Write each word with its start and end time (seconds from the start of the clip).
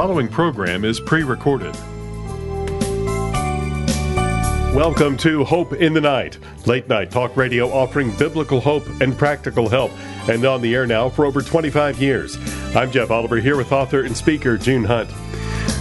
following 0.00 0.28
program 0.28 0.82
is 0.82 0.98
pre 0.98 1.22
recorded. 1.22 1.74
Welcome 4.74 5.18
to 5.18 5.44
Hope 5.44 5.74
in 5.74 5.92
the 5.92 6.00
Night, 6.00 6.38
late 6.64 6.88
night 6.88 7.10
talk 7.10 7.36
radio 7.36 7.68
offering 7.68 8.16
biblical 8.16 8.62
hope 8.62 8.86
and 9.02 9.14
practical 9.18 9.68
help, 9.68 9.92
and 10.26 10.42
on 10.46 10.62
the 10.62 10.74
air 10.74 10.86
now 10.86 11.10
for 11.10 11.26
over 11.26 11.42
25 11.42 12.00
years. 12.00 12.38
I'm 12.74 12.90
Jeff 12.90 13.10
Oliver 13.10 13.36
here 13.40 13.58
with 13.58 13.72
author 13.72 14.04
and 14.04 14.16
speaker 14.16 14.56
June 14.56 14.84
Hunt. 14.84 15.10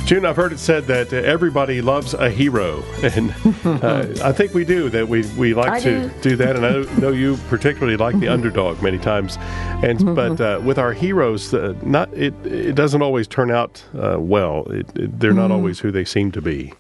June, 0.10 0.26
I've 0.26 0.38
heard 0.38 0.52
it 0.52 0.58
said 0.58 0.88
that 0.88 1.14
everybody 1.14 1.84
loves 1.84 2.16
a 2.16 2.32
hero, 2.32 2.82
and 3.04 3.30
uh, 3.64 4.08
I 4.24 4.32
think 4.32 4.56
we 4.56 4.66
do. 4.66 4.90
That 4.90 5.08
we, 5.08 5.24
we 5.38 5.54
like 5.54 5.70
I 5.70 5.80
to 5.82 6.10
do. 6.10 6.30
do 6.32 6.36
that, 6.38 6.56
and 6.56 6.66
I 6.66 7.00
know 7.00 7.12
you 7.12 7.38
particularly 7.48 7.96
like 7.96 8.20
the 8.20 8.28
underdog 8.28 8.82
many 8.82 8.98
times. 8.98 9.38
And 9.84 10.16
but 10.16 10.42
uh, 10.42 10.62
with 10.64 10.80
our 10.80 10.94
heroes, 10.94 11.54
uh, 11.54 11.76
not 11.84 12.12
it 12.12 12.34
it 12.44 12.74
doesn't 12.74 13.04
always 13.04 13.28
turn 13.28 13.52
out 13.52 13.84
uh, 13.94 14.18
well. 14.20 14.64
It, 14.72 14.88
it, 14.98 15.20
they're 15.20 15.32
not 15.32 15.52
always 15.52 15.80
who 15.80 15.92
they 15.92 16.06
seem 16.06 16.32
to 16.32 16.42
be. 16.42 16.74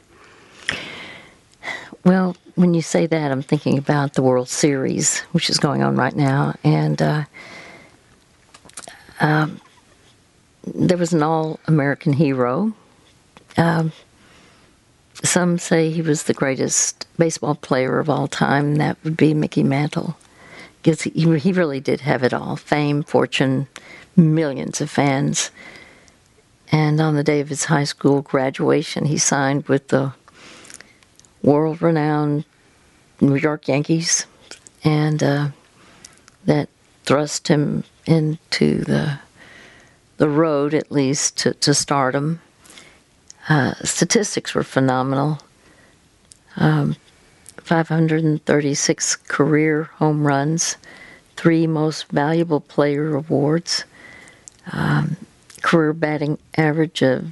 Well, 2.03 2.35
when 2.55 2.73
you 2.73 2.81
say 2.81 3.05
that, 3.05 3.31
I'm 3.31 3.43
thinking 3.43 3.77
about 3.77 4.15
the 4.15 4.23
World 4.23 4.49
Series, 4.49 5.19
which 5.33 5.51
is 5.51 5.59
going 5.59 5.83
on 5.83 5.95
right 5.97 6.15
now, 6.15 6.55
and 6.63 6.99
uh, 6.99 7.25
um, 9.19 9.61
there 10.65 10.97
was 10.97 11.13
an 11.13 11.21
all-American 11.21 12.13
hero. 12.13 12.73
Um, 13.59 13.91
some 15.21 15.57
say 15.57 15.91
he 15.91 16.01
was 16.01 16.23
the 16.23 16.33
greatest 16.33 17.05
baseball 17.17 17.55
player 17.55 17.99
of 17.99 18.09
all 18.09 18.27
time, 18.27 18.75
that 18.75 18.97
would 19.03 19.17
be 19.17 19.33
Mickey 19.33 19.63
Mantle. 19.63 20.17
Because 20.81 21.01
he, 21.01 21.09
he 21.37 21.51
really 21.51 21.81
did 21.81 21.99
have 22.01 22.23
it 22.23 22.33
all 22.33 22.55
fame, 22.55 23.03
fortune, 23.03 23.67
millions 24.15 24.79
of 24.79 24.89
fans. 24.89 25.51
And 26.71 27.01
on 27.01 27.15
the 27.15 27.23
day 27.23 27.41
of 27.41 27.49
his 27.49 27.65
high 27.65 27.83
school 27.83 28.21
graduation, 28.21 29.05
he 29.05 29.17
signed 29.17 29.67
with 29.67 29.89
the 29.89 30.13
world 31.43 31.81
renowned 31.81 32.45
New 33.19 33.35
York 33.35 33.67
Yankees, 33.67 34.25
and 34.83 35.21
uh, 35.21 35.49
that 36.45 36.69
thrust 37.03 37.49
him 37.49 37.83
into 38.05 38.83
the 38.85 39.19
the 40.17 40.29
road, 40.29 40.73
at 40.73 40.91
least, 40.91 41.37
to, 41.37 41.53
to 41.55 41.73
stardom. 41.73 42.41
Uh, 43.49 43.73
statistics 43.83 44.55
were 44.55 44.63
phenomenal. 44.63 45.39
Um, 46.55 46.95
536 47.57 49.15
career 49.15 49.83
home 49.95 50.25
runs, 50.25 50.77
three 51.35 51.67
most 51.67 52.07
valuable 52.09 52.61
player 52.61 53.15
awards, 53.15 53.83
um, 54.71 55.17
career 55.61 55.93
batting 55.93 56.37
average 56.57 57.01
of 57.01 57.25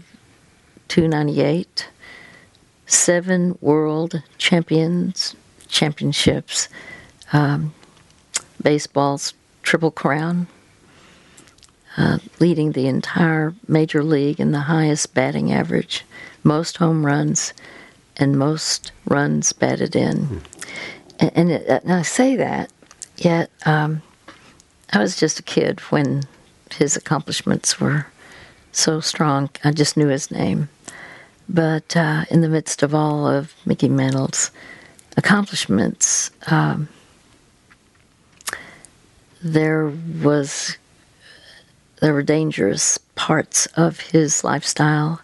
298 0.89 1.87
seven 2.87 3.57
world 3.61 4.23
champions 4.37 5.35
championships, 5.67 6.69
um, 7.33 7.73
baseball's 8.61 9.33
triple 9.61 9.91
crown, 9.91 10.47
uh, 11.97 12.19
leading 12.39 12.71
the 12.71 12.87
entire 12.87 13.53
major 13.67 14.03
league 14.03 14.39
in 14.39 14.51
the 14.51 14.59
highest 14.59 15.13
batting 15.13 15.51
average, 15.51 16.05
most 16.43 16.77
home 16.77 17.05
runs, 17.05 17.53
and 18.17 18.37
most 18.37 18.91
runs 19.05 19.51
batted 19.51 19.95
in. 19.95 20.41
And, 21.19 21.31
and, 21.35 21.51
it, 21.51 21.67
and 21.67 21.93
I 21.93 22.03
say 22.03 22.35
that, 22.35 22.71
yet 23.17 23.49
um, 23.65 24.01
I 24.93 24.99
was 24.99 25.17
just 25.19 25.39
a 25.39 25.43
kid 25.43 25.79
when 25.91 26.23
his 26.71 26.95
accomplishments 26.95 27.79
were 27.79 28.05
so 28.71 28.99
strong. 28.99 29.49
I 29.63 29.71
just 29.71 29.97
knew 29.97 30.07
his 30.07 30.29
name. 30.29 30.69
But 31.49 31.95
uh, 31.95 32.25
in 32.29 32.41
the 32.41 32.49
midst 32.49 32.83
of 32.83 32.93
all 32.93 33.25
of 33.25 33.53
Mickey 33.65 33.89
Mantle's 33.89 34.51
accomplishments, 35.15 36.29
um, 36.47 36.89
there 39.41 39.91
was 40.21 40.77
there 42.01 42.13
were 42.13 42.23
dangerous 42.23 42.97
parts 43.15 43.65
of 43.77 43.99
his 43.99 44.43
lifestyle, 44.43 45.21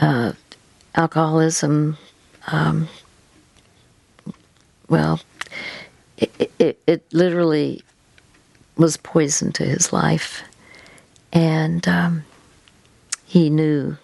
uh, 0.00 0.32
alcoholism. 0.94 1.96
Um, 2.46 2.88
well, 4.88 5.20
it, 6.16 6.52
it, 6.58 6.80
it 6.86 7.04
literally 7.12 7.82
was 8.76 8.96
poison 8.96 9.52
to 9.52 9.64
his 9.64 9.92
life, 9.92 10.42
and 11.32 11.86
um, 11.88 12.24
he 13.26 13.50
knew 13.50 13.96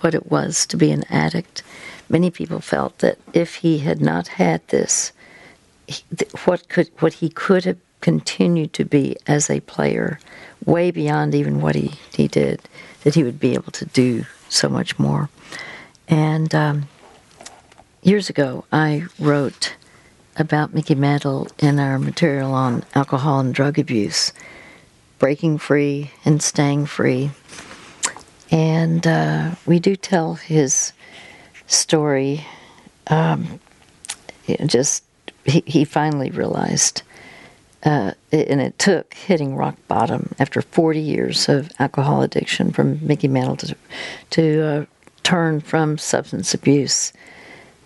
what 0.00 0.14
it 0.14 0.30
was 0.30 0.66
to 0.66 0.76
be 0.76 0.92
an 0.92 1.04
addict. 1.10 1.62
Many 2.08 2.30
people 2.30 2.60
felt 2.60 2.98
that 2.98 3.18
if 3.32 3.56
he 3.56 3.78
had 3.78 4.00
not 4.00 4.28
had 4.28 4.66
this, 4.68 5.12
what 6.44 6.68
could 6.68 6.90
what 6.98 7.14
he 7.14 7.28
could 7.28 7.64
have 7.64 7.78
continued 8.00 8.72
to 8.74 8.84
be 8.84 9.16
as 9.26 9.50
a 9.50 9.60
player, 9.60 10.20
way 10.68 10.90
beyond 10.90 11.34
even 11.34 11.60
what 11.60 11.74
he, 11.74 11.92
he 12.12 12.28
did, 12.28 12.60
that 13.02 13.14
he 13.14 13.24
would 13.24 13.40
be 13.40 13.54
able 13.54 13.72
to 13.72 13.86
do 13.86 14.24
so 14.48 14.68
much 14.68 14.98
more. 14.98 15.30
And 16.06 16.54
um, 16.54 16.88
years 18.02 18.28
ago, 18.28 18.64
I 18.70 19.06
wrote 19.18 19.74
about 20.36 20.74
Mickey 20.74 20.94
Mantle 20.94 21.48
in 21.58 21.80
our 21.80 21.98
material 21.98 22.52
on 22.52 22.84
alcohol 22.94 23.40
and 23.40 23.54
drug 23.54 23.78
abuse, 23.78 24.32
breaking 25.18 25.58
free 25.58 26.12
and 26.24 26.42
staying 26.42 26.86
free. 26.86 27.30
And 28.50 29.06
uh, 29.06 29.54
we 29.66 29.78
do 29.80 29.96
tell 29.96 30.34
his 30.34 30.92
story. 31.66 32.46
Um, 33.08 33.58
just 34.66 35.02
he, 35.44 35.62
he 35.66 35.84
finally 35.84 36.30
realized, 36.30 37.02
uh, 37.84 38.12
and 38.32 38.60
it 38.60 38.78
took 38.78 39.14
hitting 39.14 39.54
rock 39.54 39.76
bottom 39.86 40.34
after 40.38 40.62
40 40.62 41.00
years 41.00 41.48
of 41.48 41.70
alcohol 41.78 42.22
addiction 42.22 42.72
from 42.72 43.04
Mickey 43.06 43.28
Mantle 43.28 43.56
to, 43.56 43.76
to 44.30 44.62
uh, 44.62 44.84
turn 45.22 45.60
from 45.60 45.96
substance 45.96 46.54
abuse. 46.54 47.12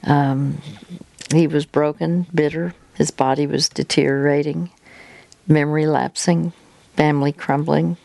Um, 0.05 0.63
he 1.33 1.47
was 1.47 1.67
broken, 1.67 2.27
bitter. 2.35 2.75
His 2.95 3.11
body 3.11 3.47
was 3.47 3.69
deteriorating, 3.69 4.71
memory 5.47 5.87
lapsing, 5.87 6.53
family 6.97 7.33
crumbling. 7.33 7.97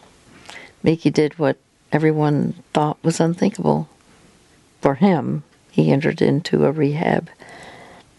Mickey 0.83 1.09
did 1.09 1.39
what 1.39 1.57
everyone 1.91 2.53
thought 2.73 3.01
was 3.03 3.19
unthinkable. 3.19 3.87
For 4.81 4.95
him, 4.95 5.43
he 5.71 5.91
entered 5.91 6.21
into 6.21 6.65
a 6.65 6.71
rehab. 6.71 7.29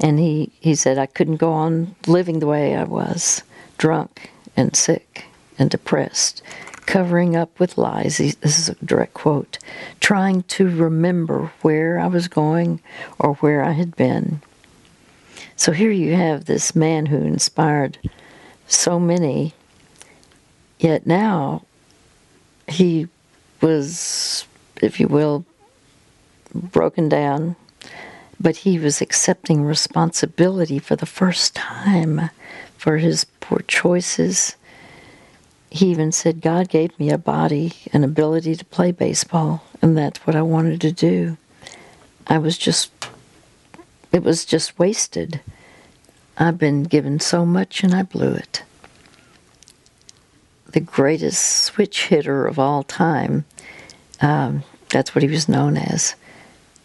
And 0.00 0.18
he, 0.18 0.52
he 0.60 0.74
said, 0.74 0.96
I 0.96 1.06
couldn't 1.06 1.36
go 1.36 1.52
on 1.52 1.94
living 2.06 2.38
the 2.38 2.46
way 2.46 2.76
I 2.76 2.84
was 2.84 3.42
drunk 3.78 4.30
and 4.56 4.76
sick 4.76 5.24
and 5.58 5.70
depressed, 5.70 6.42
covering 6.86 7.36
up 7.36 7.58
with 7.58 7.78
lies. 7.78 8.18
This 8.18 8.58
is 8.58 8.68
a 8.68 8.84
direct 8.84 9.14
quote 9.14 9.58
trying 10.00 10.42
to 10.44 10.68
remember 10.68 11.50
where 11.62 11.98
I 11.98 12.06
was 12.06 12.28
going 12.28 12.80
or 13.18 13.34
where 13.34 13.62
I 13.62 13.72
had 13.72 13.96
been. 13.96 14.42
So 15.56 15.72
here 15.72 15.90
you 15.90 16.14
have 16.14 16.44
this 16.44 16.76
man 16.76 17.06
who 17.06 17.18
inspired 17.18 17.98
so 18.66 19.00
many, 19.00 19.54
yet 20.78 21.06
now 21.06 21.64
he 22.68 23.08
was, 23.60 24.46
if 24.80 25.00
you 25.00 25.08
will, 25.08 25.44
broken 26.54 27.08
down, 27.08 27.56
but 28.40 28.56
he 28.56 28.78
was 28.78 29.00
accepting 29.00 29.64
responsibility 29.64 30.78
for 30.78 30.96
the 30.96 31.06
first 31.06 31.54
time 31.54 32.30
for 32.78 32.96
his 32.96 33.24
poor 33.40 33.60
choices. 33.68 34.56
He 35.68 35.90
even 35.90 36.12
said, 36.12 36.40
God 36.40 36.70
gave 36.70 36.98
me 36.98 37.10
a 37.10 37.18
body, 37.18 37.74
an 37.92 38.02
ability 38.02 38.56
to 38.56 38.64
play 38.64 38.90
baseball, 38.90 39.64
and 39.82 39.98
that's 39.98 40.26
what 40.26 40.34
I 40.34 40.40
wanted 40.40 40.80
to 40.80 40.92
do. 40.92 41.36
I 42.26 42.38
was 42.38 42.56
just, 42.56 42.90
it 44.12 44.22
was 44.22 44.46
just 44.46 44.78
wasted. 44.78 45.42
I've 46.38 46.56
been 46.56 46.84
given 46.84 47.20
so 47.20 47.44
much 47.44 47.82
and 47.82 47.94
I 47.94 48.02
blew 48.04 48.32
it 48.32 48.62
the 50.72 50.80
greatest 50.80 51.64
switch 51.64 52.06
hitter 52.06 52.46
of 52.46 52.58
all 52.58 52.82
time. 52.82 53.44
Um, 54.20 54.62
that's 54.90 55.14
what 55.14 55.22
he 55.22 55.28
was 55.28 55.48
known 55.48 55.76
as. 55.76 56.14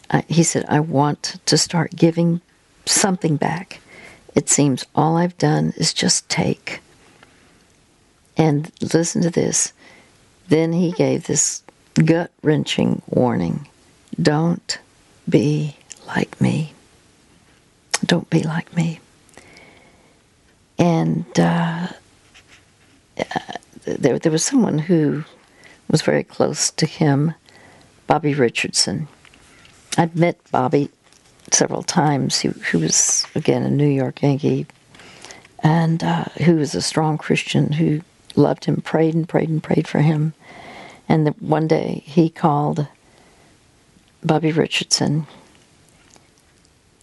Uh, 0.10 0.22
he 0.28 0.44
said, 0.44 0.66
I 0.68 0.80
want 0.80 1.40
to 1.46 1.58
start 1.58 1.96
giving 1.96 2.42
something 2.86 3.36
back. 3.36 3.80
It 4.36 4.50
seems 4.50 4.86
all 4.96 5.18
I've 5.18 5.38
done 5.38 5.74
is 5.78 5.94
just 5.94 6.28
take. 6.30 6.82
And 8.36 8.72
listen 8.82 9.22
to 9.22 9.30
this. 9.30 9.74
Then 10.48 10.74
he 10.74 10.92
gave 10.92 11.28
this 11.28 11.64
gut 12.06 12.32
wrenching 12.42 13.02
warning 13.08 13.68
Don't 14.22 14.80
be 15.30 15.78
like 16.08 16.40
me. 16.42 16.74
Don't 18.06 18.30
be 18.30 18.44
like 18.44 18.76
me. 18.76 19.00
And 20.80 21.26
uh, 21.40 21.88
there, 23.86 24.20
there 24.20 24.32
was 24.32 24.44
someone 24.44 24.80
who 24.80 25.24
was 25.90 26.02
very 26.02 26.24
close 26.24 26.72
to 26.72 26.86
him 26.86 27.34
Bobby 28.08 28.34
Richardson. 28.34 29.08
I've 29.98 30.16
met 30.16 30.40
Bobby 30.52 30.90
several 31.54 31.84
times. 31.84 32.40
He, 32.40 32.50
he 32.72 32.78
was, 32.78 33.26
again, 33.36 33.64
a 33.64 33.70
New 33.70 33.88
York 33.88 34.22
Yankee, 34.22 34.66
and 35.60 36.04
uh, 36.04 36.26
who 36.44 36.56
was 36.56 36.76
a 36.76 36.82
strong 36.82 37.18
Christian 37.18 37.72
who 37.72 38.02
loved 38.36 38.66
him, 38.66 38.82
prayed 38.82 39.14
and 39.14 39.28
prayed 39.28 39.50
and 39.50 39.62
prayed 39.62 39.88
for 39.88 40.00
him. 40.00 40.34
And 41.08 41.28
the, 41.28 41.32
one 41.40 41.68
day 41.68 42.04
he 42.06 42.30
called 42.30 42.88
Bobby 44.24 44.52
Richardson 44.52 45.28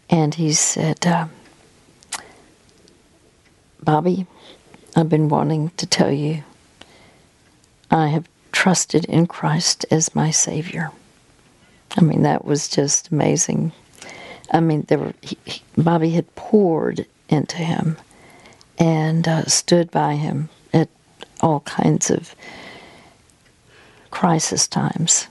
and 0.09 0.35
he 0.35 0.53
said, 0.53 1.07
uh, 1.07 1.29
Bobby, 3.83 4.27
I've 4.97 5.09
been 5.09 5.29
wanting 5.29 5.71
to 5.77 5.87
tell 5.87 6.11
you 6.11 6.43
I 7.91 8.09
have 8.09 8.29
trusted 8.53 9.05
in 9.05 9.27
Christ 9.27 9.87
as 9.91 10.15
my 10.15 10.31
Savior. 10.31 10.91
I 11.97 12.03
mean, 12.03 12.23
that 12.23 12.45
was 12.45 12.69
just 12.69 13.11
amazing. 13.11 13.73
I 14.51 14.61
mean, 14.61 14.85
there 14.89 14.99
were, 14.99 15.15
he, 15.23 15.37
he, 15.45 15.63
Bobby 15.77 16.11
had 16.11 16.35
poured 16.35 17.07
into 17.29 17.59
him 17.59 17.97
and 18.79 19.29
uh, 19.29 19.45
stood 19.45 19.91
by 19.91 20.15
him 20.15 20.49
at 20.73 20.89
all 21.41 21.61
kinds 21.61 22.11
of 22.11 22.35
crisis 24.11 24.67
times. 24.67 25.29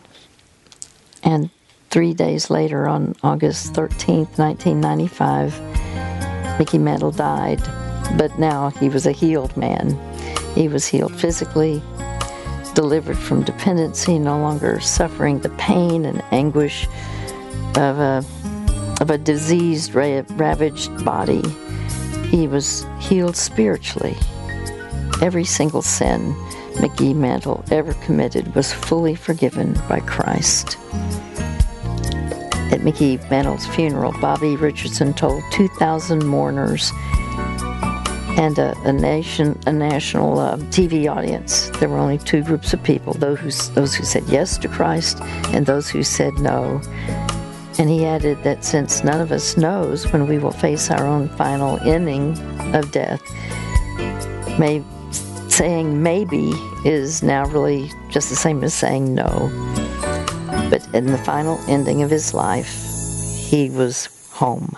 And 1.23 1.49
three 1.89 2.13
days 2.13 2.49
later, 2.49 2.87
on 2.87 3.15
August 3.23 3.73
13th, 3.73 4.37
1995, 4.37 6.59
Mickey 6.59 6.77
Mantle 6.77 7.11
died, 7.11 7.61
but 8.17 8.37
now 8.39 8.69
he 8.69 8.89
was 8.89 9.05
a 9.05 9.11
healed 9.11 9.55
man. 9.57 9.97
He 10.55 10.67
was 10.67 10.85
healed 10.85 11.15
physically, 11.15 11.81
delivered 12.73 13.17
from 13.17 13.43
dependency, 13.43 14.19
no 14.19 14.39
longer 14.39 14.79
suffering 14.79 15.39
the 15.39 15.49
pain 15.49 16.05
and 16.05 16.23
anguish 16.31 16.87
of 17.75 17.99
a, 17.99 18.23
of 18.99 19.09
a 19.09 19.17
diseased, 19.17 19.93
ravaged 19.93 21.05
body. 21.05 21.43
He 22.27 22.47
was 22.47 22.85
healed 22.99 23.35
spiritually. 23.35 24.15
Every 25.21 25.45
single 25.45 25.81
sin 25.81 26.35
Mickey 26.79 27.13
Mantle 27.13 27.63
ever 27.71 27.93
committed 27.95 28.55
was 28.55 28.71
fully 28.71 29.15
forgiven 29.15 29.73
by 29.89 29.99
Christ. 29.99 30.77
At 32.71 32.83
Mickey 32.83 33.17
Mantle's 33.29 33.65
funeral, 33.67 34.13
Bobby 34.21 34.55
Richardson 34.55 35.13
told 35.13 35.43
2,000 35.51 36.25
mourners 36.25 36.91
and 38.37 38.57
a, 38.57 38.77
a 38.85 38.93
nation, 38.93 39.59
a 39.65 39.71
national 39.73 40.39
uh, 40.39 40.57
TV 40.69 41.11
audience. 41.13 41.69
There 41.79 41.89
were 41.89 41.97
only 41.97 42.19
two 42.19 42.41
groups 42.41 42.73
of 42.73 42.81
people: 42.83 43.13
those 43.13 43.39
who 43.39 43.51
those 43.73 43.93
who 43.95 44.05
said 44.05 44.23
yes 44.29 44.57
to 44.59 44.69
Christ, 44.69 45.19
and 45.53 45.65
those 45.65 45.89
who 45.89 46.03
said 46.03 46.33
no. 46.35 46.79
And 47.79 47.89
he 47.89 48.05
added 48.05 48.43
that 48.43 48.65
since 48.65 49.05
none 49.05 49.21
of 49.21 49.31
us 49.31 49.55
knows 49.55 50.11
when 50.11 50.27
we 50.27 50.37
will 50.37 50.51
face 50.51 50.91
our 50.91 51.07
own 51.07 51.29
final 51.29 51.79
ending 51.79 52.37
of 52.75 52.91
death, 52.91 53.21
may, 54.59 54.83
saying 55.47 56.03
maybe 56.03 56.51
is 56.83 57.23
now 57.23 57.45
really 57.45 57.89
just 58.11 58.29
the 58.29 58.35
same 58.35 58.65
as 58.65 58.73
saying 58.73 59.15
no. 59.15 59.49
But 60.69 60.85
in 60.93 61.05
the 61.05 61.17
final 61.19 61.57
ending 61.69 62.03
of 62.03 62.09
his 62.09 62.33
life, 62.33 62.85
he 63.49 63.69
was 63.69 64.07
home. 64.29 64.77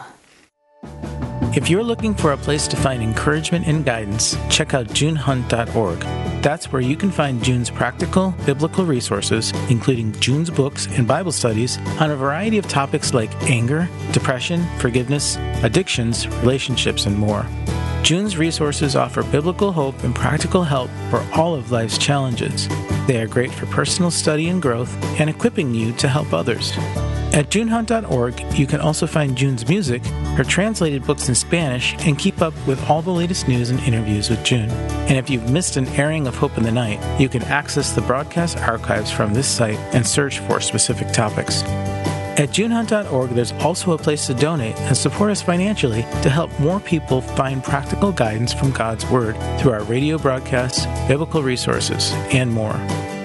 If 1.56 1.69
you're 1.69 1.83
looking 1.83 2.13
for 2.13 2.31
a 2.31 2.38
place 2.38 2.68
to 2.68 2.77
find 2.77 3.01
encouragement 3.01 3.68
and 3.68 3.83
guidance, 3.83 4.38
check 4.50 4.75
out 4.75 4.88
junehunt.org. 4.88 6.20
That's 6.41 6.71
where 6.71 6.81
you 6.81 6.95
can 6.97 7.11
find 7.11 7.43
June's 7.43 7.69
practical, 7.69 8.33
biblical 8.47 8.83
resources, 8.83 9.51
including 9.69 10.11
June's 10.19 10.49
books 10.49 10.88
and 10.88 11.07
Bible 11.07 11.31
studies 11.31 11.77
on 11.99 12.09
a 12.09 12.15
variety 12.15 12.57
of 12.57 12.67
topics 12.67 13.13
like 13.13 13.31
anger, 13.43 13.88
depression, 14.11 14.65
forgiveness, 14.79 15.38
addictions, 15.61 16.27
relationships, 16.27 17.05
and 17.05 17.15
more. 17.15 17.45
June's 18.01 18.39
resources 18.39 18.95
offer 18.95 19.21
biblical 19.21 19.71
hope 19.71 20.03
and 20.03 20.15
practical 20.15 20.63
help 20.63 20.89
for 21.11 21.23
all 21.39 21.53
of 21.53 21.71
life's 21.71 21.99
challenges. 21.99 22.67
They 23.05 23.21
are 23.21 23.27
great 23.27 23.51
for 23.51 23.67
personal 23.67 24.09
study 24.09 24.49
and 24.49 24.59
growth 24.59 24.91
and 25.19 25.29
equipping 25.29 25.75
you 25.75 25.93
to 25.93 26.07
help 26.07 26.33
others. 26.33 26.71
At 27.33 27.49
junehunt.org, 27.49 28.59
you 28.59 28.67
can 28.67 28.81
also 28.81 29.07
find 29.07 29.37
June's 29.37 29.65
music, 29.69 30.03
her 30.35 30.43
translated 30.43 31.05
books 31.05 31.29
in 31.29 31.35
Spanish, 31.35 31.95
and 32.05 32.19
keep 32.19 32.41
up 32.41 32.53
with 32.67 32.89
all 32.89 33.01
the 33.01 33.11
latest 33.11 33.47
news 33.47 33.69
and 33.69 33.79
interviews 33.81 34.29
with 34.29 34.43
June. 34.43 34.69
And 35.07 35.17
if 35.17 35.29
you've 35.29 35.49
missed 35.49 35.77
an 35.77 35.87
airing 35.89 36.27
of 36.27 36.35
Hope 36.35 36.57
in 36.57 36.63
the 36.63 36.71
Night, 36.73 36.99
you 37.21 37.29
can 37.29 37.43
access 37.43 37.93
the 37.93 38.01
broadcast 38.01 38.57
archives 38.57 39.11
from 39.11 39.33
this 39.33 39.47
site 39.47 39.79
and 39.93 40.05
search 40.05 40.39
for 40.39 40.59
specific 40.59 41.13
topics. 41.13 41.63
At 42.37 42.49
junehunt.org, 42.49 43.29
there's 43.29 43.53
also 43.53 43.91
a 43.91 43.97
place 43.97 44.27
to 44.27 44.33
donate 44.33 44.77
and 44.81 44.97
support 44.97 45.31
us 45.31 45.41
financially 45.41 46.01
to 46.23 46.29
help 46.29 46.57
more 46.59 46.81
people 46.81 47.21
find 47.21 47.63
practical 47.63 48.11
guidance 48.11 48.53
from 48.53 48.71
God's 48.71 49.05
Word 49.05 49.37
through 49.59 49.71
our 49.71 49.83
radio 49.83 50.17
broadcasts, 50.17 50.85
biblical 51.07 51.43
resources, 51.43 52.11
and 52.33 52.51
more. 52.51 52.75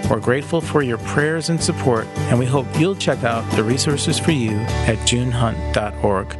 We're 0.08 0.20
grateful 0.20 0.60
for 0.60 0.82
your 0.82 0.98
prayers 0.98 1.50
and 1.50 1.60
support, 1.60 2.06
and 2.30 2.38
we 2.38 2.46
hope 2.46 2.66
you'll 2.78 2.94
check 2.94 3.24
out 3.24 3.48
the 3.56 3.64
resources 3.64 4.20
for 4.20 4.30
you 4.30 4.56
at 4.86 4.98
junehunt.org. 4.98 6.38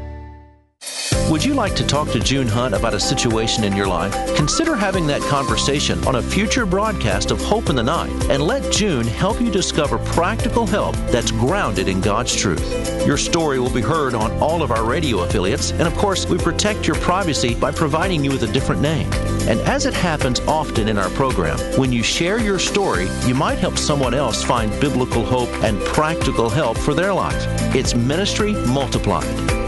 Would 1.29 1.45
you 1.45 1.55
like 1.55 1.75
to 1.75 1.85
talk 1.85 2.09
to 2.13 2.21
June 2.21 2.47
Hunt 2.47 2.77
about 2.77 2.95
a 2.95 3.01
situation 3.01 3.65
in 3.65 3.75
your 3.75 3.89
life? 3.89 4.15
Consider 4.37 4.77
having 4.77 5.09
that 5.09 5.21
conversation 5.23 6.07
on 6.07 6.15
a 6.15 6.23
future 6.23 6.65
broadcast 6.65 7.33
of 7.33 7.43
Hope 7.43 7.69
in 7.69 7.75
the 7.75 7.83
Night 7.83 8.13
and 8.31 8.45
let 8.45 8.73
June 8.73 9.05
help 9.05 9.41
you 9.41 9.51
discover 9.51 9.99
practical 9.99 10.65
help 10.65 10.95
that's 11.11 11.33
grounded 11.33 11.89
in 11.89 12.01
God's 12.01 12.37
truth. 12.37 13.05
Your 13.05 13.17
story 13.17 13.59
will 13.59 13.75
be 13.75 13.81
heard 13.81 14.15
on 14.15 14.31
all 14.41 14.63
of 14.63 14.71
our 14.71 14.85
radio 14.85 15.25
affiliates, 15.25 15.73
and 15.73 15.83
of 15.83 15.97
course, 15.97 16.25
we 16.29 16.39
protect 16.39 16.87
your 16.87 16.97
privacy 16.97 17.57
by 17.57 17.73
providing 17.73 18.23
you 18.23 18.31
with 18.31 18.45
a 18.45 18.53
different 18.53 18.81
name. 18.81 19.11
And 19.49 19.61
as 19.61 19.87
it 19.87 19.95
happens 19.95 20.41
often 20.41 20.89
in 20.89 20.99
our 20.99 21.11
program, 21.11 21.59
when 21.79 21.93
you 21.93 22.03
share 22.03 22.39
your 22.39 22.59
story, 22.59 23.09
you 23.27 23.35
might 23.35 23.59
help 23.59 23.79
someone 23.79 24.15
else 24.15 24.43
find 24.43 24.71
biblical 24.81 25.25
hope 25.25 25.51
and 25.63 25.81
practical 25.85 26.51
help 26.51 26.79
for 26.79 26.95
their 26.95 27.13
life. 27.13 27.47
It's 27.75 27.95
ministry 27.95 28.53
multiplied. 28.67 29.66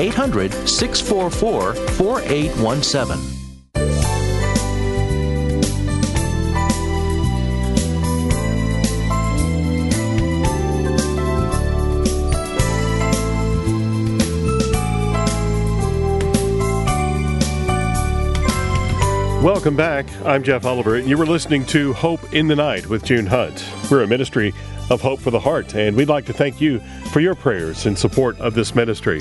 800 0.00 0.50
644 0.66 1.74
4817. 1.74 3.40
Welcome 19.42 19.76
back. 19.76 20.06
I'm 20.24 20.42
Jeff 20.42 20.64
Oliver, 20.64 20.96
and 20.96 21.06
you 21.06 21.18
were 21.18 21.26
listening 21.26 21.66
to 21.66 21.92
Hope 21.92 22.32
in 22.32 22.46
the 22.46 22.56
Night 22.56 22.86
with 22.86 23.04
June 23.04 23.26
Hunt. 23.26 23.66
We're 23.90 24.02
a 24.02 24.06
ministry 24.06 24.54
of 24.88 25.02
Hope 25.02 25.20
for 25.20 25.30
the 25.30 25.40
Heart, 25.40 25.74
and 25.74 25.94
we'd 25.94 26.08
like 26.08 26.24
to 26.26 26.32
thank 26.32 26.58
you 26.58 26.80
for 27.10 27.20
your 27.20 27.34
prayers 27.34 27.84
in 27.84 27.96
support 27.96 28.38
of 28.40 28.54
this 28.54 28.74
ministry. 28.74 29.20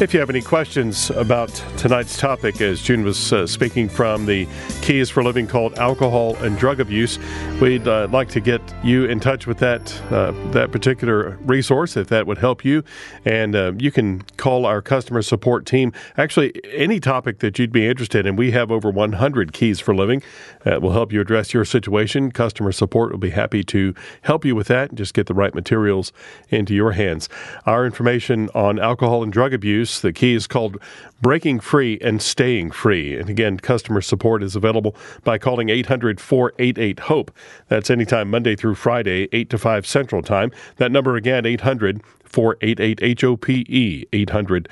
If 0.00 0.12
you 0.12 0.18
have 0.18 0.28
any 0.28 0.42
questions 0.42 1.10
about 1.10 1.50
tonight's 1.76 2.18
topic, 2.18 2.60
as 2.60 2.82
June 2.82 3.04
was 3.04 3.32
uh, 3.32 3.46
speaking 3.46 3.88
from 3.88 4.26
the 4.26 4.48
Keys 4.82 5.08
for 5.08 5.22
Living 5.22 5.46
called 5.46 5.78
alcohol 5.78 6.34
and 6.38 6.58
drug 6.58 6.80
abuse, 6.80 7.16
we'd 7.60 7.86
uh, 7.86 8.08
like 8.10 8.28
to 8.30 8.40
get 8.40 8.60
you 8.82 9.04
in 9.04 9.20
touch 9.20 9.46
with 9.46 9.58
that 9.58 10.02
uh, 10.10 10.32
that 10.50 10.72
particular 10.72 11.38
resource 11.42 11.96
if 11.96 12.08
that 12.08 12.26
would 12.26 12.38
help 12.38 12.64
you. 12.64 12.82
And 13.24 13.54
uh, 13.54 13.72
you 13.78 13.92
can 13.92 14.22
call 14.36 14.66
our 14.66 14.82
customer 14.82 15.22
support 15.22 15.64
team. 15.64 15.92
Actually, 16.16 16.60
any 16.72 16.98
topic 16.98 17.38
that 17.38 17.60
you'd 17.60 17.72
be 17.72 17.86
interested 17.86 18.26
in, 18.26 18.34
we 18.34 18.50
have 18.50 18.72
over 18.72 18.90
100 18.90 19.52
Keys 19.52 19.78
for 19.78 19.94
Living 19.94 20.24
that 20.64 20.82
will 20.82 20.92
help 20.92 21.12
you 21.12 21.20
address 21.20 21.54
your 21.54 21.64
situation. 21.64 22.32
Customer 22.32 22.72
support 22.72 23.12
will 23.12 23.18
be 23.18 23.30
happy 23.30 23.62
to 23.62 23.94
help 24.22 24.44
you 24.44 24.56
with 24.56 24.66
that 24.66 24.88
and 24.88 24.98
just 24.98 25.14
get 25.14 25.26
the 25.26 25.34
right 25.34 25.54
materials 25.54 26.12
into 26.48 26.74
your 26.74 26.92
hands. 26.92 27.28
Our 27.64 27.86
information 27.86 28.48
on 28.56 28.80
alcohol 28.80 29.22
and 29.22 29.32
drug 29.32 29.54
abuse 29.54 29.83
The 29.84 30.12
key 30.12 30.34
is 30.34 30.46
called 30.46 30.78
Breaking 31.20 31.60
Free 31.60 31.98
and 32.00 32.22
Staying 32.22 32.70
Free. 32.70 33.16
And 33.16 33.28
again, 33.28 33.58
customer 33.58 34.00
support 34.00 34.42
is 34.42 34.56
available 34.56 34.96
by 35.24 35.36
calling 35.36 35.68
800 35.68 36.20
488 36.20 37.00
HOPE. 37.00 37.30
That's 37.68 37.90
anytime 37.90 38.30
Monday 38.30 38.56
through 38.56 38.76
Friday, 38.76 39.28
8 39.32 39.50
to 39.50 39.58
5 39.58 39.86
Central 39.86 40.22
Time. 40.22 40.50
That 40.76 40.90
number 40.90 41.16
again, 41.16 41.44
800 41.44 42.02
488 42.24 43.20
HOPE, 43.20 44.06
800 44.12 44.68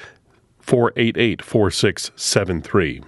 488 0.61 1.42
4673. 1.42 3.02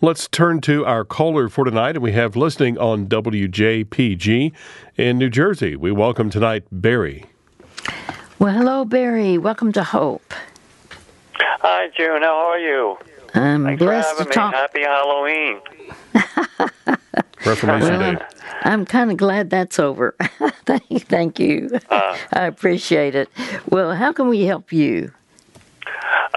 Let's 0.00 0.28
turn 0.28 0.60
to 0.62 0.84
our 0.86 1.04
caller 1.04 1.48
for 1.48 1.64
tonight, 1.64 1.96
and 1.96 2.02
we 2.02 2.12
have 2.12 2.36
listening 2.36 2.78
on 2.78 3.06
WJPG 3.06 4.52
in 4.96 5.18
New 5.18 5.30
Jersey. 5.30 5.76
We 5.76 5.92
welcome 5.92 6.30
tonight 6.30 6.64
Barry. 6.72 7.26
Well, 8.38 8.52
hello, 8.52 8.84
Barry. 8.84 9.38
Welcome 9.38 9.72
to 9.72 9.82
Hope. 9.82 10.34
Hi, 11.40 11.88
June. 11.96 12.22
How 12.22 12.34
are 12.50 12.58
you? 12.58 12.96
I'm 13.34 13.64
Thanks 13.64 13.82
blessed 13.82 14.16
for 14.16 14.24
to 14.24 14.28
having 14.28 14.28
me. 14.28 14.34
talk. 14.34 14.54
Happy 14.54 14.82
Halloween. 14.82 15.60
Reformation 17.46 17.98
Well, 17.98 18.14
Day. 18.14 18.24
I'm 18.62 18.86
kind 18.86 19.10
of 19.10 19.16
glad 19.16 19.50
that's 19.50 19.78
over. 19.78 20.14
thank, 20.66 21.06
thank 21.08 21.38
you. 21.38 21.70
Uh. 21.90 22.16
I 22.32 22.44
appreciate 22.46 23.14
it. 23.14 23.28
Well, 23.68 23.94
how 23.94 24.12
can 24.12 24.28
we 24.28 24.42
help 24.42 24.72
you? 24.72 25.12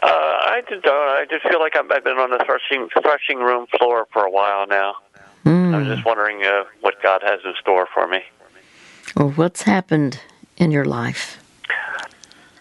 Uh, 0.02 0.06
I 0.06 0.62
just 0.70 0.84
don't. 0.84 0.94
I 0.94 1.26
just 1.30 1.48
feel 1.48 1.60
like 1.60 1.76
I've, 1.76 1.90
I've 1.92 2.04
been 2.04 2.18
on 2.18 2.30
the 2.32 2.44
threshing 2.46 2.88
threshing 3.02 3.40
room 3.40 3.66
floor 3.78 4.08
for 4.14 4.24
a 4.26 4.32
while 4.32 4.68
now. 4.68 4.96
Hmm. 5.44 5.74
I'm 5.74 5.86
just 5.86 6.06
wondering 6.06 6.44
uh, 6.46 6.66
what 6.82 7.02
God 7.02 7.22
has 7.24 7.40
in 7.46 7.54
store 7.60 7.88
for 7.94 8.08
me. 8.08 8.20
Or 9.16 9.30
what's 9.30 9.64
happened 9.64 10.20
in 10.58 10.72
your 10.72 10.86
life? 10.86 11.42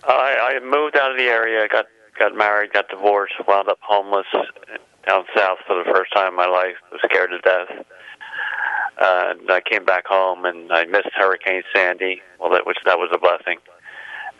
I, 0.07 0.57
I 0.57 0.64
moved 0.64 0.97
out 0.97 1.11
of 1.11 1.16
the 1.18 1.25
area. 1.25 1.62
I 1.62 1.68
got 1.68 1.87
got 2.18 2.34
married. 2.34 2.72
Got 2.72 2.88
divorced. 2.88 3.34
Wound 3.46 3.68
up 3.68 3.78
homeless 3.80 4.26
down 5.06 5.25
south 5.37 5.58
for 5.66 5.82
the 5.82 5.90
first 5.90 6.12
time 6.12 6.28
in 6.28 6.37
my 6.37 6.46
life. 6.46 6.76
Was 6.92 7.00
scared 7.04 7.30
to 7.30 7.38
death. 7.38 7.87
Uh, 8.98 9.34
and 9.38 9.50
I 9.50 9.60
came 9.60 9.84
back 9.84 10.06
home 10.06 10.44
and 10.44 10.72
I 10.72 10.84
missed 10.84 11.10
Hurricane 11.14 11.62
Sandy. 11.75 12.20
Well, 12.40 12.50
that 12.50 12.66
which 12.66 12.78
that 12.84 12.98
was 12.98 13.10
a 13.12 13.18
blessing. 13.18 13.58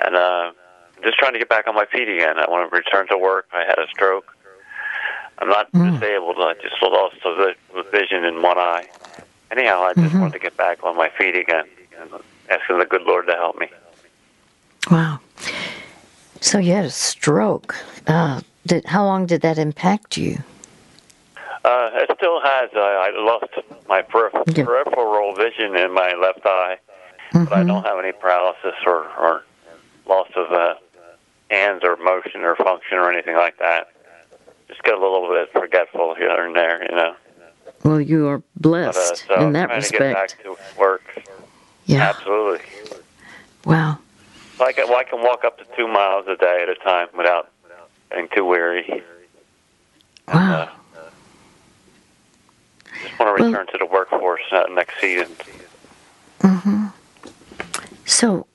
And 0.05 0.17
uh, 0.17 0.53
just 1.03 1.17
trying 1.19 1.33
to 1.33 1.39
get 1.39 1.49
back 1.49 1.69
on 1.69 1.75
my 1.75 1.87
feet 1.87 2.09
again. 2.09 2.39
I 2.39 2.51
want 2.51 2.69
to 2.71 2.77
return 2.77 3.07
to 3.09 3.19
work. 3.19 3.47
I 3.53 3.61
had 3.61 3.79
a 3.79 3.87
stroke. 3.89 4.35
I'm 5.39 5.49
not 5.49 5.71
disabled. 5.73 6.37
I 6.39 6.55
just 6.55 6.75
lost 6.83 7.17
the 7.23 7.55
vision 7.93 8.25
in 8.25 8.43
one 8.43 8.59
eye. 8.59 8.89
Anyhow, 9.53 9.83
I 9.83 9.95
just 9.95 10.15
wanted 10.15 10.33
to 10.33 10.39
get 10.41 10.57
back 10.57 10.83
on 10.83 10.97
my 10.97 11.11
feet 11.11 11.37
again 11.37 11.65
and 12.01 12.11
asking 12.51 12.79
the 12.79 12.85
good 12.85 13.03
Lord 13.03 13.29
to 13.29 13.35
help 13.35 13.57
me. 13.59 13.69
Wow. 14.91 15.21
So 16.41 16.59
you 16.59 16.73
had 16.73 16.85
a 16.85 16.91
stroke. 16.91 17.75
Uh, 18.07 18.41
did, 18.67 18.85
how 18.87 19.05
long 19.05 19.27
did 19.27 19.41
that 19.43 19.59
impact 19.59 20.17
you? 20.17 20.39
Uh, 21.65 21.91
it 21.95 22.11
still 22.17 22.41
has. 22.41 22.71
I, 22.75 23.11
I 23.13 23.21
lost 23.21 23.47
my 23.89 24.03
peripheral, 24.03 24.45
Yeah. 24.49 24.65
peripheral 24.65 25.35
vision 25.35 25.77
in 25.77 25.93
my 25.93 26.13
left 26.15 26.41
eye, 26.45 26.79
but 27.33 27.53
I 27.53 27.65
don't 27.65 27.85
have 27.85 27.99
any 27.99 28.13
paralysis 28.13 28.75
or, 28.87 29.05
or 29.19 29.45
loss 30.07 30.29
of 30.37 30.53
uh, 30.53 30.75
hands 31.51 31.83
or 31.83 31.97
motion 31.97 32.43
or 32.43 32.55
function 32.57 32.99
or 32.99 33.13
anything 33.13 33.37
like 33.37 33.59
that. 33.59 33.89
Just 34.69 34.83
get 34.85 34.95
a 34.95 35.01
little 35.01 35.29
bit 35.29 35.51
forgetful 35.53 36.15
here 36.15 36.45
and 36.47 36.55
there, 36.55 36.83
you 36.89 36.95
know. 36.97 37.17
Well, 37.85 38.01
you 38.01 38.29
are 38.29 38.39
But, 38.39 38.45
uh, 38.69 38.93
blessed 38.93 39.25
so 39.27 39.35
in 39.47 39.53
that 39.55 39.67
trying 39.67 39.83
to 39.83 39.91
get 39.91 39.99
back 40.01 40.23
respect. 40.23 40.43
to 40.45 40.57
work. 40.81 41.23
Yeah. 41.87 42.11
Absolutely. 42.11 42.65
Wow. 43.65 43.99
I 44.61 44.73
can, 44.73 44.89
well, 44.89 44.99
I 44.99 45.05
can 45.05 45.23
walk 45.23 45.45
up 45.45 45.59
to 45.59 45.65
two 45.77 45.87
miles 45.89 46.27
a 46.29 46.37
day 46.37 46.61
at 46.63 46.69
a 46.69 46.75
time 46.75 47.09
without 47.17 47.51
being 48.13 48.29
too 48.35 48.45
weary. 48.45 49.03
Wow. 50.33 50.71
Just 53.03 53.19
want 53.19 53.37
to 53.37 53.43
Well- 53.43 53.53
return 53.53 53.67
to 53.69 53.79
the 53.79 53.87
workforce 53.87 54.43
uh, 54.53 54.65
next 54.71 55.01
season. 55.01 55.35
So, 58.05 58.47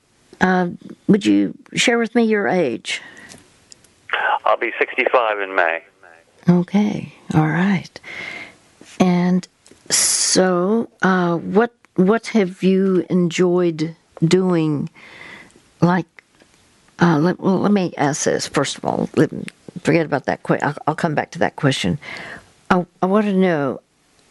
uh, 0.42 0.70
would 1.08 1.26
you 1.26 1.54
share 1.76 1.98
with 2.00 2.16
me 2.16 2.24
your 2.24 2.48
age? 2.48 3.02
I'll 4.46 4.58
be 4.58 4.74
65 4.80 5.40
in 5.40 5.56
May. 5.56 5.84
Okay. 6.50 7.14
All 7.34 7.48
right. 7.48 8.00
And 9.00 9.48
so, 9.90 10.90
uh, 11.02 11.38
what 11.38 11.72
what 11.96 12.28
have 12.28 12.64
you 12.64 13.06
enjoyed 13.10 13.96
doing? 14.26 14.90
Like, 15.84 16.06
uh, 17.02 17.20
let, 17.20 17.40
well, 17.42 17.60
let 17.60 17.72
me 17.74 17.94
ask 17.98 18.24
this 18.24 18.48
first 18.48 18.78
of 18.78 18.86
all. 18.86 19.10
Let, 19.18 19.30
forget 19.82 20.06
about 20.06 20.26
that. 20.26 20.42
Que- 20.44 20.60
I'll, 20.62 20.76
I'll 20.88 20.96
come 20.96 21.14
back 21.14 21.32
to 21.32 21.40
that 21.40 21.58
question. 21.58 22.00
I, 22.70 22.86
I 23.02 23.06
want 23.06 23.26
to 23.26 23.34
know 23.34 23.82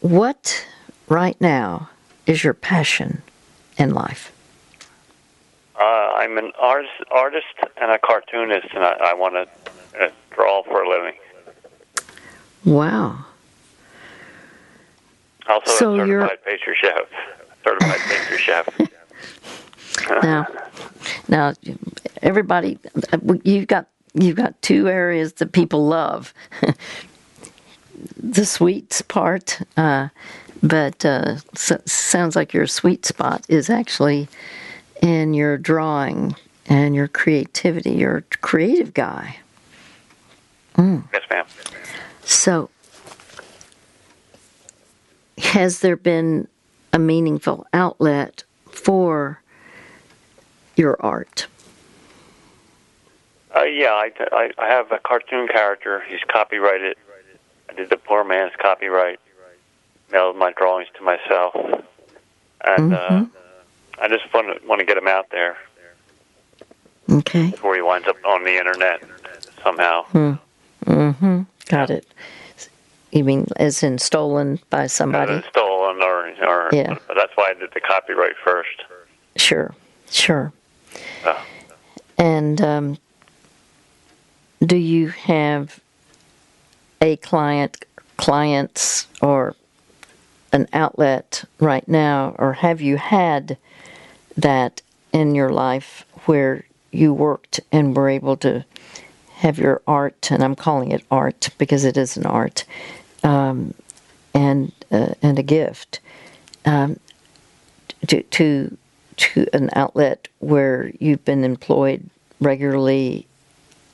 what 0.01 0.65
right 1.09 1.39
now 1.39 1.89
is 2.25 2.43
your 2.43 2.55
passion 2.55 3.21
in 3.77 3.93
life. 3.93 4.31
Uh, 5.79 5.83
I'm 5.83 6.37
an 6.39 6.51
artist, 6.59 6.91
artist 7.11 7.45
and 7.79 7.91
a 7.91 7.99
cartoonist, 7.99 8.67
and 8.73 8.83
I, 8.83 8.91
I 9.11 9.13
want 9.13 9.35
to 9.35 9.47
uh, 10.03 10.09
draw 10.31 10.63
for 10.63 10.81
a 10.81 10.89
living. 10.89 11.13
Wow. 12.65 13.25
Also, 15.47 15.71
So 15.71 15.93
a 15.99 16.07
you're- 16.07 16.27
certified 16.27 16.45
pastry 16.45 16.75
chef. 16.81 17.05
Certified 17.63 17.99
pastry 17.99 18.37
chef. 18.39 18.67
Now, 20.23 20.47
now, 21.27 21.53
everybody, 22.21 22.79
you've 23.43 23.67
got 23.67 23.87
you've 24.13 24.35
got 24.35 24.61
two 24.61 24.87
areas 24.87 25.33
that 25.33 25.51
people 25.51 25.85
love. 25.87 26.33
the 28.17 28.45
sweets 28.45 29.01
part, 29.01 29.59
uh, 29.77 30.09
but 30.61 31.05
uh, 31.05 31.37
so, 31.55 31.81
sounds 31.85 32.35
like 32.35 32.53
your 32.53 32.67
sweet 32.67 33.05
spot 33.05 33.45
is 33.49 33.69
actually 33.69 34.27
in 35.01 35.33
your 35.33 35.57
drawing 35.57 36.35
and 36.67 36.95
your 36.95 37.07
creativity. 37.07 37.91
You're 37.91 38.17
a 38.17 38.37
creative 38.37 38.93
guy. 38.93 39.37
Yes, 41.13 41.23
ma'am. 41.29 41.45
So, 42.23 42.69
has 45.37 45.81
there 45.81 45.97
been 45.97 46.47
a 46.93 46.99
meaningful 46.99 47.67
outlet 47.73 48.43
for 48.69 49.42
your 50.75 50.97
art? 50.99 51.47
Uh, 53.55 53.63
yeah, 53.63 53.91
I, 53.91 54.11
I, 54.31 54.51
I 54.57 54.67
have 54.67 54.91
a 54.91 54.97
cartoon 54.99 55.47
character. 55.47 56.03
He's 56.07 56.21
copyrighted. 56.27 56.95
I 57.69 57.73
did 57.73 57.89
the 57.89 57.97
poor 57.97 58.23
man's 58.23 58.53
copyright. 58.59 59.19
Mailed 60.11 60.35
my 60.37 60.51
drawings 60.51 60.87
to 60.97 61.03
myself, 61.03 61.55
and 62.63 62.93
uh, 62.93 63.25
I 63.99 64.07
just 64.07 64.31
want 64.31 64.61
to 64.61 64.67
want 64.67 64.79
to 64.79 64.85
get 64.85 64.95
him 64.95 65.07
out 65.07 65.31
there 65.31 65.57
Okay, 67.09 67.49
before 67.49 67.73
he 67.73 67.81
winds 67.81 68.07
up 68.07 68.17
on 68.23 68.43
the 68.43 68.55
internet 68.55 69.01
somehow. 69.63 70.03
Mm-hmm. 70.85 71.41
got 71.67 71.89
it. 71.89 72.05
You 73.11 73.23
mean 73.23 73.47
as 73.55 73.81
in 73.81 73.97
stolen 73.97 74.59
by 74.69 74.85
somebody? 74.85 75.33
Uh, 75.33 75.41
stolen 75.49 76.01
or 76.03 76.29
or 76.47 76.69
Yeah. 76.71 76.95
that's 77.15 77.31
why 77.35 77.49
I 77.49 77.53
did 77.59 77.71
the 77.73 77.79
copyright 77.81 78.35
first. 78.43 78.83
Sure, 79.35 79.73
sure. 80.11 80.51
And 82.17 82.61
um, 82.61 82.97
do 84.65 84.77
you 84.77 85.09
have 85.09 85.79
a 87.01 87.17
client, 87.17 87.83
clients, 88.17 89.07
or 89.21 89.55
an 90.51 90.67
outlet 90.71 91.43
right 91.59 91.87
now, 91.87 92.35
or 92.37 92.53
have 92.53 92.79
you 92.79 92.97
had 92.97 93.57
that 94.37 94.81
in 95.11 95.35
your 95.35 95.51
life 95.51 96.05
where 96.25 96.63
you 96.91 97.13
worked 97.13 97.59
and 97.71 97.95
were 97.95 98.09
able 98.09 98.37
to 98.37 98.63
have 99.35 99.57
your 99.57 99.81
art, 99.87 100.31
and 100.31 100.43
I'm 100.43 100.55
calling 100.55 100.91
it 100.91 101.03
art 101.11 101.49
because 101.57 101.83
it 101.83 101.97
is 101.97 102.15
an 102.15 102.25
art, 102.25 102.65
um, 103.23 103.73
and 104.33 104.71
uh, 104.91 105.13
and 105.21 105.37
a 105.37 105.43
gift 105.43 105.99
um, 106.65 106.99
to 108.07 108.23
to 108.23 108.77
to 109.17 109.47
an 109.53 109.69
outlet 109.73 110.27
where 110.39 110.91
you've 110.99 111.23
been 111.25 111.43
employed 111.43 112.09
regularly 112.39 113.27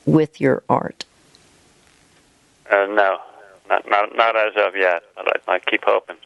with 0.06 0.40
your 0.40 0.62
art. 0.68 1.04
Uh, 2.70 2.86
no, 2.86 3.18
not 3.68 3.88
not 3.88 4.16
not 4.16 4.36
as 4.36 4.52
of 4.56 4.76
yet, 4.76 5.02
but 5.16 5.48
I, 5.48 5.54
I 5.54 5.58
keep 5.58 5.84
hoping. 5.84 6.16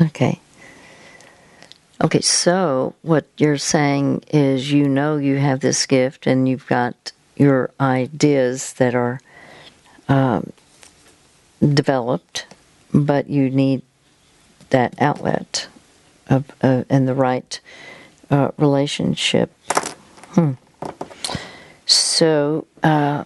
Okay. 0.00 0.40
Okay, 2.02 2.20
so 2.22 2.94
what 3.02 3.26
you're 3.36 3.58
saying 3.58 4.24
is 4.28 4.72
you 4.72 4.88
know 4.88 5.18
you 5.18 5.36
have 5.36 5.60
this 5.60 5.84
gift 5.84 6.26
and 6.26 6.48
you've 6.48 6.66
got 6.66 7.12
your 7.36 7.70
ideas 7.78 8.72
that 8.74 8.94
are 8.94 9.20
um, 10.08 10.50
developed, 11.60 12.46
but 12.94 13.28
you 13.28 13.50
need 13.50 13.82
that 14.70 14.94
outlet 15.00 15.68
of 16.28 16.50
uh, 16.62 16.84
and 16.88 17.06
the 17.06 17.14
right 17.14 17.60
uh, 18.30 18.50
relationship. 18.58 19.52
Hmm. 20.30 20.52
So, 21.86 22.66
uh, 22.82 23.24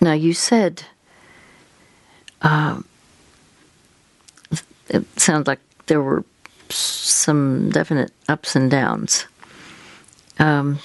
now 0.00 0.12
you 0.12 0.32
said 0.32 0.84
um, 2.42 2.84
it 4.88 5.04
sounds 5.18 5.46
like 5.46 5.60
there 5.86 6.02
were 6.02 6.24
some 6.68 7.70
definite 7.70 8.12
ups 8.28 8.54
and 8.54 8.70
downs. 8.70 9.26
Um, 10.38 10.78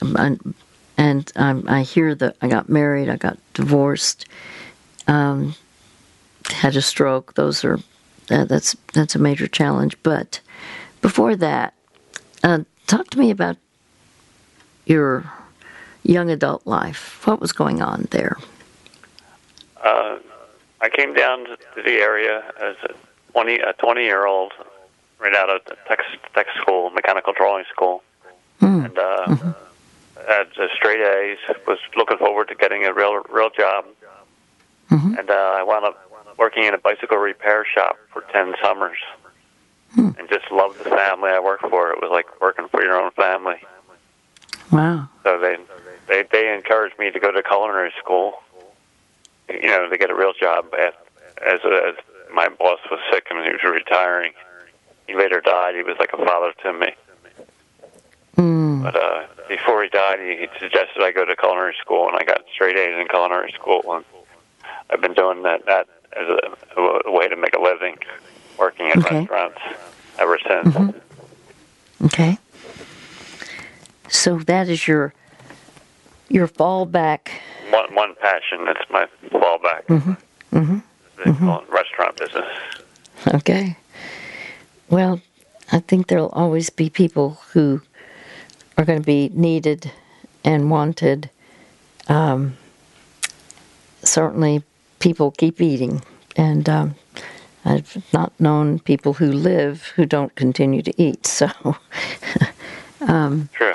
and, 0.00 0.54
and 0.96 1.32
I 1.36 1.82
hear 1.82 2.14
that 2.14 2.36
I 2.42 2.48
got 2.48 2.68
married, 2.68 3.08
I 3.08 3.16
got 3.16 3.38
divorced, 3.54 4.26
um, 5.06 5.54
had 6.50 6.76
a 6.76 6.82
stroke. 6.82 7.34
Those 7.34 7.64
are 7.64 7.78
uh, 8.30 8.44
that's 8.44 8.76
that's 8.92 9.14
a 9.14 9.18
major 9.18 9.46
challenge. 9.46 9.96
But 10.02 10.40
before 11.04 11.36
that, 11.36 11.74
uh, 12.42 12.60
talk 12.86 13.10
to 13.10 13.18
me 13.18 13.30
about 13.30 13.58
your 14.86 15.30
young 16.02 16.30
adult 16.30 16.66
life. 16.66 17.26
What 17.26 17.40
was 17.40 17.52
going 17.52 17.82
on 17.82 18.08
there? 18.10 18.38
Uh, 19.82 20.16
I 20.80 20.88
came 20.88 21.12
down 21.12 21.44
to 21.44 21.82
the 21.84 21.96
area 21.96 22.42
as 22.58 22.76
a 22.84 22.94
20 23.32 23.56
a 23.56 23.74
20 23.74 24.00
year 24.02 24.24
old, 24.24 24.52
right 25.18 25.34
out 25.34 25.50
of 25.50 25.60
tech 25.86 26.00
tech 26.34 26.46
school, 26.58 26.88
mechanical 26.88 27.34
drawing 27.34 27.66
school, 27.70 28.02
Mm. 28.62 28.84
and 28.86 28.98
uh, 28.98 29.26
mm-hmm. 29.26 29.50
had 30.26 30.46
straight 30.74 31.00
A's. 31.00 31.38
Was 31.66 31.80
looking 31.96 32.16
forward 32.16 32.48
to 32.48 32.54
getting 32.54 32.86
a 32.86 32.94
real 32.94 33.22
real 33.28 33.50
job, 33.50 33.84
mm-hmm. 34.90 35.18
and 35.18 35.28
uh, 35.28 35.58
I 35.58 35.62
wound 35.64 35.84
up 35.84 35.96
working 36.38 36.64
in 36.64 36.72
a 36.72 36.78
bicycle 36.78 37.18
repair 37.18 37.66
shop 37.66 37.98
for 38.10 38.22
10 38.32 38.54
summers, 38.62 38.96
mm. 39.96 40.18
and 40.18 40.28
just 40.28 40.50
loved 40.50 40.78
the 40.78 40.90
family 40.90 41.30
I 41.30 41.40
worked 41.40 41.68
for. 41.68 41.90
It 41.90 42.00
was 42.00 42.10
like 42.10 42.26
working 42.40 42.68
for 42.68 42.82
your 42.82 43.00
own 43.00 43.10
family. 43.12 43.56
Wow. 44.70 45.08
So 45.22 45.38
they 45.38 45.56
they 46.08 46.24
they 46.30 46.54
encouraged 46.54 46.98
me 46.98 47.10
to 47.10 47.20
go 47.20 47.30
to 47.30 47.42
culinary 47.42 47.92
school. 47.98 48.42
You 49.48 49.68
know, 49.68 49.88
to 49.88 49.98
get 49.98 50.10
a 50.10 50.14
real 50.14 50.32
job. 50.32 50.72
At, 50.72 50.94
as, 51.44 51.60
a, 51.64 51.88
as 51.88 51.94
my 52.32 52.48
boss 52.48 52.78
was 52.90 53.00
sick 53.12 53.26
and 53.30 53.44
he 53.44 53.50
was 53.50 53.62
retiring, 53.62 54.32
he 55.06 55.14
later 55.14 55.40
died. 55.40 55.74
He 55.74 55.82
was 55.82 55.96
like 55.98 56.12
a 56.14 56.24
father 56.24 56.52
to 56.62 56.72
me. 56.72 56.94
Mm. 58.36 58.82
But 58.82 58.96
uh, 58.96 59.26
before 59.48 59.82
he 59.82 59.88
died, 59.90 60.18
he, 60.20 60.36
he 60.36 60.48
suggested 60.58 61.02
I 61.02 61.12
go 61.12 61.24
to 61.24 61.36
culinary 61.36 61.74
school, 61.80 62.08
and 62.08 62.16
I 62.16 62.24
got 62.24 62.42
straight 62.52 62.76
A's 62.76 62.98
in 62.98 63.06
culinary 63.08 63.52
school. 63.52 63.82
And 63.86 64.04
I've 64.90 65.00
been 65.00 65.14
doing 65.14 65.42
that 65.42 65.66
that 65.66 65.86
as 66.16 66.26
a, 66.28 66.80
a 67.06 67.12
way 67.12 67.28
to 67.28 67.36
make 67.36 67.54
a 67.54 67.60
living, 67.60 67.96
working 68.58 68.90
in 68.90 68.98
Okay. 69.00 69.20
restaurants 69.20 69.58
ever 70.18 70.38
since. 70.38 70.74
Mhm. 70.74 70.94
Okay. 72.06 72.38
So 74.08 74.38
that 74.38 74.68
is 74.68 74.86
your 74.86 75.12
your 76.28 76.48
fallback. 76.48 77.28
One 77.70 77.94
one 77.94 78.14
passion. 78.20 78.64
That's 78.64 78.88
my 78.90 79.06
fallback. 79.30 79.86
Mm-hmm. 79.86 81.44
Call 81.46 81.60
it 81.60 81.70
restaurant 81.70 82.16
business. 82.16 82.46
Okay. 83.34 83.76
Well, 84.90 85.20
I 85.72 85.80
think 85.80 86.08
there'll 86.08 86.28
always 86.28 86.70
be 86.70 86.90
people 86.90 87.38
who 87.52 87.80
are 88.76 88.84
going 88.84 88.98
to 89.00 89.04
be 89.06 89.30
needed 89.32 89.90
and 90.44 90.70
wanted. 90.70 91.30
Um, 92.08 92.56
certainly, 94.02 94.62
people 94.98 95.30
keep 95.30 95.60
eating, 95.60 96.02
and 96.36 96.68
um, 96.68 96.94
I've 97.64 98.02
not 98.12 98.38
known 98.38 98.78
people 98.78 99.14
who 99.14 99.32
live 99.32 99.92
who 99.96 100.04
don't 100.06 100.34
continue 100.34 100.82
to 100.82 100.92
eat. 101.02 101.26
So, 101.34 101.76
um, 103.00 103.48
True. 103.52 103.74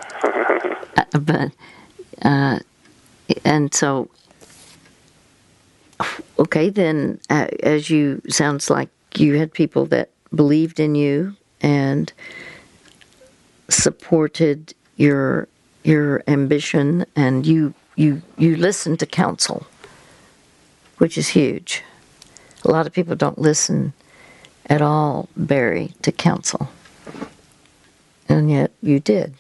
uh, 0.97 1.19
but 1.19 1.51
uh, 2.23 2.59
and 3.45 3.73
so 3.73 4.09
okay 6.37 6.69
then 6.69 7.19
uh, 7.29 7.47
as 7.63 7.89
you 7.89 8.21
sounds 8.29 8.69
like 8.69 8.89
you 9.17 9.37
had 9.37 9.51
people 9.53 9.85
that 9.87 10.09
believed 10.33 10.79
in 10.79 10.95
you 10.95 11.35
and 11.61 12.11
supported 13.69 14.73
your 14.97 15.47
your 15.83 16.23
ambition 16.27 17.05
and 17.15 17.45
you 17.45 17.73
you 17.95 18.21
you 18.37 18.55
listened 18.55 18.99
to 18.99 19.05
counsel 19.05 19.65
which 20.97 21.17
is 21.17 21.29
huge 21.29 21.83
a 22.63 22.71
lot 22.71 22.87
of 22.87 22.93
people 22.93 23.15
don't 23.15 23.39
listen 23.39 23.93
at 24.67 24.81
all 24.81 25.27
barry 25.35 25.93
to 26.01 26.11
counsel 26.11 26.69
and 28.27 28.51
yet 28.51 28.71
you 28.81 28.99
did 28.99 29.33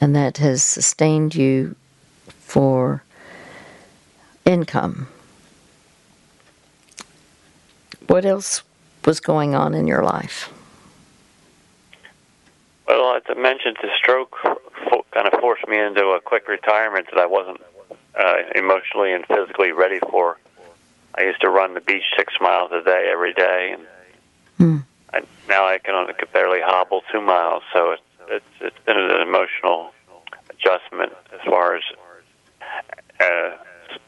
and 0.00 0.16
that 0.16 0.38
has 0.38 0.62
sustained 0.62 1.34
you 1.34 1.76
for 2.38 3.02
income. 4.44 5.08
What 8.06 8.24
else 8.24 8.62
was 9.04 9.20
going 9.20 9.54
on 9.54 9.74
in 9.74 9.86
your 9.86 10.02
life? 10.02 10.52
Well, 12.88 13.14
as 13.14 13.22
I 13.28 13.34
mentioned, 13.34 13.76
the 13.80 13.88
stroke 13.96 14.36
kind 15.12 15.28
of 15.32 15.38
forced 15.40 15.66
me 15.68 15.78
into 15.78 16.06
a 16.08 16.20
quick 16.20 16.48
retirement 16.48 17.06
that 17.12 17.20
I 17.20 17.26
wasn't 17.26 17.60
uh, 18.18 18.34
emotionally 18.54 19.12
and 19.12 19.24
physically 19.26 19.70
ready 19.72 20.00
for. 20.10 20.38
I 21.20 21.24
used 21.24 21.40
to 21.42 21.50
run 21.50 21.74
the 21.74 21.80
beach 21.82 22.04
six 22.16 22.32
miles 22.40 22.72
a 22.72 22.82
day 22.82 23.10
every 23.12 23.34
day, 23.34 23.74
and 23.76 23.86
Hmm. 24.58 24.76
I, 25.12 25.20
now 25.48 25.66
I 25.66 25.78
can 25.78 25.94
only 25.94 26.14
could 26.14 26.32
barely 26.32 26.60
hobble 26.62 27.02
two 27.12 27.20
miles. 27.20 27.62
So 27.74 27.92
it's 27.92 28.02
it's 28.28 28.44
it's 28.60 28.84
been 28.86 28.96
an 28.98 29.20
emotional 29.20 29.92
adjustment 30.50 31.12
as 31.32 31.40
far 31.44 31.76
as 31.76 31.82
uh, 33.20 33.56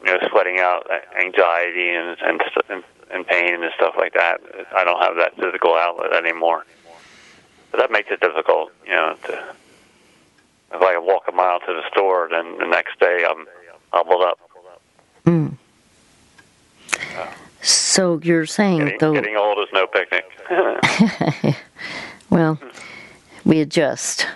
you 0.05 0.12
know 0.12 0.18
sweating 0.31 0.59
out 0.59 0.87
anxiety 1.22 1.90
and 1.90 2.16
and 2.22 2.40
and, 2.70 2.85
and 3.11 3.27
pain 3.27 3.62
and 3.62 3.72
stuff 3.77 3.94
like 3.98 4.14
that. 4.14 4.40
I 4.75 4.85
don't 4.85 5.01
have 5.03 5.16
that 5.16 5.37
physical 5.37 5.75
outlet 5.75 6.14
anymore. 6.14 6.64
So 7.72 7.79
that 7.79 7.90
makes 7.90 8.11
it 8.11 8.20
difficult, 8.20 8.70
you 8.87 8.92
know. 8.92 9.16
To, 9.27 9.55
if 10.75 10.81
I 10.81 10.96
walk 10.98 11.25
a 11.29 11.33
mile 11.33 11.61
to 11.61 11.66
the 11.66 11.83
store, 11.90 12.29
then 12.31 12.59
the 12.59 12.66
next 12.66 12.98
day 13.01 13.27
I'm 13.29 13.46
hobbled 13.92 14.22
up. 14.22 14.38
Mm. 15.27 15.57
So 17.62 18.20
you're 18.22 18.46
saying 18.46 18.79
Getting, 18.79 18.98
though 18.98 19.14
getting 19.14 19.37
old 19.37 19.59
is 19.59 19.68
no 19.72 19.87
picnic. 19.87 20.25
well, 22.31 22.59
we 23.44 23.61
adjust. 23.61 24.27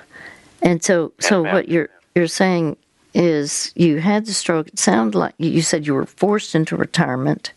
And 0.62 0.83
so 0.83 1.12
so 1.19 1.43
what 1.43 1.69
you're 1.69 1.89
you're 2.15 2.29
saying 2.29 2.77
is 3.15 3.73
you 3.75 3.99
had 3.99 4.27
the 4.27 4.33
stroke. 4.33 4.69
It 4.69 4.79
sounded 4.79 5.19
like 5.19 5.35
you 5.39 5.62
said 5.62 5.87
you 5.87 5.95
were 5.95 6.07
forced 6.07 6.55
into 6.55 6.77
retirement. 6.77 7.53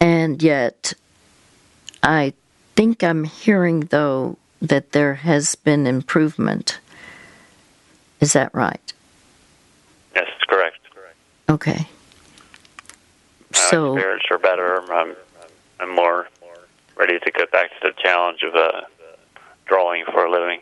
And 0.00 0.42
yet 0.42 0.92
I 2.02 2.34
think 2.76 3.02
I'm 3.02 3.24
hearing 3.24 3.80
though 3.80 4.36
that 4.62 4.92
there 4.92 5.14
has 5.14 5.54
been 5.54 5.86
improvement. 5.86 6.78
Is 8.20 8.32
that 8.32 8.54
right? 8.54 8.92
yes, 10.14 10.26
it's 10.36 10.44
correct. 10.44 10.78
Okay. 11.48 11.86
My 13.64 13.70
So 13.70 13.96
spirits 13.96 14.26
are 14.30 14.38
better. 14.38 14.82
I'm, 14.92 15.16
I'm 15.80 15.94
more 15.94 16.28
ready 16.96 17.18
to 17.18 17.30
get 17.30 17.50
back 17.50 17.70
to 17.70 17.76
the 17.88 17.92
challenge 18.02 18.42
of 18.42 18.54
uh, 18.54 18.82
drawing 19.66 20.04
for 20.12 20.26
a 20.26 20.30
living 20.30 20.60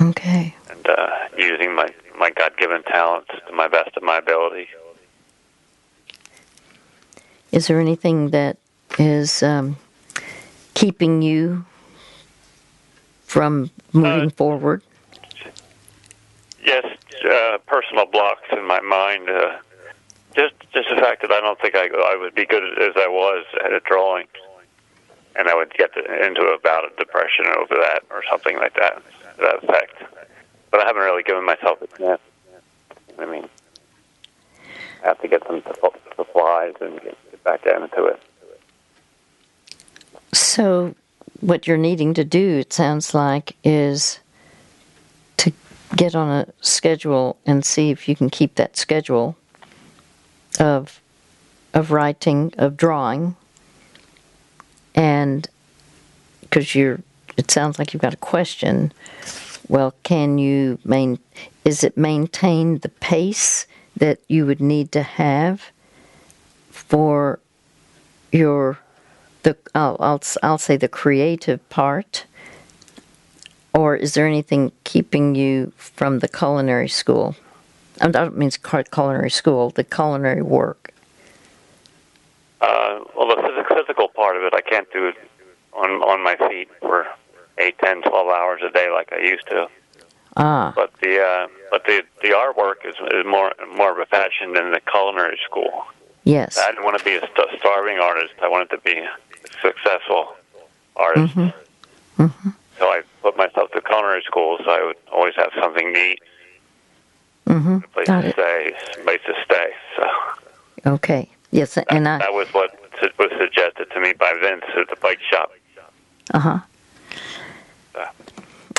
okay. 0.00 0.54
and 0.68 0.86
uh, 0.88 1.08
using 1.38 1.74
my, 1.74 1.88
my 2.18 2.30
God-given 2.30 2.82
talents 2.84 3.30
to 3.46 3.52
my 3.54 3.68
best 3.68 3.96
of 3.96 4.02
my 4.02 4.18
ability. 4.18 4.68
Is 7.52 7.68
there 7.68 7.80
anything 7.80 8.30
that 8.30 8.56
is 8.98 9.42
um, 9.42 9.76
keeping 10.74 11.22
you 11.22 11.64
from 13.24 13.70
moving 13.92 14.26
Uh, 14.26 14.30
forward? 14.30 14.82
Yes, 16.64 16.84
uh, 17.24 17.58
personal 17.66 18.06
blocks 18.06 18.48
in 18.52 18.66
my 18.66 18.80
mind. 18.80 19.30
Uh, 19.30 19.58
just 20.34 20.54
just 20.72 20.88
the 20.88 20.96
fact 20.96 21.22
that 21.22 21.32
I 21.32 21.40
don't 21.40 21.60
think 21.60 21.74
I 21.74 21.88
I 21.88 22.16
would 22.16 22.34
be 22.34 22.46
good 22.46 22.62
as 22.78 22.92
I 22.96 23.08
was 23.08 23.44
at 23.64 23.84
drawing, 23.84 24.26
and 25.36 25.48
I 25.48 25.54
would 25.54 25.72
get 25.74 25.90
into 25.96 26.42
a 26.42 26.58
bout 26.62 26.84
of 26.84 26.96
depression 26.96 27.46
over 27.46 27.74
that 27.74 28.02
or 28.10 28.22
something 28.30 28.56
like 28.56 28.74
that. 28.74 29.02
To 29.36 29.40
that 29.40 29.64
effect. 29.64 30.02
But 30.70 30.80
I 30.80 30.86
haven't 30.86 31.02
really 31.02 31.22
given 31.22 31.44
myself 31.44 31.82
a 31.82 31.86
chance. 31.98 32.20
I 33.18 33.26
mean, 33.26 33.48
I 35.02 35.08
have 35.08 35.20
to 35.20 35.28
get 35.28 35.42
some 35.46 35.62
supplies 36.16 36.74
and 36.80 36.94
get, 37.02 37.18
get 37.30 37.44
back 37.44 37.66
into 37.66 38.04
it. 38.06 38.22
So, 40.32 40.94
what 41.40 41.66
you're 41.66 41.76
needing 41.76 42.14
to 42.14 42.24
do, 42.24 42.58
it 42.58 42.72
sounds 42.72 43.14
like, 43.14 43.56
is 43.64 44.20
to 45.38 45.52
get 45.96 46.14
on 46.14 46.28
a 46.28 46.46
schedule 46.60 47.36
and 47.46 47.64
see 47.64 47.90
if 47.90 48.08
you 48.08 48.14
can 48.14 48.30
keep 48.30 48.54
that 48.54 48.76
schedule 48.76 49.36
of 50.58 51.00
of 51.72 51.92
writing, 51.92 52.52
of 52.58 52.76
drawing, 52.76 53.36
and 54.94 55.48
because 56.40 56.74
you're, 56.74 57.00
it 57.36 57.50
sounds 57.50 57.78
like 57.78 57.94
you've 57.94 58.02
got 58.02 58.14
a 58.14 58.18
question. 58.18 58.92
Well, 59.68 59.94
can 60.02 60.38
you 60.38 60.78
main? 60.84 61.18
Is 61.64 61.84
it 61.84 61.96
maintain 61.96 62.78
the 62.78 62.88
pace 62.88 63.66
that 63.96 64.18
you 64.28 64.46
would 64.46 64.60
need 64.60 64.90
to 64.92 65.02
have 65.02 65.70
for 66.70 67.38
your 68.32 68.78
the 69.42 69.56
I'll, 69.74 69.96
I'll 70.00 70.22
I'll 70.42 70.58
say 70.58 70.76
the 70.76 70.88
creative 70.88 71.66
part 71.68 72.24
or 73.72 73.96
is 73.96 74.14
there 74.14 74.26
anything 74.26 74.72
keeping 74.84 75.34
you 75.34 75.72
from 75.76 76.18
the 76.18 76.28
culinary 76.28 76.88
school? 76.88 77.36
I 78.00 78.08
don't 78.08 78.36
mean 78.36 78.50
culinary 78.50 79.30
school, 79.30 79.70
the 79.70 79.84
culinary 79.84 80.42
work. 80.42 80.92
Uh, 82.60 83.00
well, 83.16 83.28
the 83.28 83.64
physical 83.68 84.08
part 84.08 84.36
of 84.36 84.42
it, 84.42 84.54
I 84.54 84.60
can't 84.60 84.90
do 84.92 85.08
it 85.08 85.16
on 85.72 85.90
on 86.02 86.22
my 86.22 86.36
feet 86.36 86.68
for 86.80 87.06
eight, 87.58 87.78
ten, 87.78 88.02
twelve 88.02 88.28
hours 88.28 88.60
a 88.66 88.70
day 88.70 88.90
like 88.90 89.12
I 89.12 89.20
used 89.20 89.46
to. 89.48 89.68
Ah. 90.36 90.72
But 90.74 90.92
the 91.00 91.20
uh, 91.20 91.48
but 91.70 91.84
the 91.84 92.02
the 92.22 92.28
artwork 92.28 92.86
is, 92.88 92.94
is 93.12 93.26
more 93.26 93.52
more 93.74 93.92
of 93.92 93.98
a 93.98 94.06
passion 94.06 94.52
than 94.54 94.72
the 94.72 94.80
culinary 94.80 95.38
school. 95.44 95.84
Yes. 96.24 96.58
I 96.58 96.70
didn't 96.70 96.84
want 96.84 96.98
to 96.98 97.04
be 97.04 97.16
a 97.16 97.20
st- 97.20 97.58
starving 97.58 97.98
artist. 97.98 98.34
I 98.42 98.48
wanted 98.48 98.70
to 98.70 98.78
be 98.78 98.92
a 98.92 99.10
successful 99.62 100.34
artist. 100.96 101.34
Mm-hmm. 101.34 102.22
Mm-hmm. 102.22 102.50
So 102.78 102.86
I 102.86 103.02
put 103.22 103.36
myself 103.36 103.70
to 103.72 103.80
culinary 103.80 104.22
school, 104.22 104.58
so 104.64 104.70
I 104.70 104.84
would 104.84 104.96
always 105.12 105.34
have 105.36 105.50
something 105.60 105.92
neat, 105.92 106.20
mm-hmm. 107.52 107.76
a 107.76 107.88
place 107.88 108.06
Got 108.06 108.20
to 108.22 108.28
it. 108.28 108.32
stay, 108.34 109.02
place 109.02 109.20
to 109.26 109.34
stay. 109.44 109.70
So 109.96 110.04
Okay. 110.86 111.28
Yes, 111.50 111.74
that, 111.74 111.86
and 111.90 112.06
I. 112.06 112.18
that 112.18 112.32
was 112.32 112.48
what 112.54 112.78
was 113.18 113.30
suggested 113.38 113.90
to 113.90 114.00
me 114.00 114.12
by 114.12 114.32
Vince 114.40 114.64
at 114.76 114.88
the 114.88 114.96
bike 114.96 115.20
shop. 115.28 115.52
Uh 116.32 116.38
huh. 116.38 116.58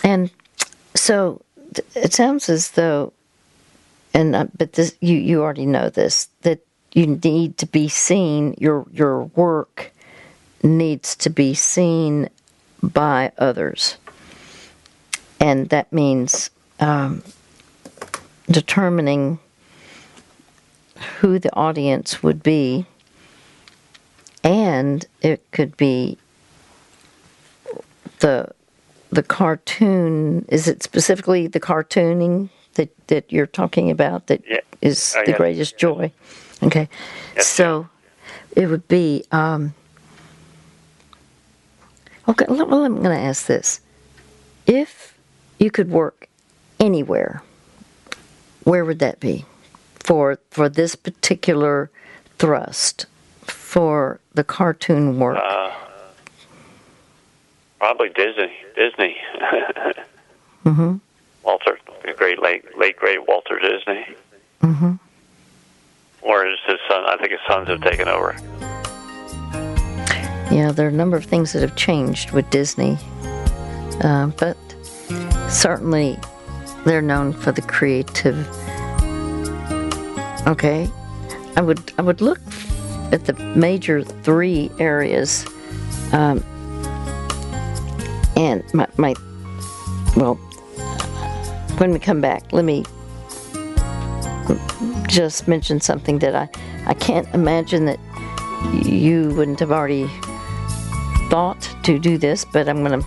And 0.03 0.31
so 0.95 1.41
it 1.95 2.13
sounds 2.13 2.49
as 2.49 2.71
though, 2.71 3.13
and 4.13 4.36
uh, 4.36 4.47
but 4.57 4.73
this 4.73 4.95
you 5.01 5.17
you 5.17 5.41
already 5.41 5.65
know 5.65 5.89
this 5.89 6.29
that 6.41 6.60
you 6.93 7.07
need 7.07 7.57
to 7.57 7.65
be 7.65 7.88
seen. 7.88 8.55
Your 8.57 8.86
your 8.91 9.23
work 9.23 9.91
needs 10.63 11.15
to 11.17 11.29
be 11.29 11.53
seen 11.53 12.29
by 12.81 13.31
others, 13.38 13.97
and 15.39 15.69
that 15.69 15.91
means 15.93 16.49
um, 16.79 17.23
determining 18.49 19.39
who 21.19 21.39
the 21.39 21.54
audience 21.56 22.21
would 22.23 22.43
be, 22.43 22.86
and 24.43 25.06
it 25.21 25.43
could 25.51 25.75
be 25.77 26.17
the 28.19 28.49
the 29.12 29.23
cartoon. 29.23 30.45
Is 30.49 30.67
it 30.67 30.84
specifically 30.84 31.47
the 31.47 31.60
cartooning 31.60 32.49
that 32.75 32.89
that 33.08 33.32
you're 33.32 33.47
talking 33.47 33.89
about 33.91 34.27
that 34.27 34.41
is 34.82 35.13
Yeah. 35.15 35.21
Uh, 35.21 35.25
the 35.25 35.32
yes. 35.32 35.38
greatest 35.38 35.77
joy? 35.77 36.12
Okay. 36.63 36.88
Yes, 37.36 37.47
so 37.47 37.89
it 38.56 38.67
would 38.67 38.88
be 38.88 39.23
um 39.32 39.73
okay 42.27 42.45
well 42.49 42.84
i'm 42.84 42.95
going 43.01 43.15
to 43.17 43.23
ask 43.23 43.47
this. 43.47 43.82
If 44.67 45.17
you 45.58 45.71
could 45.71 45.89
work 45.89 46.27
anywhere 46.80 47.41
where 48.63 48.86
would 48.86 49.00
that 49.00 49.19
be 49.19 49.45
for 50.00 50.39
for 50.50 50.69
this 50.69 50.95
particular 50.95 51.89
thrust 52.38 53.06
for 53.43 54.19
the 54.34 54.43
cartoon 54.43 55.19
work 55.19 55.38
Uh, 55.41 55.71
probably 57.80 58.10
Disney. 58.10 58.52
Disney. 58.76 59.17
mm-hmm. 60.65 60.95
Walter, 61.43 61.78
the 62.06 62.13
great 62.13 62.41
late 62.41 62.63
late 62.78 62.95
great 62.97 63.28
Walter 63.28 63.60
Disney. 63.60 64.06
Mm-hmm. 64.62 64.93
Or 66.21 66.45
is 66.47 66.60
his 66.67 66.78
son? 66.88 67.04
I 67.06 67.17
think 67.17 67.32
his 67.32 67.39
sons 67.47 67.67
have 67.67 67.82
taken 67.82 68.08
over. 68.08 68.36
Yeah, 70.52 70.71
there 70.71 70.86
are 70.86 70.89
a 70.89 70.93
number 70.93 71.17
of 71.17 71.26
things 71.26 71.54
that 71.54 71.62
have 71.62 71.76
changed 71.76 72.32
with 72.32 72.47
Disney, 72.50 72.97
uh, 74.04 74.28
but 74.38 74.58
certainly 75.50 76.19
they're 76.85 77.01
known 77.01 77.33
for 77.33 77.51
the 77.51 77.61
creative. 77.61 78.47
Okay, 80.47 80.89
I 81.55 81.61
would 81.61 81.91
I 81.97 82.01
would 82.01 82.21
look 82.21 82.39
at 83.11 83.25
the 83.25 83.33
major 83.55 84.03
three 84.03 84.71
areas, 84.79 85.45
um, 86.13 86.43
and 88.35 88.63
my, 88.73 88.87
my 88.97 89.13
well, 90.15 90.35
when 91.77 91.91
we 91.91 91.99
come 91.99 92.21
back, 92.21 92.51
let 92.51 92.65
me 92.65 92.83
just 95.07 95.47
mention 95.47 95.79
something 95.79 96.19
that 96.19 96.35
I 96.35 96.49
I 96.87 96.93
can't 96.95 97.27
imagine 97.33 97.85
that 97.85 97.99
you 98.83 99.33
wouldn't 99.35 99.59
have 99.59 99.71
already 99.71 100.09
thought 101.29 101.61
to 101.83 101.99
do 101.99 102.17
this, 102.17 102.43
but 102.45 102.67
I'm 102.67 102.81
gonna 102.83 103.03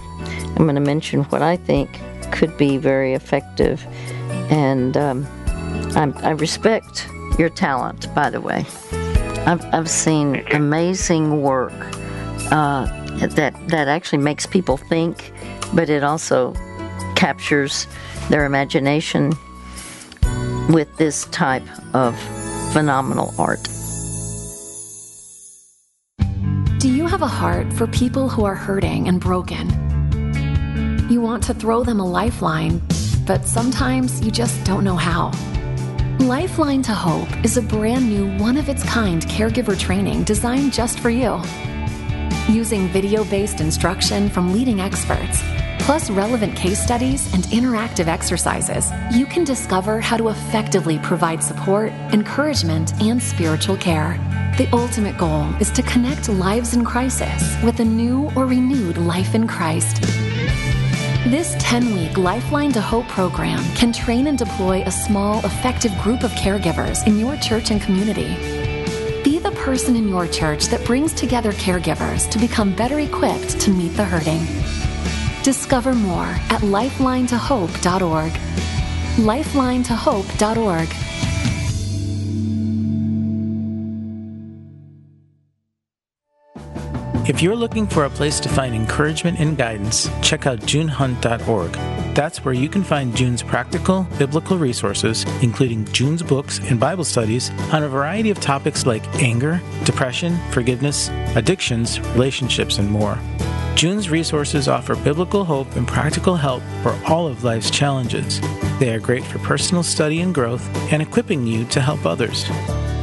I'm 0.56 0.66
gonna 0.66 0.80
mention 0.80 1.24
what 1.24 1.42
I 1.42 1.56
think 1.56 2.00
could 2.34 2.56
be 2.58 2.76
very 2.76 3.14
effective, 3.14 3.86
and 4.50 4.96
um, 4.96 5.26
I'm, 5.94 6.12
I 6.18 6.30
respect 6.30 7.08
your 7.38 7.48
talent. 7.48 8.12
By 8.12 8.28
the 8.28 8.40
way, 8.40 8.66
I've 9.46 9.64
I've 9.72 9.88
seen 9.88 10.44
amazing 10.50 11.42
work 11.42 11.72
uh, 12.50 12.86
that 13.28 13.54
that 13.68 13.88
actually 13.88 14.18
makes 14.18 14.46
people 14.46 14.76
think, 14.76 15.32
but 15.72 15.88
it 15.88 16.02
also 16.02 16.52
captures 17.14 17.86
their 18.30 18.44
imagination 18.44 19.32
with 20.68 20.88
this 20.96 21.26
type 21.26 21.62
of 21.94 22.18
phenomenal 22.72 23.32
art. 23.38 23.62
Do 26.78 26.90
you 26.90 27.06
have 27.06 27.22
a 27.22 27.28
heart 27.28 27.72
for 27.72 27.86
people 27.86 28.28
who 28.28 28.44
are 28.44 28.56
hurting 28.56 29.08
and 29.08 29.20
broken? 29.20 29.83
You 31.10 31.20
want 31.20 31.42
to 31.44 31.54
throw 31.54 31.84
them 31.84 32.00
a 32.00 32.06
lifeline, 32.06 32.80
but 33.26 33.44
sometimes 33.44 34.24
you 34.24 34.30
just 34.30 34.64
don't 34.64 34.84
know 34.84 34.96
how. 34.96 35.32
Lifeline 36.18 36.80
to 36.80 36.94
Hope 36.94 37.28
is 37.44 37.58
a 37.58 37.62
brand 37.62 38.08
new, 38.08 38.34
one 38.38 38.56
of 38.56 38.70
its 38.70 38.82
kind 38.84 39.20
caregiver 39.26 39.78
training 39.78 40.24
designed 40.24 40.72
just 40.72 41.00
for 41.00 41.10
you. 41.10 41.38
Using 42.48 42.88
video 42.88 43.22
based 43.24 43.60
instruction 43.60 44.30
from 44.30 44.54
leading 44.54 44.80
experts, 44.80 45.42
plus 45.80 46.08
relevant 46.08 46.56
case 46.56 46.82
studies 46.82 47.30
and 47.34 47.44
interactive 47.44 48.06
exercises, 48.06 48.90
you 49.12 49.26
can 49.26 49.44
discover 49.44 50.00
how 50.00 50.16
to 50.16 50.28
effectively 50.28 50.98
provide 51.00 51.42
support, 51.42 51.92
encouragement, 52.14 52.94
and 53.02 53.22
spiritual 53.22 53.76
care. 53.76 54.18
The 54.56 54.70
ultimate 54.72 55.18
goal 55.18 55.44
is 55.60 55.70
to 55.72 55.82
connect 55.82 56.30
lives 56.30 56.72
in 56.72 56.82
crisis 56.82 57.62
with 57.62 57.80
a 57.80 57.84
new 57.84 58.30
or 58.34 58.46
renewed 58.46 58.96
life 58.96 59.34
in 59.34 59.46
Christ. 59.46 60.02
This 61.28 61.56
10 61.58 61.94
week 61.94 62.18
Lifeline 62.18 62.70
to 62.72 62.82
Hope 62.82 63.08
program 63.08 63.64
can 63.76 63.94
train 63.94 64.26
and 64.26 64.36
deploy 64.36 64.82
a 64.82 64.90
small, 64.90 65.38
effective 65.38 65.90
group 66.02 66.22
of 66.22 66.30
caregivers 66.32 67.06
in 67.06 67.18
your 67.18 67.34
church 67.38 67.70
and 67.70 67.80
community. 67.80 68.36
Be 69.24 69.38
the 69.38 69.52
person 69.52 69.96
in 69.96 70.06
your 70.06 70.28
church 70.28 70.66
that 70.66 70.84
brings 70.84 71.14
together 71.14 71.52
caregivers 71.52 72.28
to 72.28 72.38
become 72.38 72.76
better 72.76 73.00
equipped 73.00 73.58
to 73.60 73.70
meet 73.70 73.96
the 73.96 74.04
hurting. 74.04 74.44
Discover 75.42 75.94
more 75.94 76.26
at 76.50 76.60
lifelinetohope.org. 76.60 78.32
Lifelinetohope.org. 79.16 80.88
If 87.26 87.40
you're 87.40 87.56
looking 87.56 87.86
for 87.86 88.04
a 88.04 88.10
place 88.10 88.38
to 88.40 88.50
find 88.50 88.74
encouragement 88.74 89.40
and 89.40 89.56
guidance, 89.56 90.10
check 90.20 90.46
out 90.46 90.58
junehunt.org. 90.58 91.72
That's 92.14 92.44
where 92.44 92.52
you 92.52 92.68
can 92.68 92.84
find 92.84 93.16
June's 93.16 93.42
practical, 93.42 94.06
biblical 94.18 94.58
resources, 94.58 95.24
including 95.40 95.86
June's 95.86 96.22
books 96.22 96.58
and 96.58 96.78
Bible 96.78 97.02
studies 97.02 97.50
on 97.72 97.82
a 97.82 97.88
variety 97.88 98.28
of 98.28 98.40
topics 98.40 98.84
like 98.84 99.02
anger, 99.22 99.58
depression, 99.84 100.38
forgiveness, 100.50 101.08
addictions, 101.34 101.98
relationships, 102.10 102.76
and 102.76 102.90
more. 102.90 103.18
June's 103.74 104.10
resources 104.10 104.68
offer 104.68 104.94
biblical 104.94 105.46
hope 105.46 105.76
and 105.76 105.88
practical 105.88 106.36
help 106.36 106.62
for 106.82 106.92
all 107.06 107.26
of 107.26 107.42
life's 107.42 107.70
challenges. 107.70 108.38
They 108.78 108.92
are 108.94 109.00
great 109.00 109.24
for 109.24 109.38
personal 109.38 109.82
study 109.82 110.20
and 110.20 110.34
growth 110.34 110.68
and 110.92 111.00
equipping 111.00 111.46
you 111.46 111.64
to 111.66 111.80
help 111.80 112.04
others. 112.04 112.44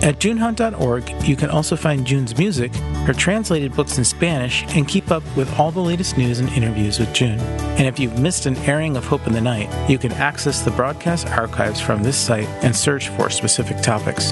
At 0.03 0.17
junehunt.org, 0.17 1.27
you 1.27 1.35
can 1.35 1.51
also 1.51 1.75
find 1.75 2.07
June's 2.07 2.35
music, 2.35 2.73
her 3.05 3.13
translated 3.13 3.75
books 3.75 3.99
in 3.99 4.03
Spanish, 4.03 4.63
and 4.75 4.87
keep 4.87 5.11
up 5.11 5.23
with 5.37 5.59
all 5.59 5.71
the 5.71 5.79
latest 5.79 6.17
news 6.17 6.39
and 6.39 6.49
interviews 6.49 6.99
with 6.99 7.13
June. 7.13 7.39
And 7.77 7.85
if 7.85 7.99
you've 7.99 8.17
missed 8.17 8.47
an 8.47 8.57
airing 8.57 8.97
of 8.97 9.05
Hope 9.05 9.27
in 9.27 9.33
the 9.33 9.41
Night, 9.41 9.69
you 9.87 9.99
can 9.99 10.11
access 10.13 10.61
the 10.61 10.71
broadcast 10.71 11.27
archives 11.27 11.79
from 11.79 12.01
this 12.01 12.17
site 12.17 12.47
and 12.63 12.75
search 12.75 13.09
for 13.09 13.29
specific 13.29 13.77
topics. 13.81 14.31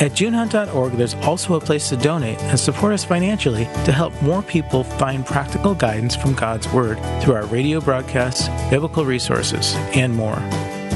At 0.00 0.10
junehunt.org, 0.12 0.92
there's 0.94 1.14
also 1.14 1.54
a 1.54 1.60
place 1.60 1.88
to 1.90 1.96
donate 1.96 2.40
and 2.42 2.58
support 2.58 2.92
us 2.92 3.04
financially 3.04 3.64
to 3.84 3.92
help 3.92 4.12
more 4.22 4.42
people 4.42 4.82
find 4.82 5.24
practical 5.24 5.74
guidance 5.74 6.16
from 6.16 6.34
God's 6.34 6.68
Word 6.72 6.98
through 7.22 7.34
our 7.34 7.46
radio 7.46 7.80
broadcasts, 7.80 8.48
biblical 8.70 9.04
resources, 9.04 9.74
and 9.94 10.12
more. 10.12 10.38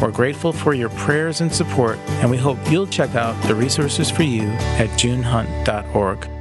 We're 0.03 0.11
grateful 0.11 0.53
for 0.53 0.75
your 0.75 0.91
prayers 0.91 1.41
and 1.41 1.53
support, 1.53 1.99
and 2.21 2.31
we 2.31 2.37
hope 2.37 2.59
you'll 2.71 2.87
check 2.89 3.15
out 3.15 3.41
the 3.45 3.55
resources 3.55 4.11
for 4.11 4.25
you 4.25 4.49
at 4.79 4.89
junehunt.org. 4.91 6.38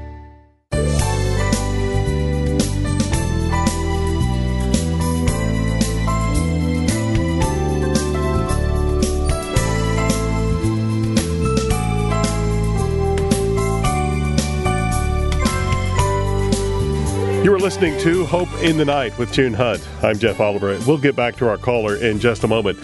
You 17.47 17.53
are 17.53 17.59
listening 17.59 17.97
to 18.01 18.25
Hope 18.25 18.53
in 18.61 18.75
the 18.75 18.83
Night 18.83 19.17
with 19.17 19.31
June 19.31 19.53
Hunt. 19.53 19.81
I'm 20.03 20.19
Jeff 20.19 20.41
Oliver. 20.41 20.77
We'll 20.85 20.97
get 20.97 21.15
back 21.15 21.37
to 21.37 21.47
our 21.47 21.57
caller 21.57 21.95
in 21.95 22.19
just 22.19 22.43
a 22.43 22.47
moment. 22.47 22.77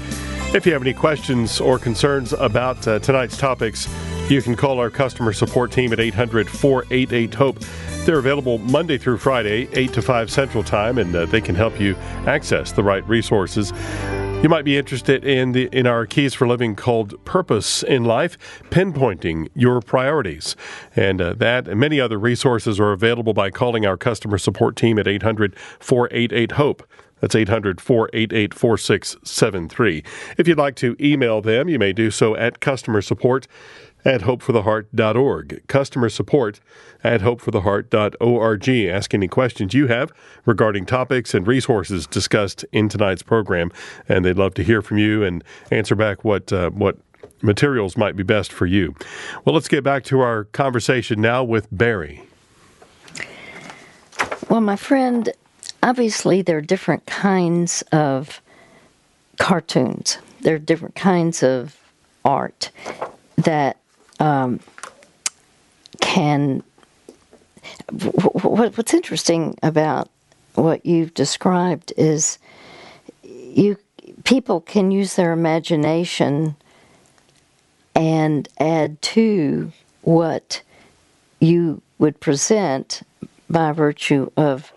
If 0.56 0.65
you 0.65 0.71
have 0.71 0.82
any 0.82 0.93
questions 0.93 1.60
or 1.60 1.78
concerns 1.78 2.32
about 2.32 2.88
uh, 2.88 2.99
tonight's 2.99 3.36
topics, 3.36 3.89
you 4.30 4.41
can 4.41 4.56
call 4.56 4.80
our 4.80 4.89
customer 4.89 5.34
support 5.34 5.73
team 5.73 5.91
at 5.91 5.99
800 5.99 6.49
488 6.49 7.34
HOPE. 7.34 7.60
They're 8.06 8.19
available 8.19 8.58
Monday 8.60 8.97
through 8.97 9.17
Friday, 9.17 9.67
8 9.73 9.91
to 9.95 10.02
5 10.02 10.32
Central 10.32 10.63
Time, 10.63 10.97
and 10.97 11.13
uh, 11.13 11.26
they 11.26 11.41
can 11.41 11.56
help 11.56 11.78
you 11.78 11.95
access 12.26 12.71
the 12.71 12.84
right 12.84 13.06
resources. 13.06 13.73
You 14.43 14.49
might 14.49 14.65
be 14.65 14.77
interested 14.77 15.23
in 15.23 15.53
the 15.53 15.69
in 15.71 15.88
our 15.88 16.06
keys 16.06 16.34
for 16.34 16.45
living 16.45 16.75
called 16.75 17.15
Purpose 17.23 17.82
in 17.82 18.03
Life, 18.03 18.38
pinpointing 18.71 19.47
your 19.56 19.79
priorities. 19.79 20.58
And 20.97 21.21
uh, 21.21 21.34
that 21.36 21.69
and 21.69 21.79
many 21.79 22.01
other 22.01 22.19
resources 22.19 22.77
are 22.77 22.91
available 22.91 23.34
by 23.34 23.51
calling 23.51 23.86
our 23.86 23.95
customer 23.95 24.38
support 24.38 24.75
team 24.75 24.99
at 24.99 25.08
800 25.08 25.58
488 25.79 26.51
HOPE. 26.51 26.84
That's 27.21 27.36
800 27.36 27.79
488 27.79 28.53
4673. 28.53 30.03
If 30.38 30.45
you'd 30.45 30.58
like 30.58 30.75
to 30.75 30.97
email 30.99 31.41
them, 31.41 31.69
you 31.69 31.79
may 31.79 31.93
do 31.93 32.12
so 32.12 32.36
at 32.36 32.60
customer 32.60 33.01
support 33.01 33.47
at 34.06 34.22
hopefortheheart.org. 34.22 35.63
Customer 35.68 36.10
support 36.10 36.60
at 37.04 37.22
hopefortheheart.org. 37.22 38.70
Ask 38.70 39.13
any 39.13 39.28
questions 39.28 39.74
you 39.74 39.88
have 39.88 40.12
regarding 40.46 40.86
topics 40.86 41.34
and 41.34 41.48
resources 41.48 42.08
discussed 42.08 42.66
in 42.72 42.89
tonight's 42.89 43.24
program, 43.24 43.72
and 44.08 44.24
they'd 44.24 44.38
love 44.38 44.54
to 44.56 44.63
hear 44.63 44.82
from 44.82 44.98
you 44.98 45.24
and 45.24 45.44
answer 45.72 45.96
back 45.96 46.24
what 46.24 46.52
uh, 46.52 46.70
what 46.72 46.98
materials 47.42 47.98
might 47.98 48.16
be 48.16 48.24
best 48.24 48.52
for 48.52 48.66
you. 48.66 48.96
Well, 49.44 49.54
let's 49.54 49.68
get 49.68 49.84
back 49.84 50.04
to 50.06 50.22
our 50.22 50.46
conversation 50.46 51.22
now 51.22 51.44
with 51.44 51.68
Barry. 51.72 52.24
Well, 54.50 54.62
my 54.62 54.76
friend, 54.76 55.30
obviously 55.82 56.42
there 56.42 56.58
are 56.58 56.62
different 56.62 57.06
kinds 57.06 57.82
of 57.92 58.42
cartoons. 59.39 60.18
There 60.42 60.56
are 60.56 60.60
different 60.60 60.96
kinds 60.96 61.44
of 61.44 61.78
art 62.24 62.72
that 63.38 63.78
um, 64.24 64.60
can. 66.00 66.64
What's 67.92 68.94
interesting 68.94 69.58
about 69.62 70.10
what 70.56 70.86
you've 70.86 71.14
described 71.14 71.92
is 71.98 72.38
you 73.24 73.78
people 74.24 74.62
can 74.62 74.92
use 74.92 75.16
their 75.16 75.34
imagination 75.34 76.56
and 77.96 78.48
add 78.60 79.02
to 79.02 79.72
what 80.02 80.62
you 81.40 81.82
would 82.00 82.20
present 82.20 83.02
by 83.50 83.72
virtue 83.72 84.32
of 84.38 84.72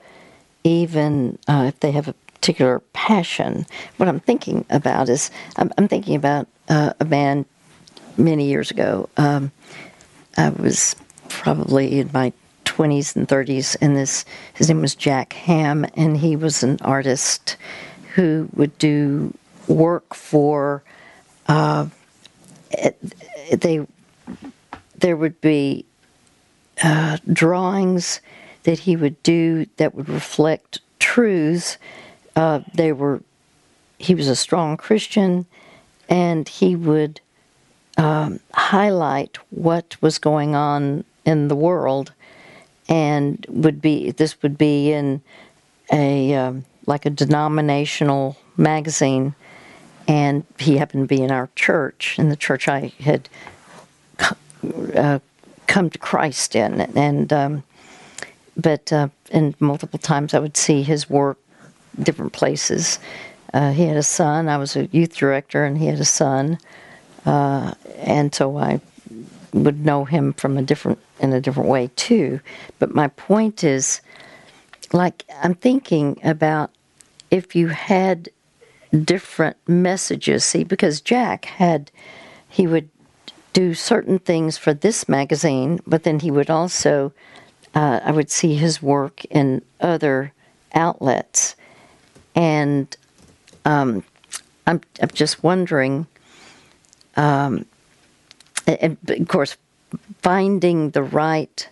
even 0.64 1.38
uh, 1.46 1.64
if 1.68 1.80
they 1.80 1.92
have 1.92 2.08
a 2.08 2.14
particular 2.34 2.80
passion. 2.92 3.64
What 3.96 4.08
I'm 4.08 4.20
thinking 4.20 4.64
about 4.70 5.08
is 5.08 5.30
I'm, 5.56 5.72
I'm 5.78 5.88
thinking 5.88 6.16
about 6.16 6.48
uh, 6.68 6.92
a 6.98 7.04
man 7.04 7.46
many 8.16 8.48
years 8.48 8.70
ago. 8.70 9.08
Um, 9.16 9.52
I 10.36 10.50
was 10.50 10.96
probably 11.28 12.00
in 12.00 12.10
my 12.12 12.32
20s 12.64 13.16
and 13.16 13.26
30s, 13.26 13.76
and 13.80 13.96
this 13.96 14.24
his 14.54 14.68
name 14.68 14.82
was 14.82 14.94
Jack 14.94 15.32
Hamm, 15.32 15.86
and 15.94 16.16
he 16.16 16.36
was 16.36 16.62
an 16.62 16.78
artist 16.82 17.56
who 18.14 18.48
would 18.54 18.76
do 18.78 19.32
work 19.68 20.14
for. 20.14 20.82
Uh, 21.46 21.86
they 23.52 23.86
there 24.98 25.16
would 25.16 25.40
be 25.40 25.84
uh, 26.82 27.18
drawings 27.32 28.20
that 28.64 28.80
he 28.80 28.96
would 28.96 29.22
do 29.22 29.66
that 29.76 29.94
would 29.94 30.08
reflect 30.08 30.80
truths. 30.98 31.78
Uh, 32.34 32.60
they 32.74 32.92
were 32.92 33.22
he 33.98 34.14
was 34.14 34.28
a 34.28 34.36
strong 34.36 34.76
Christian, 34.76 35.46
and 36.08 36.48
he 36.48 36.76
would 36.76 37.20
um, 37.96 38.40
highlight 38.54 39.38
what 39.50 39.96
was 40.00 40.18
going 40.18 40.54
on 40.54 41.04
in 41.24 41.48
the 41.48 41.56
world, 41.56 42.12
and 42.88 43.44
would 43.48 43.80
be 43.80 44.10
this 44.12 44.42
would 44.42 44.58
be 44.58 44.92
in 44.92 45.22
a 45.92 46.34
um, 46.34 46.64
like 46.86 47.06
a 47.06 47.10
denominational 47.10 48.36
magazine, 48.56 49.34
and 50.06 50.44
he 50.58 50.76
happened 50.76 51.08
to 51.08 51.16
be 51.16 51.22
in 51.22 51.30
our 51.30 51.48
church, 51.56 52.18
in 52.18 52.28
the 52.28 52.36
church 52.36 52.68
I 52.68 52.92
had 53.00 53.28
uh, 54.94 55.18
come 55.66 55.90
to 55.90 55.98
Christ 55.98 56.54
in, 56.54 56.80
and 56.80 57.32
um, 57.32 57.62
but 58.56 58.92
uh, 58.92 59.08
and 59.30 59.54
multiple 59.60 59.98
times 59.98 60.34
I 60.34 60.38
would 60.38 60.56
see 60.56 60.82
his 60.82 61.10
work 61.10 61.38
different 62.02 62.32
places. 62.32 62.98
Uh, 63.54 63.72
he 63.72 63.86
had 63.86 63.96
a 63.96 64.02
son. 64.02 64.48
I 64.48 64.58
was 64.58 64.76
a 64.76 64.86
youth 64.86 65.16
director, 65.16 65.64
and 65.64 65.78
he 65.78 65.86
had 65.86 65.98
a 65.98 66.04
son. 66.04 66.58
Uh, 67.26 67.74
and 67.98 68.34
so 68.34 68.56
I 68.56 68.80
would 69.52 69.84
know 69.84 70.04
him 70.04 70.32
from 70.32 70.56
a 70.56 70.62
different 70.62 70.98
in 71.20 71.32
a 71.32 71.40
different 71.40 71.68
way 71.68 71.90
too. 71.96 72.40
But 72.78 72.94
my 72.94 73.08
point 73.08 73.64
is, 73.64 74.00
like 74.92 75.24
I'm 75.42 75.54
thinking 75.54 76.18
about 76.22 76.70
if 77.30 77.56
you 77.56 77.68
had 77.68 78.30
different 79.04 79.56
messages. 79.66 80.44
See, 80.44 80.64
because 80.64 81.00
Jack 81.00 81.46
had, 81.46 81.90
he 82.48 82.66
would 82.66 82.88
do 83.52 83.74
certain 83.74 84.18
things 84.18 84.58
for 84.58 84.74
this 84.74 85.08
magazine, 85.08 85.80
but 85.86 86.02
then 86.02 86.20
he 86.20 86.30
would 86.30 86.50
also, 86.50 87.12
uh, 87.74 88.00
I 88.04 88.12
would 88.12 88.30
see 88.30 88.54
his 88.54 88.82
work 88.82 89.24
in 89.26 89.62
other 89.80 90.32
outlets, 90.74 91.56
and 92.34 92.94
um, 93.64 94.04
I'm, 94.66 94.80
I'm 95.00 95.08
just 95.08 95.42
wondering 95.42 96.06
um, 97.16 97.66
and 98.66 98.96
of 99.08 99.28
course, 99.28 99.56
finding 100.20 100.90
the 100.90 101.02
right 101.02 101.68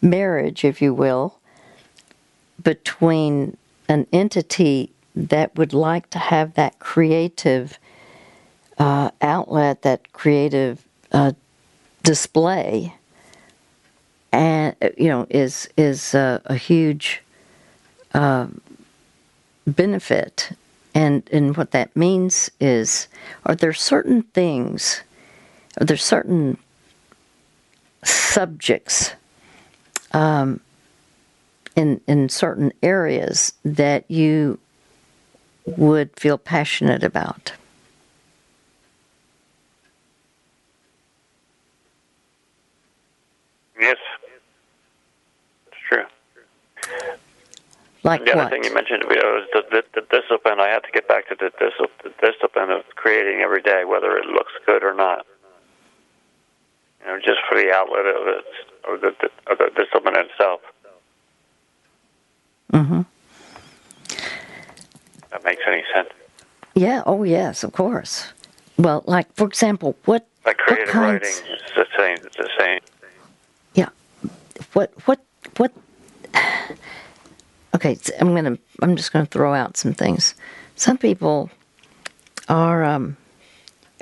marriage, 0.00 0.64
if 0.64 0.80
you 0.80 0.94
will, 0.94 1.38
between 2.62 3.56
an 3.88 4.06
entity 4.12 4.90
that 5.14 5.56
would 5.56 5.72
like 5.72 6.10
to 6.10 6.18
have 6.18 6.54
that 6.54 6.78
creative 6.78 7.78
uh, 8.78 9.10
outlet, 9.20 9.82
that 9.82 10.12
creative 10.12 10.84
uh, 11.12 11.32
display, 12.02 12.94
and 14.32 14.76
you 14.96 15.08
know, 15.08 15.26
is 15.30 15.68
is 15.76 16.14
uh, 16.14 16.38
a 16.46 16.54
huge 16.54 17.22
um, 18.14 18.60
benefit 19.66 20.50
and 20.94 21.28
and 21.32 21.56
what 21.56 21.72
that 21.72 21.94
means 21.96 22.50
is, 22.60 23.08
are 23.46 23.54
there 23.54 23.72
certain 23.72 24.22
things, 24.22 25.02
are 25.80 25.84
there 25.86 25.96
certain 25.96 26.58
subjects 28.04 29.12
um, 30.12 30.60
in 31.76 32.00
in 32.06 32.28
certain 32.28 32.72
areas 32.82 33.52
that 33.64 34.10
you 34.10 34.58
would 35.66 36.10
feel 36.16 36.38
passionate 36.38 37.02
about? 37.04 37.52
Yes, 43.80 43.96
it's 45.66 45.76
true. 45.88 46.04
Like 48.08 48.24
the 48.24 48.32
what? 48.32 48.46
other 48.46 48.50
thing 48.50 48.64
you 48.64 48.72
mentioned 48.72 49.04
was 49.04 49.46
the, 49.52 49.62
the, 49.70 49.84
the 50.00 50.00
discipline. 50.08 50.60
I 50.60 50.68
have 50.68 50.82
to 50.82 50.90
get 50.90 51.06
back 51.06 51.28
to 51.28 51.36
the, 51.38 51.52
the 51.58 52.10
discipline 52.22 52.70
of 52.70 52.82
creating 52.96 53.42
every 53.42 53.60
day, 53.60 53.84
whether 53.84 54.16
it 54.16 54.24
looks 54.24 54.52
good 54.64 54.82
or 54.82 54.94
not. 54.94 55.26
You 57.02 57.08
know, 57.08 57.18
just 57.18 57.40
for 57.46 57.54
the 57.56 57.70
outlet 57.70 58.06
of 58.06 58.26
it, 58.26 58.44
or 58.88 58.96
the, 58.96 59.14
the, 59.20 59.30
the 59.56 59.70
discipline 59.76 60.16
itself. 60.16 60.60
Mm-hmm. 62.72 63.02
That 65.30 65.44
makes 65.44 65.62
any 65.66 65.84
sense. 65.94 66.08
Yeah. 66.74 67.02
Oh, 67.04 67.24
yes. 67.24 67.62
Of 67.62 67.72
course. 67.72 68.32
Well, 68.78 69.04
like 69.06 69.30
for 69.34 69.46
example, 69.46 69.96
what 70.06 70.26
like 70.46 70.56
creative 70.56 70.94
what 70.94 71.02
writing 71.02 71.28
is 71.28 71.42
the 71.76 71.86
same. 71.96 72.16
It's 72.24 72.36
the 72.36 72.48
same. 72.58 72.80
Yeah. 73.74 73.90
What 74.72 74.92
what 75.04 75.20
what 75.58 75.72
Okay, 77.78 77.96
I'm 78.18 78.34
to 78.44 78.58
I'm 78.82 78.96
just 78.96 79.12
to 79.24 79.30
throw 79.30 79.54
out 79.54 79.76
some 79.76 79.94
things. 79.94 80.34
Some 80.74 80.98
people 80.98 81.48
are 82.48 82.82
um 82.82 83.16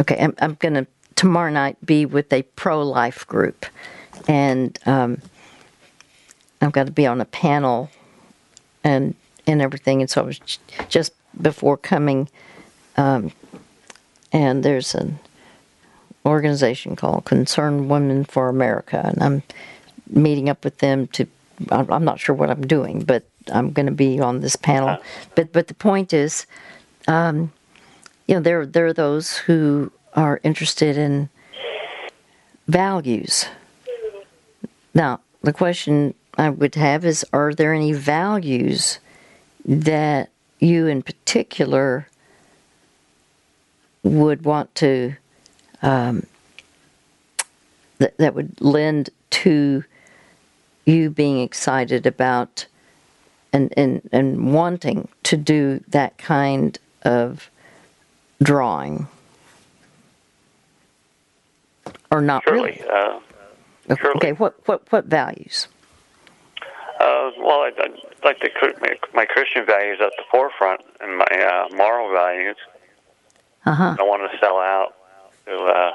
okay, 0.00 0.16
I'm, 0.18 0.34
I'm 0.38 0.54
to 0.74 0.86
tomorrow 1.14 1.50
night 1.50 1.76
be 1.84 2.06
with 2.06 2.32
a 2.32 2.40
pro 2.42 2.82
life 2.82 3.26
group, 3.26 3.66
and 4.26 4.78
um, 4.86 5.20
I've 6.62 6.72
got 6.72 6.86
to 6.86 6.92
be 6.92 7.06
on 7.06 7.20
a 7.20 7.26
panel 7.26 7.90
and 8.82 9.14
and 9.46 9.60
everything. 9.60 10.00
And 10.00 10.08
so 10.08 10.22
I 10.22 10.24
was 10.24 10.40
just 10.88 11.12
before 11.42 11.76
coming, 11.76 12.30
um, 12.96 13.30
and 14.32 14.62
there's 14.62 14.94
an 14.94 15.18
organization 16.24 16.96
called 16.96 17.26
Concerned 17.26 17.90
Women 17.90 18.24
for 18.24 18.48
America, 18.48 19.02
and 19.04 19.22
I'm 19.22 19.42
meeting 20.08 20.48
up 20.48 20.64
with 20.64 20.78
them 20.78 21.08
to. 21.08 21.26
I'm 21.70 22.04
not 22.04 22.20
sure 22.20 22.34
what 22.34 22.48
I'm 22.48 22.66
doing, 22.66 23.02
but 23.02 23.24
I'm 23.52 23.72
going 23.72 23.86
to 23.86 23.92
be 23.92 24.20
on 24.20 24.40
this 24.40 24.56
panel. 24.56 24.98
But 25.34 25.52
but 25.52 25.68
the 25.68 25.74
point 25.74 26.12
is, 26.12 26.46
um, 27.08 27.52
you 28.26 28.34
know, 28.34 28.40
there 28.40 28.66
there 28.66 28.86
are 28.86 28.92
those 28.92 29.36
who 29.36 29.92
are 30.14 30.40
interested 30.42 30.96
in 30.96 31.28
values. 32.66 33.46
Now, 34.94 35.20
the 35.42 35.52
question 35.52 36.14
I 36.38 36.50
would 36.50 36.74
have 36.74 37.04
is 37.04 37.24
Are 37.32 37.54
there 37.54 37.72
any 37.72 37.92
values 37.92 38.98
that 39.64 40.30
you 40.58 40.86
in 40.86 41.02
particular 41.02 42.08
would 44.02 44.44
want 44.44 44.74
to, 44.76 45.16
um, 45.82 46.26
that, 47.98 48.16
that 48.18 48.34
would 48.34 48.60
lend 48.60 49.10
to 49.30 49.84
you 50.84 51.10
being 51.10 51.40
excited 51.40 52.06
about 52.06 52.66
and, 53.56 53.72
and, 53.74 54.08
and 54.12 54.52
wanting 54.52 55.08
to 55.22 55.36
do 55.38 55.82
that 55.88 56.18
kind 56.18 56.78
of 57.02 57.50
drawing? 58.42 59.08
Or 62.10 62.20
not 62.20 62.42
Surely. 62.44 62.82
really? 62.82 62.82
Uh, 62.82 63.20
surely. 63.96 64.16
Okay, 64.16 64.32
what, 64.32 64.54
what, 64.66 64.82
what 64.92 65.06
values? 65.06 65.68
Uh, 67.00 67.30
well, 67.38 67.60
I, 67.60 67.70
I 67.78 67.88
like 68.24 68.40
to 68.40 68.50
put 68.60 68.78
my, 68.82 68.94
my 69.14 69.24
Christian 69.24 69.64
values 69.64 69.98
at 70.02 70.12
the 70.18 70.24
forefront 70.30 70.82
and 71.00 71.16
my 71.16 71.24
uh, 71.24 71.74
moral 71.74 72.12
values. 72.12 72.56
Uh 73.64 73.74
huh. 73.74 73.96
I 73.98 74.02
want 74.02 74.30
to 74.30 74.38
sell 74.38 74.58
out 74.58 74.94
to 75.46 75.56
uh, 75.56 75.92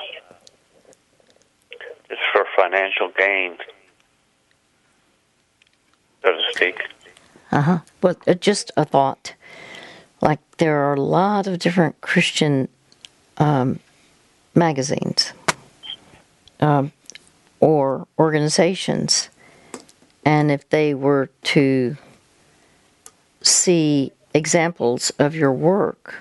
just 2.10 2.22
for 2.34 2.46
financial 2.56 3.12
gain, 3.18 3.58
so 6.24 6.32
to 6.32 6.42
speak. 6.54 6.82
Uh 7.52 7.62
huh. 7.62 7.80
Uh, 8.04 8.34
just 8.36 8.72
a 8.78 8.86
thought. 8.86 9.34
Like 10.22 10.40
there 10.58 10.78
are 10.78 10.94
a 10.94 11.02
lot 11.02 11.48
of 11.48 11.60
different 11.60 12.00
Christian 12.02 12.70
um, 13.38 13.80
magazines 14.56 15.34
um, 16.60 16.92
or 17.60 18.08
organizations, 18.20 19.30
and 20.24 20.52
if 20.52 20.70
they 20.70 20.94
were 20.94 21.30
to 21.44 21.98
see 23.42 24.12
examples 24.34 25.10
of 25.20 25.36
your 25.36 25.52
work 25.52 26.16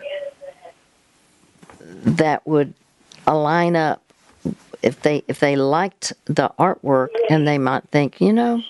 that 1.78 2.46
would 2.46 2.72
align 3.26 3.76
up 3.76 4.02
if 4.82 5.02
they 5.02 5.22
if 5.28 5.38
they 5.40 5.54
liked 5.54 6.12
the 6.24 6.50
artwork 6.58 7.08
and 7.28 7.46
they 7.46 7.58
might 7.58 7.84
think 7.90 8.20
you 8.20 8.32
know 8.32 8.62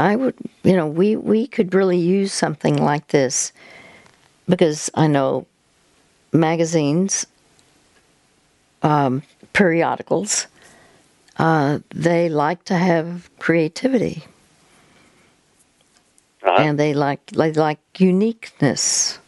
I 0.00 0.16
would, 0.16 0.34
you 0.64 0.76
know, 0.76 0.88
we, 0.88 1.16
we 1.16 1.46
could 1.46 1.74
really 1.74 1.98
use 1.98 2.32
something 2.32 2.76
like 2.76 3.08
this 3.08 3.52
because 4.48 4.90
I 4.94 5.08
know 5.08 5.46
magazines, 6.32 7.26
um, 8.82 9.22
periodicals, 9.52 10.46
uh, 11.38 11.80
they 11.94 12.28
like 12.30 12.64
to 12.64 12.76
have 12.76 13.30
creativity 13.38 14.24
Uh-huh. 16.42 16.62
and 16.62 16.80
they 16.80 16.94
like 16.94 17.26
they 17.32 17.52
like 17.52 17.80
uniqueness. 17.98 19.18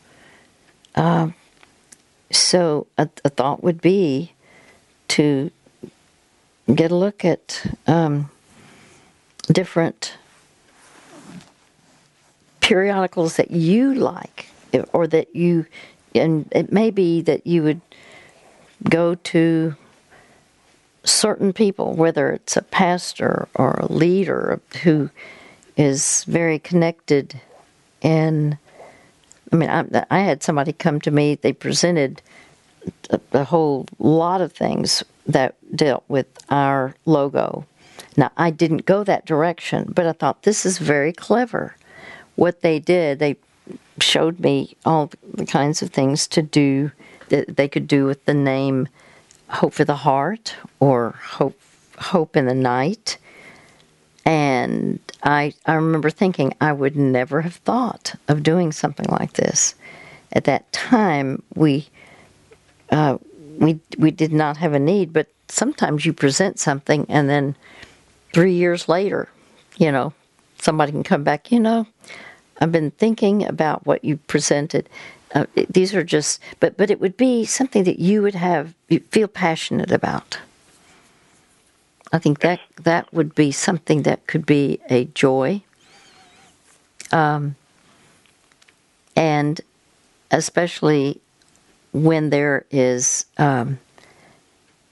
Um, 0.95 1.35
so 2.31 2.87
a, 2.99 3.09
a 3.25 3.31
thought 3.31 3.63
would 3.63 3.83
be 3.83 4.33
to 5.09 5.51
get 6.75 6.91
a 6.91 6.97
look 6.97 7.25
at 7.25 7.67
um, 7.87 8.31
different 9.53 10.17
periodicals 12.73 13.37
that 13.37 13.51
you 13.51 13.93
like 13.93 14.47
or 14.95 15.07
that 15.07 15.37
you 15.37 15.67
and 16.15 16.51
it 16.53 16.73
may 16.73 16.91
be 16.91 17.21
that 17.21 17.47
you 17.47 17.63
would 17.63 17.83
go 18.89 19.15
to 19.17 19.77
certain 21.05 21.53
people 21.53 21.93
whether 21.93 22.31
it's 22.31 22.57
a 22.57 22.63
pastor 22.63 23.47
or 23.57 23.73
a 23.73 23.93
leader 23.93 24.59
who 24.85 25.11
is 25.77 26.25
very 26.25 26.59
connected 26.59 27.39
and 28.01 28.57
I 29.53 29.57
mean 29.57 29.69
I, 29.69 30.07
I 30.11 30.21
had 30.21 30.43
somebody 30.43 30.73
come 30.73 30.99
to 31.03 31.11
me 31.11 31.35
they 31.35 31.53
presented 31.53 32.23
a, 33.11 33.21
a 33.35 33.45
whole 33.45 33.85
lot 33.99 34.41
of 34.41 34.51
things 34.51 35.05
that 35.27 35.57
dealt 35.77 36.05
with 36.09 36.27
our 36.49 36.95
logo. 37.05 37.67
Now 38.17 38.31
I 38.39 38.49
didn't 38.49 38.87
go 38.87 39.05
that 39.05 39.27
direction 39.27 39.93
but 39.95 40.07
I 40.07 40.13
thought 40.13 40.45
this 40.45 40.65
is 40.65 40.79
very 40.79 41.13
clever 41.13 41.77
what 42.37 42.63
they 42.63 42.79
did, 42.79 43.19
they 43.19 43.37
showed 44.01 44.41
me 44.41 44.77
all 44.85 45.11
the 45.35 45.47
kinds 45.47 45.83
of 45.83 45.91
things 45.91 46.27
to 46.29 46.43
do 46.43 46.91
that 47.29 47.57
they 47.57 47.69
could 47.69 47.87
do 47.87 48.05
with 48.05 48.25
the 48.25 48.35
name 48.35 48.89
Hope 49.49 49.75
for 49.75 49.85
the 49.85 49.97
Heart 49.97 50.57
or 50.81 51.13
Hope 51.23 51.61
Hope 51.99 52.37
in 52.37 52.47
the 52.47 52.55
Night. 52.55 53.19
And 54.25 54.99
I 55.23 55.53
I 55.67 55.75
remember 55.75 56.11
thinking 56.11 56.55
I 56.61 56.73
would 56.73 56.97
never 56.97 57.43
have 57.43 57.57
thought 57.57 58.15
of 58.29 58.43
doing 58.43 58.73
something 58.73 59.07
like 59.09 59.35
this. 59.35 59.75
At 60.33 60.45
that 60.45 60.73
time, 60.73 61.43
we 61.55 61.89
uh, 62.91 63.19
we 63.59 63.81
we 63.99 64.11
did 64.11 64.33
not 64.33 64.57
have 64.59 64.73
a 64.73 64.79
need, 64.79 65.13
but 65.13 65.29
sometimes 65.49 66.07
you 66.07 66.13
present 66.13 66.59
something 66.59 67.05
and 67.09 67.29
then 67.29 67.55
three 68.33 68.55
years 68.55 68.89
later, 68.89 69.29
you 69.77 69.93
know, 69.93 70.13
somebody 70.63 70.93
can 70.93 71.03
come 71.03 71.25
back, 71.25 71.51
you 71.51 71.59
know, 71.59 71.87
I've 72.61 72.73
been 72.73 72.93
thinking 72.93 73.45
about 73.45 73.85
what 73.87 74.05
you 74.05 74.17
presented. 74.17 74.89
Uh, 75.35 75.47
these 75.69 75.95
are 75.95 76.05
just, 76.05 76.41
but 76.61 76.77
but 76.77 76.91
it 76.91 77.01
would 77.01 77.17
be 77.17 77.45
something 77.45 77.85
that 77.85 77.99
you 77.99 78.23
would 78.23 78.35
have 78.35 78.75
you 78.89 79.01
feel 79.11 79.29
passionate 79.29 79.91
about. 79.91 80.39
I 82.13 82.19
think 82.19 82.41
that 82.41 82.61
that 82.83 83.13
would 83.13 83.35
be 83.35 83.51
something 83.51 84.03
that 84.03 84.27
could 84.27 84.45
be 84.47 84.79
a 84.91 85.07
joy. 85.07 85.63
Um, 87.11 87.57
and 89.17 89.61
especially 90.31 91.21
when 91.93 92.31
there 92.31 92.65
is 92.71 93.27
um, 93.39 93.79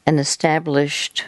an 0.06 0.18
established 0.18 1.26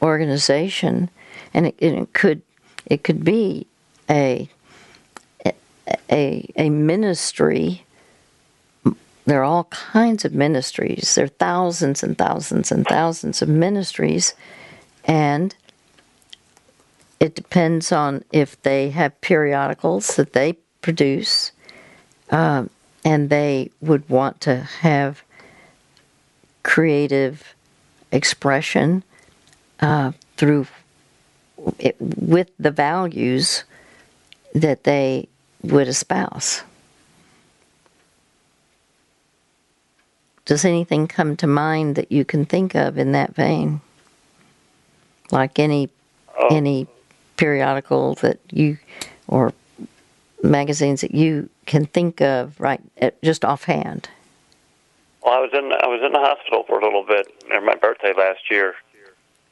organization, 0.00 1.10
and 1.52 1.66
it, 1.66 1.74
it 1.80 2.12
could 2.12 2.42
it 2.86 3.02
could 3.02 3.24
be 3.24 3.66
a 4.12 4.48
a 6.10 6.50
a 6.56 6.70
ministry. 6.70 7.84
There 9.24 9.40
are 9.40 9.44
all 9.44 9.64
kinds 9.64 10.24
of 10.24 10.34
ministries. 10.34 11.14
There 11.14 11.24
are 11.24 11.28
thousands 11.28 12.02
and 12.02 12.18
thousands 12.18 12.72
and 12.72 12.86
thousands 12.86 13.42
of 13.42 13.48
ministries, 13.48 14.34
and 15.04 15.54
it 17.20 17.34
depends 17.34 17.92
on 17.92 18.24
if 18.32 18.60
they 18.62 18.90
have 18.90 19.20
periodicals 19.20 20.16
that 20.16 20.34
they 20.34 20.54
produce, 20.82 21.52
um, 22.30 22.68
and 23.04 23.30
they 23.30 23.70
would 23.80 24.08
want 24.08 24.40
to 24.42 24.56
have 24.56 25.22
creative 26.64 27.54
expression 28.10 29.04
uh, 29.80 30.12
through 30.36 30.66
it, 31.78 31.96
with 32.00 32.50
the 32.58 32.72
values 32.72 33.64
that 34.54 34.84
they 34.84 35.28
would 35.62 35.88
espouse. 35.88 36.62
Does 40.44 40.64
anything 40.64 41.06
come 41.06 41.36
to 41.36 41.46
mind 41.46 41.94
that 41.96 42.10
you 42.10 42.24
can 42.24 42.44
think 42.44 42.74
of 42.74 42.98
in 42.98 43.12
that 43.12 43.34
vein? 43.34 43.80
Like 45.30 45.58
any 45.58 45.88
any 46.50 46.86
periodical 47.36 48.14
that 48.16 48.38
you 48.50 48.78
or 49.28 49.52
magazines 50.42 51.00
that 51.00 51.14
you 51.14 51.48
can 51.66 51.86
think 51.86 52.20
of 52.20 52.60
right 52.60 52.80
at, 52.98 53.20
just 53.22 53.44
offhand? 53.44 54.08
Well, 55.24 55.34
I 55.34 55.38
was 55.38 55.50
in 55.52 55.72
I 55.72 55.86
was 55.86 56.02
in 56.04 56.12
the 56.12 56.18
hospital 56.18 56.64
for 56.66 56.80
a 56.80 56.84
little 56.84 57.04
bit 57.06 57.28
near 57.48 57.60
my 57.60 57.76
birthday 57.76 58.12
last 58.16 58.50
year, 58.50 58.74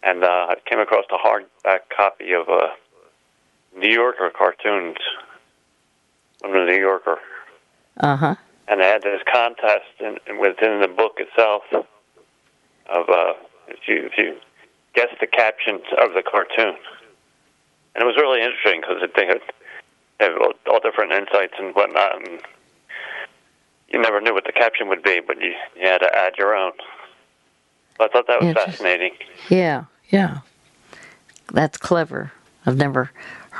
and 0.03 0.25
uh, 0.25 0.27
I 0.51 0.57
came 0.67 0.81
across 0.81 1.05
a 1.11 1.17
hardback 1.17 1.81
copy 1.97 2.33
of 2.33 2.49
uh, 2.49 2.71
New 3.77 3.89
Yorker 3.91 4.31
cartoons 4.37 4.97
I'm 6.45 6.55
a 6.55 6.65
New 6.65 6.79
Yorker, 6.79 7.19
Uh 7.99 8.17
huh. 8.17 8.35
and 8.67 8.81
they 8.81 8.87
had 8.87 9.03
this 9.03 9.21
contest 9.31 9.85
in, 10.01 10.39
within 10.39 10.81
the 10.81 10.89
book 10.89 11.19
itself 11.19 11.63
of 11.73 13.09
uh, 13.11 13.35
if 13.69 13.87
you 13.87 14.07
if 14.07 14.13
you 14.17 14.37
guess 14.95 15.09
the 15.21 15.27
captions 15.27 15.83
of 16.03 16.15
the 16.15 16.23
cartoon, 16.23 16.75
and 17.95 18.03
it 18.03 18.07
was 18.07 18.17
really 18.17 18.41
interesting 18.43 18.81
because 18.81 19.03
they 19.15 19.27
had, 19.27 19.41
they 20.19 20.25
had 20.27 20.33
all 20.67 20.81
different 20.81 21.13
insights 21.13 21.53
and 21.59 21.75
whatnot, 21.75 22.27
and 22.27 22.41
you 23.93 24.01
never 24.01 24.21
knew 24.21 24.33
what 24.33 24.45
the 24.45 24.53
caption 24.53 24.89
would 24.89 25.03
be, 25.03 25.21
but 25.21 25.41
you, 25.41 25.53
you 25.77 25.87
had 25.87 25.99
to 25.99 26.11
add 26.17 26.33
your 26.39 26.55
own. 26.57 26.73
So 27.99 28.05
I 28.07 28.09
thought 28.09 28.27
that 28.29 28.41
was 28.41 28.55
fascinating. 28.55 29.13
Yeah, 29.51 29.85
yeah, 30.09 30.39
that's 31.53 31.77
clever. 31.77 32.33
I've 32.65 32.79
never 32.79 33.11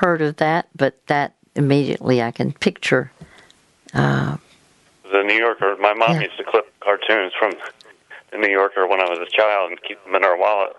heard 0.01 0.23
of 0.23 0.37
that, 0.37 0.69
but 0.75 1.07
that 1.07 1.35
immediately 1.55 2.23
I 2.23 2.31
can 2.31 2.53
picture. 2.53 3.13
Uh, 3.93 4.37
the 5.11 5.23
New 5.23 5.35
Yorker. 5.35 5.77
My 5.81 5.93
mom 5.95 6.17
Yeah. 6.17 6.23
used 6.23 6.37
to 6.39 6.45
clip 6.45 6.73
cartoons 6.81 7.33
from 7.39 7.53
the 8.31 8.39
New 8.39 8.49
Yorker 8.51 8.87
when 8.87 9.01
I 9.01 9.09
was 9.09 9.19
a 9.19 9.27
child 9.31 9.71
and 9.71 9.83
keep 9.83 10.03
them 10.05 10.15
in 10.15 10.25
our 10.25 10.37
wallet. 10.37 10.77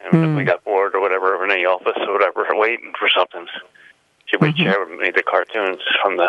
And 0.00 0.14
if 0.14 0.30
Hmm. 0.30 0.36
we 0.36 0.44
got 0.44 0.64
bored 0.64 0.94
or 0.94 1.00
whatever 1.00 1.42
in 1.44 1.50
the 1.50 1.66
office 1.66 1.96
or 1.98 2.12
whatever, 2.12 2.46
waiting 2.52 2.92
for 2.98 3.08
something, 3.08 3.46
she 4.26 4.36
would 4.36 4.52
Mm-hmm. 4.54 4.62
share 4.62 4.84
with 4.84 4.98
me 4.98 5.10
the 5.10 5.22
cartoons 5.22 5.80
from 6.02 6.16
the 6.16 6.28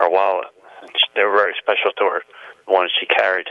our 0.00 0.10
wallet. 0.10 0.48
And 0.82 0.90
she- 0.96 1.10
they 1.14 1.24
were 1.24 1.36
very 1.36 1.54
special 1.58 1.92
to 1.92 2.04
her, 2.04 2.22
the 2.66 2.72
ones 2.72 2.90
she 2.98 3.06
carried. 3.06 3.46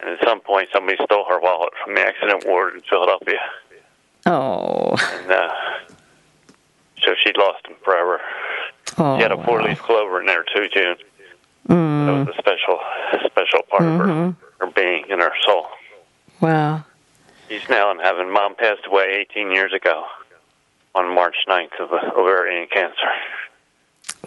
And 0.00 0.10
at 0.10 0.24
some 0.24 0.40
point, 0.40 0.68
somebody 0.72 0.98
stole 1.04 1.24
her 1.28 1.40
wallet 1.40 1.72
from 1.82 1.94
the 1.94 2.00
accident 2.06 2.44
ward 2.46 2.74
in 2.74 2.80
Philadelphia, 2.82 3.38
oh, 4.26 4.96
and 5.20 5.30
uh, 5.30 5.48
so 7.02 7.14
she 7.22 7.32
lost 7.36 7.64
them 7.64 7.74
forever. 7.84 8.20
oh, 8.98 9.16
She 9.16 9.22
had 9.22 9.32
a 9.32 9.36
wow. 9.36 9.44
four-leaf 9.44 9.78
clover 9.80 10.20
in 10.20 10.26
there 10.26 10.44
too, 10.54 10.68
June. 10.72 10.96
Mm, 11.68 12.06
That 12.06 12.26
was 12.26 12.36
a 12.36 12.38
special, 12.38 12.78
special 13.26 13.62
part 13.70 13.82
of 13.82 13.88
Mm-hmm. 14.00 14.30
her, 14.30 14.66
her 14.66 14.72
being 14.72 15.04
and 15.10 15.20
her 15.20 15.32
soul. 15.46 15.66
wow. 16.40 16.84
She's 17.48 17.68
now 17.68 17.90
in 17.90 17.98
heaven. 17.98 18.30
Mom 18.32 18.54
passed 18.54 18.86
away 18.86 19.26
18 19.30 19.50
years 19.50 19.72
ago 19.74 20.04
on 20.94 21.14
March 21.14 21.36
9th 21.48 21.78
of 21.80 21.90
ovarian 22.16 22.66
cancer. 22.72 23.10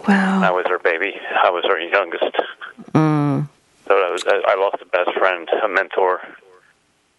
Wow. 0.06 0.42
I 0.44 0.50
was 0.52 0.64
her 0.68 0.78
baby. 0.78 1.12
I 1.42 1.50
was 1.50 1.64
her 1.66 1.80
youngest. 1.80 2.36
Mm, 2.92 3.48
So 3.88 3.94
I, 3.94 4.10
was, 4.12 4.22
I 4.26 4.54
lost 4.54 4.76
a 4.80 4.84
best 4.86 5.16
friend, 5.18 5.48
a 5.64 5.68
mentor, 5.68 6.20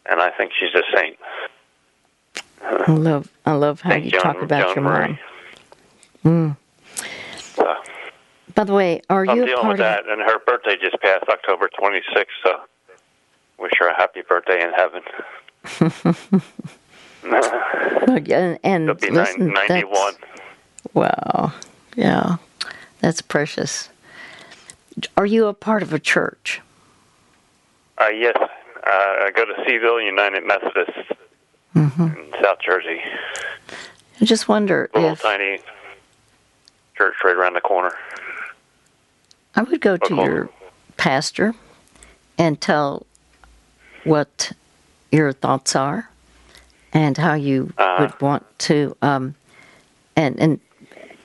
and 0.10 0.22
I 0.22 0.30
think 0.32 0.52
she's 0.58 0.74
a 0.76 0.84
saint. 0.96 1.18
I 2.62 2.92
love 2.92 3.32
I 3.46 3.54
love 3.54 3.82
how 3.82 3.90
Thank 3.92 4.06
you 4.06 4.12
John, 4.12 4.22
talk 4.22 4.42
about 4.42 4.68
John 4.68 4.76
your 4.76 4.84
Murray. 4.84 5.20
mom. 6.24 6.58
So 7.56 7.76
By 8.56 8.64
the 8.64 8.74
way, 8.74 9.02
are 9.10 9.26
I'm 9.28 9.38
you 9.38 9.44
a 9.44 9.46
dealing 9.48 9.62
part 9.62 9.78
with 9.78 9.86
of 9.88 10.06
that, 10.06 10.08
and 10.10 10.22
her 10.22 10.40
birthday 10.46 10.78
just 10.80 11.00
passed 11.02 11.26
October 11.30 11.70
26th. 11.80 12.26
So 12.44 12.62
wish 13.60 13.72
her 13.80 13.88
a 13.90 13.96
happy 13.96 14.22
birthday 14.28 14.62
in 14.62 14.72
heaven. 14.74 15.02
and, 17.24 18.60
and 18.64 18.84
It'll 18.84 18.96
be 18.96 19.10
listen, 19.12 19.48
nine, 19.54 19.66
91. 19.70 20.14
that's- 20.14 20.16
Wow. 20.94 21.54
Yeah. 21.96 22.38
That's 23.02 23.22
precious. 23.22 23.90
Are 25.16 25.26
you 25.26 25.46
a 25.48 25.54
part 25.54 25.84
of 25.84 25.94
a 25.94 26.00
church? 26.00 26.62
Uh, 28.00 28.08
yes, 28.10 28.36
uh, 28.38 28.48
I 28.90 29.32
go 29.36 29.46
to 29.46 29.54
Seville 29.68 30.02
United 30.02 30.44
Methodist 30.46 30.92
Mm-hmm. 31.76 32.04
in 32.04 32.32
South 32.44 32.60
Jersey. 32.66 33.02
I 34.22 34.26
just 34.26 34.48
wonder 34.48 34.90
A 34.94 34.98
little 35.00 35.14
if 35.14 35.22
tiny 35.22 35.60
church 36.96 37.16
right 37.24 37.36
around 37.36 37.54
the 37.54 37.62
corner. 37.62 37.94
I 39.56 39.64
would 39.64 39.82
go 39.82 39.98
to 39.98 40.16
your 40.16 40.50
pastor 40.98 41.54
and 42.38 42.60
tell 42.60 43.06
what 44.04 44.52
your 45.12 45.34
thoughts 45.34 45.76
are 45.76 46.10
and 46.94 47.18
how 47.18 47.34
you 47.34 47.74
Uh-huh. 47.78 47.98
would 48.06 48.22
want 48.22 48.46
to 48.60 48.96
um, 49.02 49.36
and 50.16 50.40
and 50.40 50.60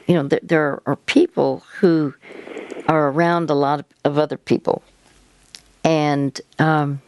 you 0.07 0.14
know 0.14 0.24
there, 0.24 0.40
there 0.43 0.82
are 0.86 0.97
people 0.97 1.62
who 1.80 2.12
are 2.88 3.09
around 3.11 3.49
a 3.49 3.55
lot 3.55 3.80
of, 3.80 3.86
of 4.05 4.18
other 4.18 4.36
people 4.36 4.82
and 5.84 6.40
um, 6.59 7.01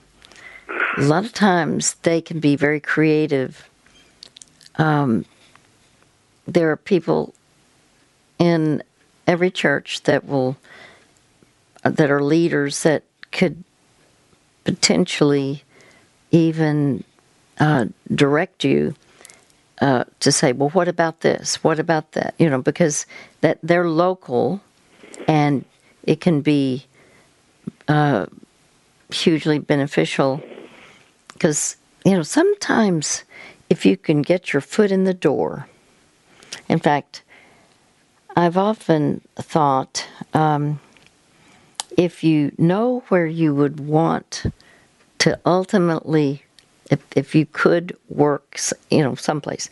a 0.97 1.03
lot 1.03 1.24
of 1.24 1.32
times 1.32 1.95
they 2.03 2.20
can 2.20 2.40
be 2.40 2.57
very 2.57 2.80
creative 2.80 3.68
um, 4.76 5.24
there 6.47 6.70
are 6.70 6.76
people 6.76 7.34
in 8.38 8.82
every 9.26 9.51
church 9.51 10.03
that 10.03 10.26
will 10.26 10.57
that 11.82 12.11
are 12.11 12.22
leaders 12.22 12.82
that 12.82 13.03
could 13.30 13.62
potentially 14.64 15.62
even 16.30 17.05
uh, 17.59 17.86
direct 18.12 18.64
you 18.64 18.95
uh, 19.80 20.05
to 20.20 20.32
say, 20.32 20.53
well, 20.53 20.70
what 20.70 20.88
about 20.88 21.20
this? 21.20 21.62
What 21.62 21.78
about 21.78 22.12
that? 22.12 22.34
You 22.38 22.49
know, 22.49 22.62
because 22.62 23.07
that 23.42 23.59
they're 23.62 23.88
local, 23.88 24.61
and 25.28 25.64
it 26.05 26.20
can 26.20 26.40
be 26.40 26.86
uh, 27.88 28.26
hugely 29.12 29.59
beneficial. 29.59 30.42
Because 31.45 31.76
you 32.07 32.12
know, 32.12 32.22
sometimes 32.22 33.22
if 33.68 33.84
you 33.84 33.99
can 33.99 34.22
get 34.22 34.55
your 34.55 34.62
foot 34.62 34.90
in 34.90 35.05
the 35.05 35.12
door, 35.12 35.68
in 36.70 36.78
fact, 36.78 37.20
I've 38.34 38.57
often 38.57 39.20
thought. 39.36 40.09
Um, 40.32 40.80
if 41.99 42.24
you 42.24 42.53
know 42.57 43.05
where 43.09 43.26
you 43.26 43.55
would 43.55 43.78
want 43.78 44.45
to 45.18 45.38
ultimately, 45.45 46.42
if, 46.90 47.05
if 47.14 47.34
you 47.34 47.45
could 47.45 47.95
work, 48.09 48.59
you 48.90 49.03
know, 49.03 49.14
someplace. 49.14 49.68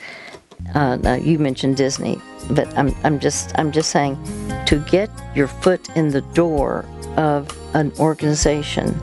Uh, 0.74 0.96
now 0.96 1.14
you 1.14 1.38
mentioned 1.38 1.78
Disney, 1.78 2.20
but 2.50 2.68
I'm 2.76 2.94
I'm 3.02 3.18
just 3.18 3.58
I'm 3.58 3.72
just 3.72 3.88
saying, 3.88 4.22
to 4.66 4.78
get 4.90 5.08
your 5.34 5.48
foot 5.48 5.88
in 5.96 6.10
the 6.10 6.20
door 6.34 6.84
of 7.16 7.48
an 7.72 7.92
organization. 7.98 8.94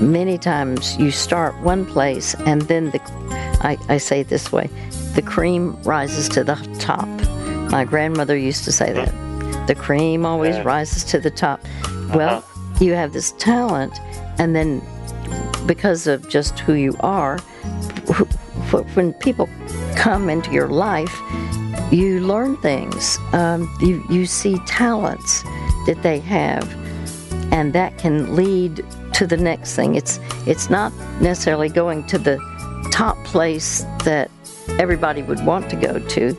Many 0.00 0.38
times 0.38 0.96
you 0.96 1.10
start 1.10 1.54
one 1.62 1.84
place 1.84 2.34
and 2.46 2.62
then 2.62 2.90
the, 2.90 3.00
I, 3.62 3.76
I 3.88 3.98
say 3.98 4.20
it 4.20 4.28
this 4.28 4.50
way, 4.50 4.68
the 5.14 5.22
cream 5.22 5.80
rises 5.82 6.28
to 6.30 6.42
the 6.44 6.54
top. 6.78 7.06
My 7.70 7.84
grandmother 7.84 8.36
used 8.36 8.64
to 8.64 8.72
say 8.72 8.92
that. 8.92 9.12
The 9.66 9.74
cream 9.74 10.24
always 10.24 10.56
Yeah. 10.56 10.62
rises 10.62 11.04
to 11.04 11.18
the 11.20 11.30
top. 11.30 11.60
Well, 12.14 12.44
you 12.80 12.94
have 12.94 13.12
this 13.12 13.32
talent, 13.32 14.00
and 14.38 14.56
then 14.56 14.82
because 15.66 16.06
of 16.06 16.28
just 16.28 16.58
who 16.60 16.72
you 16.72 16.96
are, 17.00 17.38
wh- 18.08 18.22
wh- 18.70 18.96
when 18.96 19.12
people 19.12 19.48
come 19.96 20.28
into 20.30 20.50
your 20.50 20.68
life, 20.68 21.14
you 21.92 22.20
learn 22.20 22.56
things. 22.58 23.18
Um, 23.32 23.70
you 23.80 24.02
you 24.08 24.24
see 24.26 24.58
talents 24.66 25.42
that 25.86 25.98
they 26.02 26.18
have, 26.20 26.64
and 27.52 27.72
that 27.72 27.98
can 27.98 28.34
lead 28.36 28.84
to 29.14 29.26
the 29.26 29.36
next 29.36 29.74
thing. 29.74 29.94
It's 29.94 30.18
it's 30.46 30.70
not 30.70 30.92
necessarily 31.20 31.68
going 31.68 32.06
to 32.08 32.18
the 32.18 32.38
top 32.90 33.16
place 33.24 33.84
that 34.04 34.30
everybody 34.78 35.22
would 35.22 35.44
want 35.44 35.68
to 35.70 35.76
go 35.76 35.98
to, 35.98 36.36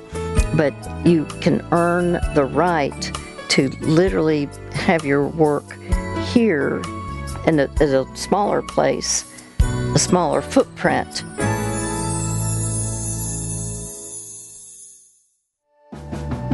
but 0.55 0.73
you 1.05 1.25
can 1.41 1.65
earn 1.71 2.13
the 2.33 2.45
right 2.45 3.11
to 3.49 3.69
literally 3.81 4.49
have 4.73 5.05
your 5.05 5.27
work 5.27 5.69
here 6.33 6.81
in 7.45 7.59
a, 7.59 7.63
at 7.63 7.81
a 7.81 8.07
smaller 8.15 8.61
place, 8.61 9.25
a 9.59 9.99
smaller 9.99 10.41
footprint. 10.41 11.23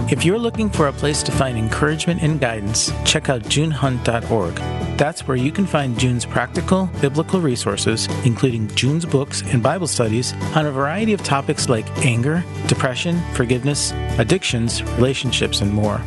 If 0.10 0.24
you're 0.24 0.40
looking 0.40 0.70
for 0.70 0.88
a 0.88 0.94
place 0.94 1.22
to 1.24 1.34
find 1.34 1.58
encouragement 1.58 2.24
and 2.24 2.40
guidance, 2.40 2.94
check 3.04 3.28
out 3.28 3.42
junehunt.org. 3.42 4.56
That's 4.98 5.28
where 5.28 5.36
you 5.36 5.52
can 5.52 5.66
find 5.66 6.00
June's 6.00 6.26
practical, 6.26 6.90
biblical 7.02 7.42
resources, 7.42 8.08
including 8.24 8.70
June's 8.70 9.06
books 9.06 9.42
and 9.42 9.62
Bible 9.62 9.86
studies 9.86 10.32
on 10.56 10.66
a 10.66 10.72
variety 10.72 11.12
of 11.12 11.26
topics 11.26 11.68
like 11.68 11.86
anger, 12.06 12.42
depression, 12.68 13.22
forgiveness, 13.34 13.92
addictions, 14.18 14.82
relationships, 14.94 15.60
and 15.60 15.74
more. 15.74 16.02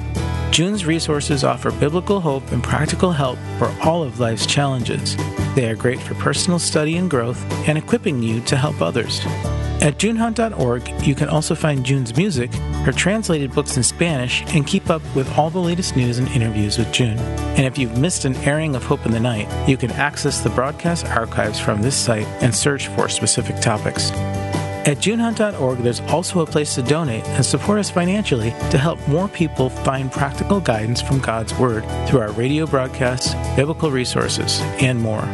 June's 0.51 0.84
resources 0.84 1.44
offer 1.44 1.70
biblical 1.70 2.20
hope 2.20 2.51
and 2.51 2.62
practical 2.62 3.12
help 3.12 3.38
for 3.57 3.72
all 3.82 4.03
of 4.03 4.18
life's 4.18 4.46
challenges. 4.46 5.16
They 5.55 5.70
are 5.70 5.76
great 5.76 6.01
for 6.01 6.14
personal 6.14 6.59
study 6.59 6.96
and 6.96 7.09
growth 7.09 7.40
and 7.68 7.78
equipping 7.78 8.20
you 8.20 8.40
to 8.42 8.57
help 8.57 8.82
others. 8.82 9.20
At 9.80 9.96
junehunt.org, 9.96 11.07
you 11.07 11.14
can 11.14 11.28
also 11.28 11.55
find 11.55 11.86
June's 11.86 12.16
music, 12.16 12.53
her 12.84 12.92
translated 12.92 13.55
books 13.55 13.76
in 13.76 13.82
Spanish, 13.84 14.42
and 14.55 14.66
keep 14.66 14.90
up 14.90 15.03
with 15.14 15.38
all 15.38 15.51
the 15.51 15.61
latest 15.61 15.96
news 15.96 16.18
and 16.18 16.28
interviews 16.28 16.76
with 16.76 16.92
June. 16.92 17.16
And 17.57 17.64
if 17.64 17.78
you've 17.78 17.96
missed 17.96 18.24
an 18.24 18.34
airing 18.36 18.74
of 18.74 18.84
Hope 18.84 19.07
in 19.07 19.12
the 19.12 19.20
Night, 19.20 19.48
you 19.68 19.76
can 19.76 19.92
access 19.92 20.40
the 20.40 20.51
broadcast 20.51 21.07
archives 21.07 21.61
from 21.61 21.80
this 21.80 21.96
site 21.96 22.26
and 22.42 22.55
search 22.55 22.88
for 22.88 23.09
specific 23.09 23.61
topics. 23.61 24.11
At 24.87 24.97
junehunt.org, 24.97 25.78
there's 25.81 26.01
also 26.01 26.41
a 26.41 26.47
place 26.47 26.74
to 26.76 26.83
donate 26.83 27.26
and 27.28 27.45
support 27.45 27.78
us 27.78 27.91
financially 27.91 28.51
to 28.70 28.78
help 28.78 28.99
more 29.09 29.28
people 29.28 29.68
find 29.68 30.11
practical 30.11 30.59
guidance 30.59 31.03
from 31.03 31.20
God's 31.20 31.53
Word 31.55 31.85
through 32.09 32.20
our 32.20 32.33
radio 32.33 32.66
broadcasts, 32.66 33.35
biblical 33.57 33.91
resources, 33.91 34.61
and 34.81 34.99
more. 34.99 35.28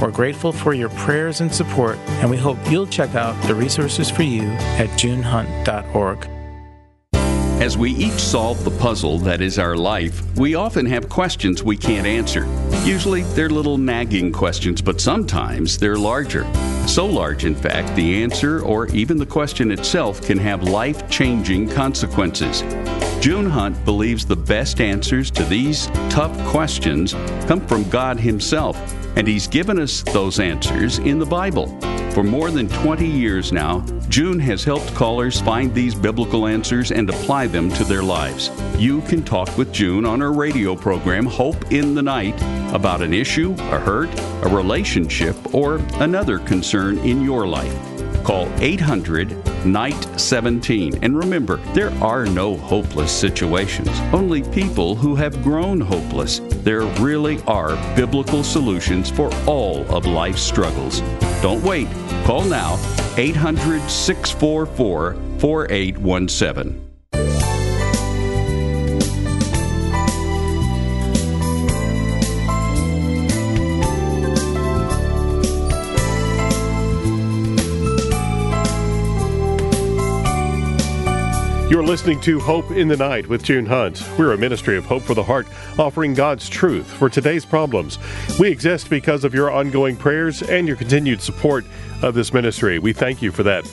We're 0.00 0.10
grateful 0.10 0.52
for 0.52 0.74
your 0.74 0.88
prayers 0.90 1.40
and 1.40 1.54
support, 1.54 1.96
and 2.20 2.28
we 2.28 2.36
hope 2.36 2.58
you'll 2.68 2.86
check 2.88 3.14
out 3.14 3.40
the 3.44 3.54
resources 3.54 4.10
for 4.10 4.24
you 4.24 4.42
at 4.78 4.88
junehunt.org. 4.90 6.37
As 7.60 7.76
we 7.76 7.90
each 7.90 8.20
solve 8.20 8.62
the 8.62 8.70
puzzle 8.70 9.18
that 9.18 9.40
is 9.40 9.58
our 9.58 9.76
life, 9.76 10.22
we 10.36 10.54
often 10.54 10.86
have 10.86 11.08
questions 11.08 11.60
we 11.60 11.76
can't 11.76 12.06
answer. 12.06 12.46
Usually 12.84 13.22
they're 13.34 13.50
little 13.50 13.76
nagging 13.76 14.30
questions, 14.30 14.80
but 14.80 15.00
sometimes 15.00 15.76
they're 15.76 15.98
larger. 15.98 16.46
So 16.86 17.04
large, 17.04 17.44
in 17.44 17.56
fact, 17.56 17.96
the 17.96 18.22
answer 18.22 18.60
or 18.60 18.86
even 18.90 19.16
the 19.16 19.26
question 19.26 19.72
itself 19.72 20.22
can 20.22 20.38
have 20.38 20.62
life 20.62 21.10
changing 21.10 21.68
consequences. 21.68 22.62
June 23.20 23.50
Hunt 23.50 23.84
believes 23.84 24.24
the 24.24 24.36
best 24.36 24.80
answers 24.80 25.28
to 25.32 25.42
these 25.42 25.88
tough 26.10 26.32
questions 26.46 27.14
come 27.48 27.66
from 27.66 27.82
God 27.90 28.20
Himself, 28.20 28.76
and 29.16 29.26
He's 29.26 29.48
given 29.48 29.80
us 29.80 30.02
those 30.04 30.38
answers 30.38 31.00
in 31.00 31.18
the 31.18 31.26
Bible. 31.26 31.76
For 32.12 32.22
more 32.22 32.52
than 32.52 32.68
20 32.68 33.04
years 33.04 33.52
now, 33.52 33.84
June 34.08 34.40
has 34.40 34.64
helped 34.64 34.94
callers 34.94 35.38
find 35.40 35.74
these 35.74 35.94
biblical 35.94 36.46
answers 36.46 36.92
and 36.92 37.10
apply 37.10 37.46
them 37.46 37.70
to 37.72 37.84
their 37.84 38.02
lives. 38.02 38.50
You 38.78 39.02
can 39.02 39.22
talk 39.22 39.56
with 39.58 39.70
June 39.70 40.06
on 40.06 40.20
her 40.20 40.32
radio 40.32 40.74
program, 40.74 41.26
Hope 41.26 41.70
in 41.70 41.94
the 41.94 42.02
Night, 42.02 42.34
about 42.72 43.02
an 43.02 43.12
issue, 43.12 43.54
a 43.58 43.78
hurt, 43.78 44.08
a 44.44 44.48
relationship, 44.48 45.36
or 45.54 45.76
another 46.00 46.38
concern 46.38 46.96
in 46.98 47.22
your 47.22 47.46
life. 47.46 47.74
Call 48.24 48.48
800 48.62 49.66
Night 49.66 50.18
17. 50.18 50.98
And 51.02 51.16
remember, 51.16 51.58
there 51.74 51.90
are 52.02 52.24
no 52.24 52.56
hopeless 52.56 53.12
situations, 53.12 53.90
only 54.12 54.42
people 54.42 54.94
who 54.94 55.16
have 55.16 55.42
grown 55.42 55.80
hopeless. 55.80 56.40
There 56.62 56.84
really 57.00 57.42
are 57.42 57.76
biblical 57.94 58.42
solutions 58.42 59.10
for 59.10 59.30
all 59.46 59.86
of 59.94 60.06
life's 60.06 60.42
struggles. 60.42 61.00
Don't 61.42 61.62
wait. 61.62 61.88
Call 62.24 62.44
now 62.44 62.76
800 63.18 63.90
644 63.90 65.14
4817. 65.40 66.87
You're 81.68 81.84
listening 81.84 82.18
to 82.22 82.40
Hope 82.40 82.70
in 82.70 82.88
the 82.88 82.96
Night 82.96 83.26
with 83.26 83.42
June 83.42 83.66
Hunt. 83.66 84.02
We're 84.18 84.32
a 84.32 84.38
ministry 84.38 84.78
of 84.78 84.86
hope 84.86 85.02
for 85.02 85.12
the 85.12 85.22
heart, 85.22 85.46
offering 85.78 86.14
God's 86.14 86.48
truth 86.48 86.86
for 86.86 87.10
today's 87.10 87.44
problems. 87.44 87.98
We 88.38 88.48
exist 88.48 88.88
because 88.88 89.22
of 89.22 89.34
your 89.34 89.50
ongoing 89.50 89.94
prayers 89.94 90.42
and 90.42 90.66
your 90.66 90.78
continued 90.78 91.20
support 91.20 91.66
of 92.00 92.14
this 92.14 92.32
ministry. 92.32 92.78
We 92.78 92.94
thank 92.94 93.20
you 93.20 93.30
for 93.30 93.42
that. 93.42 93.70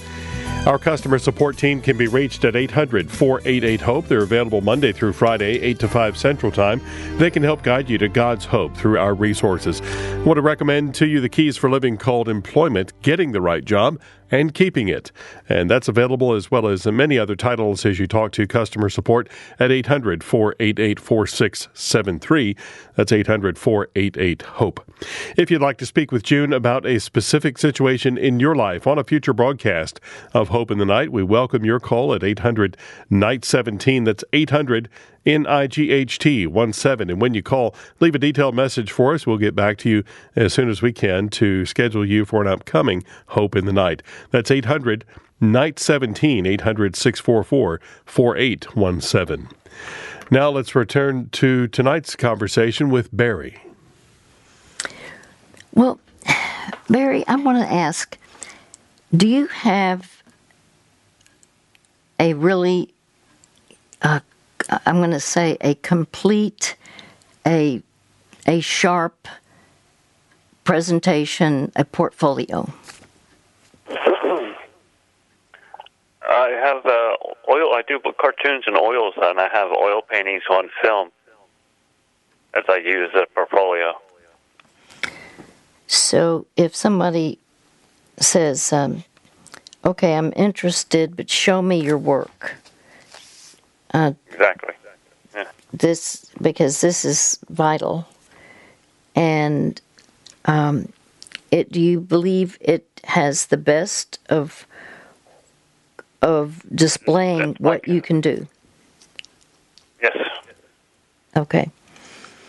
Our 0.65 0.77
customer 0.79 1.19
support 1.19 1.57
team 1.57 1.79
can 1.79 1.95
be 1.95 2.07
reached 2.07 2.43
at 2.43 2.55
800 2.55 3.09
488 3.09 3.81
HOPE. 3.81 4.07
They're 4.07 4.23
available 4.23 4.59
Monday 4.61 4.91
through 4.91 5.13
Friday, 5.13 5.61
8 5.61 5.79
to 5.79 5.87
5 5.87 6.17
Central 6.17 6.51
Time. 6.51 6.81
They 7.17 7.29
can 7.29 7.43
help 7.43 7.61
guide 7.63 7.87
you 7.87 7.99
to 7.99 8.09
God's 8.09 8.45
hope 8.45 8.75
through 8.75 8.97
our 8.97 9.13
resources. 9.13 9.79
I 9.81 10.23
want 10.23 10.37
to 10.37 10.41
recommend 10.41 10.95
to 10.95 11.07
you 11.07 11.21
the 11.21 11.29
keys 11.29 11.55
for 11.55 11.69
living 11.69 11.97
called 11.97 12.27
employment, 12.27 12.99
getting 13.03 13.31
the 13.31 13.41
right 13.41 13.63
job, 13.63 14.01
and 14.31 14.53
keeping 14.53 14.87
it. 14.87 15.11
And 15.47 15.69
that's 15.69 15.87
available 15.87 16.33
as 16.33 16.49
well 16.49 16.67
as 16.67 16.85
many 16.85 17.17
other 17.17 17.35
titles 17.35 17.85
as 17.85 17.99
you 17.99 18.07
talk 18.07 18.31
to 18.33 18.47
customer 18.47 18.89
support 18.89 19.29
at 19.59 19.71
800 19.71 20.23
488 20.23 20.99
4673. 20.99 22.55
That's 22.95 23.11
800 23.11 23.57
488 23.57 24.41
HOPE. 24.41 24.93
If 25.37 25.51
you'd 25.51 25.61
like 25.61 25.77
to 25.77 25.85
speak 25.85 26.11
with 26.11 26.23
June 26.23 26.53
about 26.53 26.85
a 26.85 26.99
specific 26.99 27.57
situation 27.57 28.17
in 28.17 28.39
your 28.39 28.55
life 28.55 28.87
on 28.87 28.97
a 28.97 29.03
future 29.03 29.33
broadcast 29.33 29.99
of 30.33 30.49
Hope 30.49 30.71
in 30.71 30.77
the 30.77 30.85
Night, 30.85 31.11
we 31.11 31.23
welcome 31.23 31.65
your 31.65 31.79
call 31.79 32.13
at 32.13 32.23
800 32.23 32.77
Night 33.09 33.45
17. 33.45 34.05
That's 34.05 34.23
800 34.33 34.89
NIGHT 35.25 36.75
17. 36.75 37.09
And 37.09 37.21
when 37.21 37.33
you 37.33 37.41
call, 37.41 37.75
leave 37.99 38.15
a 38.15 38.19
detailed 38.19 38.55
message 38.55 38.91
for 38.91 39.13
us. 39.13 39.25
We'll 39.25 39.37
get 39.37 39.55
back 39.55 39.77
to 39.79 39.89
you 39.89 40.03
as 40.35 40.53
soon 40.53 40.69
as 40.69 40.81
we 40.81 40.93
can 40.93 41.29
to 41.29 41.65
schedule 41.65 42.05
you 42.05 42.25
for 42.25 42.41
an 42.41 42.47
upcoming 42.47 43.03
Hope 43.27 43.55
in 43.55 43.65
the 43.65 43.73
Night. 43.73 44.03
That's 44.31 44.51
800 44.51 45.05
Night 45.41 45.79
17, 45.79 46.45
800 46.45 46.95
644 46.95 47.81
4817. 48.05 49.49
Now 50.31 50.49
let's 50.49 50.73
return 50.73 51.29
to 51.33 51.67
tonight's 51.67 52.15
conversation 52.15 52.89
with 52.89 53.15
Barry. 53.15 53.61
Well, 55.73 55.99
Barry, 56.89 57.27
I 57.27 57.35
want 57.35 57.59
to 57.59 57.71
ask 57.71 58.17
do 59.15 59.27
you 59.27 59.47
have 59.47 60.23
a 62.19 62.33
really, 62.33 62.93
uh, 64.01 64.19
I'm 64.69 64.97
going 64.97 65.11
to 65.11 65.19
say, 65.19 65.57
a 65.61 65.75
complete, 65.75 66.75
a, 67.45 67.81
a 68.47 68.59
sharp 68.61 69.27
presentation, 70.63 71.71
a 71.75 71.85
portfolio? 71.85 72.73
I 76.27 76.49
have 76.63 76.85
uh, 76.85 77.15
oil. 77.51 77.73
I 77.73 77.83
do 77.87 77.99
cartoons 78.19 78.63
and 78.65 78.77
oils, 78.77 79.13
and 79.21 79.39
I 79.39 79.47
have 79.53 79.71
oil 79.71 80.01
paintings 80.01 80.43
on 80.49 80.69
film 80.81 81.11
as 82.55 82.63
I 82.67 82.77
use 82.77 83.11
a 83.15 83.25
portfolio. 83.33 83.93
So 85.87 86.47
if 86.57 86.75
somebody 86.75 87.37
says, 88.17 88.73
um, 88.73 89.03
"Okay, 89.85 90.15
I'm 90.15 90.33
interested, 90.35 91.15
but 91.15 91.29
show 91.29 91.61
me 91.61 91.79
your 91.79 91.97
work," 91.97 92.55
uh, 93.95 94.11
exactly. 94.29 94.73
Yeah. 95.33 95.47
This 95.71 96.29
because 96.41 96.81
this 96.81 97.05
is 97.05 97.39
vital, 97.49 98.05
and 99.15 99.79
um, 100.45 100.91
it. 101.49 101.71
Do 101.71 101.79
you 101.81 102.01
believe 102.01 102.57
it 102.59 102.85
has 103.05 103.45
the 103.45 103.57
best 103.57 104.19
of 104.29 104.67
of 106.21 106.61
displaying 106.73 107.55
what 107.59 107.87
you 107.87 108.01
can 108.01 108.19
do? 108.19 108.47
Yes. 110.01 110.17
Okay. 111.37 111.69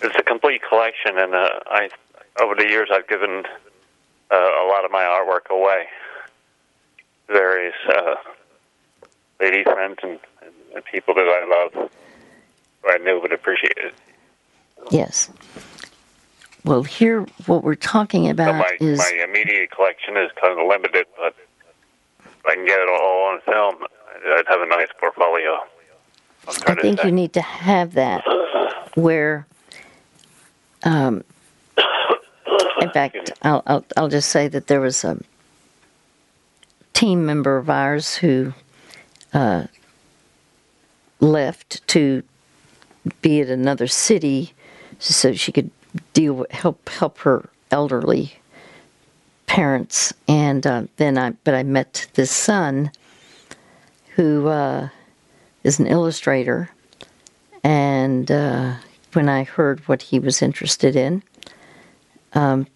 It's 0.03 0.17
a 0.19 0.23
complete 0.23 0.63
collection, 0.69 1.17
and 1.17 1.35
uh, 1.35 1.61
I 1.67 1.91
over 2.41 2.57
the 2.57 2.69
years 2.69 2.89
I've 2.93 3.09
given 3.09 3.45
uh, 4.33 4.37
a 4.37 4.67
lot 4.69 4.85
of 4.85 4.91
my 4.91 5.03
artwork 5.03 5.49
away. 5.51 5.87
Various 7.29 7.75
uh, 7.89 8.15
lady 9.41 9.63
friends 9.65 9.99
and, 10.03 10.19
and, 10.43 10.53
people 10.83 11.15
that 11.15 11.23
I 11.23 11.71
love, 11.75 11.91
who 12.83 12.91
I 12.91 12.99
knew 12.99 13.21
would 13.21 13.33
appreciate 13.33 13.77
it. 13.77 13.95
Yes. 14.91 15.31
Well, 16.65 16.83
here 16.83 17.27
what 17.47 17.63
we're 17.63 17.75
talking 17.77 18.29
about 18.29 18.53
so 18.53 18.59
my, 18.59 18.77
is 18.81 18.99
my 18.99 19.25
immediate 19.25 19.71
collection 19.71 20.17
is 20.17 20.31
kind 20.41 20.59
of 20.59 20.67
limited, 20.67 21.07
but 21.17 21.35
if 22.25 22.47
I 22.47 22.55
can 22.55 22.67
get 22.67 22.79
it 22.81 22.89
all 22.89 23.29
on 23.29 23.41
film, 23.43 23.87
I'd 24.27 24.45
have 24.49 24.61
a 24.61 24.67
nice 24.67 24.89
portfolio. 24.99 25.61
I 26.67 26.75
think 26.75 27.05
you 27.05 27.13
need 27.13 27.33
to 27.35 27.41
have 27.41 27.95
that 27.95 28.25
where, 28.95 29.47
um, 30.85 31.25
in 32.81 32.91
fact, 32.91 33.33
I'll, 33.43 33.63
I'll, 33.67 33.85
I'll 33.97 34.09
just 34.09 34.31
say 34.31 34.49
that 34.49 34.67
there 34.67 34.81
was 34.81 35.05
a 35.05 35.19
team 36.95 37.27
member 37.27 37.57
of 37.57 37.69
ours 37.69 38.17
who 38.17 38.55
uh, 39.33 39.67
left 41.21 41.87
to 41.89 42.23
be 43.23 43.41
at 43.41 43.49
another 43.49 43.87
city 43.87 44.53
so 44.99 45.33
she 45.33 45.53
could 45.53 45.71
deal 46.13 46.35
with, 46.35 46.51
help 46.51 46.89
help 46.89 47.19
her 47.19 47.49
elderly 47.71 48.35
parents, 49.47 50.13
and 50.29 50.67
uh, 50.67 50.85
then 50.97 51.19
I 51.19 51.31
but 51.45 51.55
I 51.55 51.63
met 51.63 52.07
this 52.15 52.31
son 52.31 52.91
who 54.15 54.49
uh, 54.49 54.89
is 55.63 55.79
an 55.79 55.87
illustrator, 55.87 56.71
and 57.63 58.31
uh, 58.31 58.75
when 59.13 59.29
I 59.29 59.45
heard 59.45 59.81
what 59.81 60.03
he 60.03 60.19
was 60.19 60.43
interested 60.43 60.97
in, 60.97 61.23
um, 62.33 62.67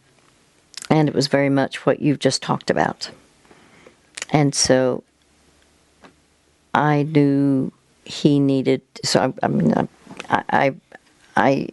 and 0.89 1.09
it 1.09 1.15
was 1.15 1.27
very 1.27 1.51
much 1.51 1.87
what 1.87 2.01
you've 2.01 2.19
just 2.19 2.43
talked 2.43 2.71
about, 2.71 3.11
and 4.31 4.55
so 4.55 5.03
I 6.75 7.03
knew 7.03 7.73
he 8.11 8.41
needed. 8.41 8.83
So 9.05 9.21
I, 9.43 9.47
I 9.47 9.49
mean, 9.49 9.75
I, 9.75 9.89
I, 10.51 10.77
I 11.37 11.69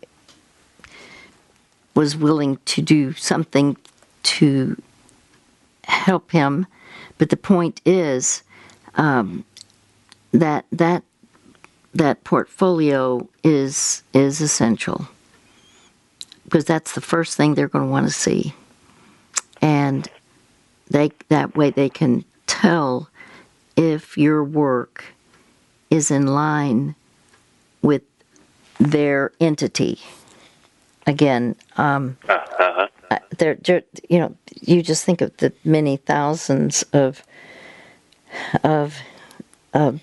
was 1.95 2.17
willing 2.17 2.59
to 2.65 2.81
do 2.81 3.13
something 3.13 3.77
to 4.23 4.81
help 5.85 6.31
him. 6.31 6.67
But 7.17 7.29
the 7.31 7.37
point 7.37 7.81
is 7.85 8.43
um, 8.95 9.45
that 10.33 10.65
that 10.71 11.03
that 11.95 12.23
portfolio 12.25 13.27
is 13.43 14.03
is 14.13 14.41
essential 14.41 15.07
because 16.45 16.65
that's 16.65 16.93
the 16.93 17.01
first 17.01 17.37
thing 17.37 17.55
they're 17.55 17.69
going 17.69 17.85
to 17.85 17.91
want 17.91 18.07
to 18.07 18.13
see. 18.13 18.53
and 19.61 20.09
they 20.89 21.11
that 21.29 21.55
way 21.55 21.71
they 21.71 21.89
can 21.89 22.23
tell 22.47 23.09
if 23.77 24.17
your 24.17 24.43
work 24.43 25.05
is 25.89 26.11
in 26.11 26.27
line 26.27 26.95
with 27.81 28.01
their 28.79 29.31
entity. 29.39 29.99
Again, 31.05 31.55
um, 31.77 32.17
Uh-huh. 32.27 32.87
uh, 33.11 33.19
there, 33.37 33.57
you 34.09 34.19
know, 34.19 34.35
you 34.61 34.81
just 34.81 35.05
think 35.05 35.21
of 35.21 35.35
the 35.37 35.53
many 35.63 35.97
thousands 35.97 36.83
of 36.93 37.23
of 38.63 38.97
of 39.73 40.01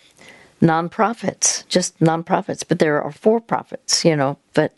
nonprofits, 0.62 1.66
just 1.68 1.98
nonprofits, 2.00 2.64
but 2.66 2.78
there 2.78 3.02
are 3.02 3.12
for 3.12 3.40
profits, 3.40 4.04
you 4.04 4.16
know, 4.16 4.38
but 4.54 4.72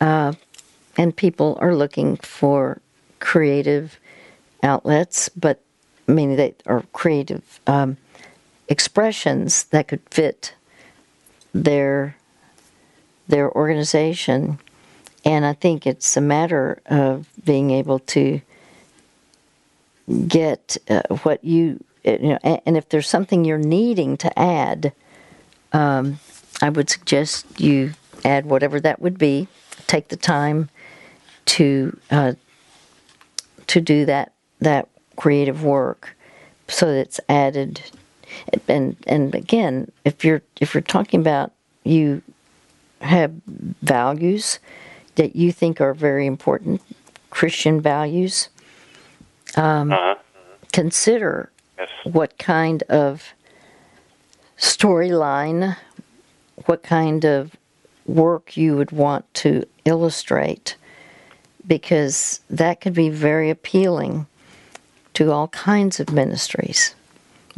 uh, 0.00 0.32
and 0.96 1.14
people 1.14 1.56
are 1.60 1.74
looking 1.74 2.16
for 2.16 2.80
creative 3.20 3.98
outlets, 4.62 5.28
but 5.28 5.60
I 6.08 6.12
mean 6.12 6.36
they 6.36 6.54
are 6.66 6.82
creative 6.92 7.60
um, 7.68 7.96
expressions 8.70 9.64
that 9.64 9.88
could 9.88 10.00
fit 10.10 10.54
their 11.52 12.16
their 13.28 13.52
organization, 13.52 14.58
and 15.24 15.44
I 15.44 15.52
think 15.52 15.86
it's 15.86 16.16
a 16.16 16.20
matter 16.20 16.80
of 16.86 17.28
being 17.44 17.70
able 17.70 17.98
to 18.00 18.40
get 20.26 20.76
uh, 20.88 21.02
what 21.22 21.44
you 21.44 21.84
you 22.04 22.18
know, 22.18 22.38
and, 22.42 22.76
if 22.76 22.88
there's 22.88 23.08
something 23.08 23.44
you're 23.44 23.58
needing 23.58 24.16
to 24.16 24.38
add, 24.38 24.92
um, 25.72 26.18
I 26.62 26.70
would 26.70 26.88
suggest 26.88 27.60
you 27.60 27.92
add 28.24 28.46
whatever 28.46 28.80
that 28.80 29.02
would 29.02 29.18
be. 29.18 29.48
Take 29.86 30.08
the 30.08 30.16
time 30.16 30.70
to 31.46 31.98
uh, 32.10 32.32
to 33.66 33.80
do 33.80 34.04
that 34.06 34.32
that 34.60 34.88
creative 35.16 35.62
work, 35.62 36.16
so 36.68 36.86
that 36.86 36.98
it's 36.98 37.20
added. 37.28 37.82
And 38.68 38.96
and 39.06 39.34
again, 39.34 39.90
if 40.04 40.24
you're 40.24 40.42
if 40.60 40.74
you're 40.74 40.80
talking 40.82 41.20
about 41.20 41.52
you 41.84 42.22
have 43.00 43.32
values 43.82 44.58
that 45.14 45.34
you 45.34 45.52
think 45.52 45.80
are 45.80 45.94
very 45.94 46.26
important, 46.26 46.80
Christian 47.30 47.80
values, 47.80 48.48
um, 49.56 49.92
Uh-huh. 49.92 50.14
consider 50.72 51.50
Yes. 51.78 51.88
what 52.04 52.36
kind 52.38 52.82
of 52.84 53.32
storyline, 54.58 55.76
what 56.66 56.82
kind 56.82 57.24
of 57.24 57.56
work 58.06 58.56
you 58.56 58.76
would 58.76 58.92
want 58.92 59.24
to 59.34 59.64
illustrate, 59.84 60.76
because 61.66 62.40
that 62.50 62.80
could 62.80 62.94
be 62.94 63.08
very 63.08 63.48
appealing 63.50 64.26
to 65.14 65.32
all 65.32 65.48
kinds 65.48 66.00
of 66.00 66.12
ministries. 66.12 66.94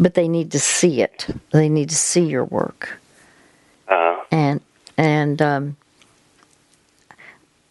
But 0.03 0.15
they 0.15 0.27
need 0.27 0.51
to 0.51 0.59
see 0.59 1.01
it. 1.01 1.29
They 1.53 1.69
need 1.69 1.89
to 1.91 1.95
see 1.95 2.25
your 2.25 2.45
work, 2.45 2.99
Uh-huh. 3.89 4.21
and 4.33 4.61
and 4.99 5.41
um, 5.41 5.77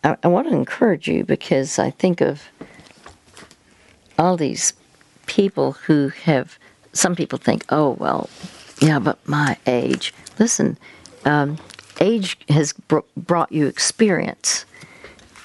I, 0.04 0.16
I 0.24 0.28
want 0.30 0.48
to 0.48 0.54
encourage 0.56 1.08
you 1.10 1.26
because 1.26 1.78
I 1.78 1.90
think 1.92 2.22
of 2.22 2.44
all 4.18 4.38
these 4.38 4.74
people 5.26 5.74
who 5.74 6.10
have 6.24 6.58
some 6.94 7.16
people 7.16 7.40
think 7.40 7.64
oh 7.70 7.92
well 8.00 8.30
yeah 8.82 9.00
but 9.00 9.18
my 9.28 9.58
age 9.66 10.14
listen 10.40 10.78
um, 11.26 11.58
age 12.00 12.38
has 12.50 12.74
br- 12.74 13.00
brought 13.16 13.52
you 13.52 13.66
experience 13.68 14.66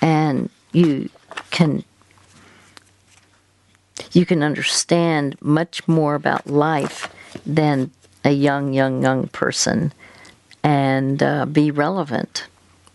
and 0.02 0.50
you 0.72 1.08
can 1.50 1.84
you 4.16 4.24
can 4.24 4.42
understand 4.42 5.36
much 5.42 5.86
more 5.86 6.14
about 6.14 6.46
life 6.46 7.12
than 7.44 7.90
a 8.24 8.30
young 8.30 8.72
young 8.72 9.02
young 9.02 9.28
person 9.28 9.92
and 10.62 11.22
uh, 11.22 11.44
be 11.44 11.70
relevant 11.70 12.46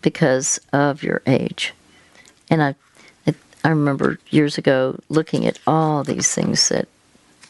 because 0.02 0.60
of 0.72 1.04
your 1.04 1.22
age. 1.24 1.74
And 2.50 2.60
i 2.60 2.74
it, 3.24 3.36
I 3.62 3.68
remember 3.68 4.18
years 4.30 4.58
ago 4.58 4.98
looking 5.08 5.46
at 5.46 5.60
all 5.64 6.02
these 6.02 6.34
things 6.34 6.68
that 6.70 6.88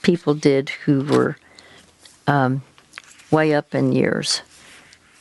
people 0.02 0.34
did 0.34 0.68
who 0.84 1.02
were 1.04 1.38
um, 2.26 2.62
way 3.30 3.54
up 3.54 3.74
in 3.74 3.92
years, 3.92 4.42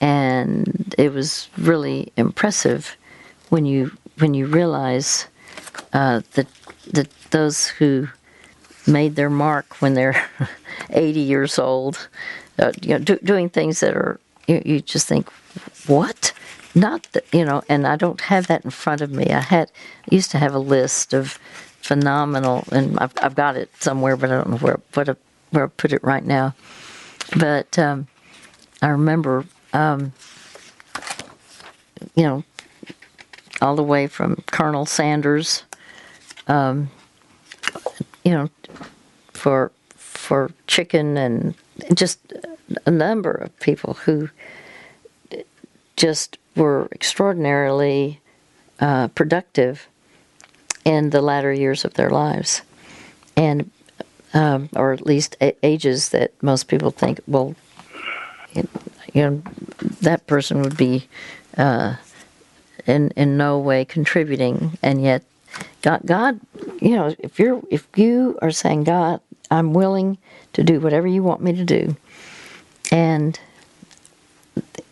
and 0.02 0.94
it 0.98 1.14
was 1.14 1.48
really 1.58 2.12
impressive 2.18 2.98
when 3.48 3.66
you 3.66 3.92
when 4.20 4.34
you 4.34 4.46
realize 4.46 5.28
uh, 5.94 6.20
that 6.34 6.48
that 6.92 7.10
those 7.32 7.68
who 7.68 8.10
made 8.88 9.16
their 9.16 9.30
mark 9.30 9.82
when 9.82 9.94
they're 9.94 10.30
80 10.90 11.20
years 11.20 11.60
old, 11.60 12.08
uh, 12.60 12.72
you 12.82 12.90
know, 12.90 13.00
do, 13.00 13.18
doing 13.24 13.50
things 13.50 13.80
that 13.80 13.96
are 13.96 14.20
you, 14.48 14.62
you 14.66 14.82
just 14.82 15.08
think, 15.08 15.30
what? 15.88 16.34
Not 16.74 17.08
that 17.12 17.26
you 17.34 17.44
know, 17.44 17.64
and 17.68 17.86
I 17.86 17.98
don't 17.98 18.22
have 18.22 18.48
that 18.48 18.64
in 18.64 18.72
front 18.72 19.02
of 19.02 19.12
me. 19.12 19.28
I 19.30 19.42
had 19.42 19.72
I 20.10 20.16
used 20.16 20.32
to 20.32 20.38
have 20.38 20.54
a 20.54 20.60
list 20.60 21.14
of 21.14 21.38
phenomenal, 21.82 22.64
and 22.72 22.98
I've, 23.00 23.14
I've 23.22 23.36
got 23.36 23.58
it 23.58 23.70
somewhere, 23.82 24.16
but 24.16 24.32
I 24.32 24.36
don't 24.36 24.50
know 24.52 24.58
where 24.58 24.80
what 24.94 25.10
I, 25.10 25.16
where 25.50 25.66
I 25.66 25.68
put 25.68 25.92
it 25.92 26.02
right 26.04 26.24
now. 26.24 26.56
But 27.38 27.78
um, 27.78 28.08
I 28.82 28.88
remember, 28.88 29.46
um, 29.74 30.14
you 32.16 32.24
know, 32.24 32.44
all 33.62 33.76
the 33.76 33.84
way 33.84 34.08
from 34.08 34.38
Colonel 34.48 34.86
Sanders, 34.86 35.64
um, 36.48 36.90
you 38.24 38.32
know, 38.32 38.50
for 39.34 39.72
for 39.96 40.52
chicken 40.68 41.18
and 41.18 41.56
just 41.94 42.20
a 42.86 42.92
number 42.92 43.32
of 43.32 43.58
people 43.60 43.96
who 43.96 44.30
just 45.96 46.38
were 46.56 46.88
extraordinarily 46.92 48.20
uh, 48.80 49.08
productive 49.10 49.88
in 50.86 51.12
the 51.12 51.22
latter 51.22 51.54
years 51.54 51.86
of 51.86 51.94
their 51.94 52.10
lives, 52.10 52.62
and 53.36 53.70
um, 54.34 54.70
or 54.76 54.94
at 54.94 55.06
least 55.06 55.38
ages 55.64 56.10
that 56.10 56.32
most 56.42 56.68
people 56.68 56.92
think, 56.92 57.20
well, 57.28 57.56
you 58.54 58.64
know, 59.14 59.42
that 60.02 60.26
person 60.28 60.62
would 60.62 60.78
be 60.78 61.08
uh, 61.58 61.96
in 62.88 63.12
in 63.12 63.38
no 63.38 63.60
way 63.60 63.86
contributing, 63.86 64.78
and 64.82 65.02
yet 65.02 65.24
God, 65.82 66.02
God, 66.06 66.40
you 66.82 66.96
know, 66.96 67.16
if 67.20 67.40
you're 67.40 67.62
if 67.70 67.88
you 67.96 68.38
are 68.42 68.52
saying, 68.52 68.84
God, 68.84 69.20
I'm 69.50 69.74
willing 69.74 70.18
to 70.54 70.64
do 70.64 70.80
whatever 70.80 71.08
you 71.08 71.24
want 71.24 71.42
me 71.42 71.54
to 71.54 71.64
do, 71.64 71.96
and 72.92 73.40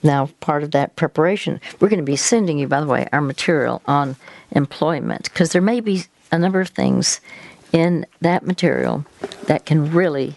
now 0.04 0.30
part 0.40 0.64
of 0.64 0.72
that 0.72 0.96
preparation, 0.96 1.60
we're 1.80 1.90
going 1.90 2.00
to 2.00 2.04
be 2.04 2.16
sending 2.16 2.58
you, 2.58 2.68
by 2.68 2.80
the 2.80 2.88
way, 2.88 3.08
our 3.12 3.22
material 3.22 3.82
on 3.86 4.16
employment 4.52 5.26
because 5.26 5.52
there 5.52 5.62
may 5.62 5.80
be 5.80 6.04
a 6.32 6.40
number 6.40 6.62
of 6.62 6.70
things 6.70 7.22
in 7.72 8.06
that 8.22 8.46
material 8.46 9.06
that 9.46 9.66
can 9.66 9.92
really 9.92 10.36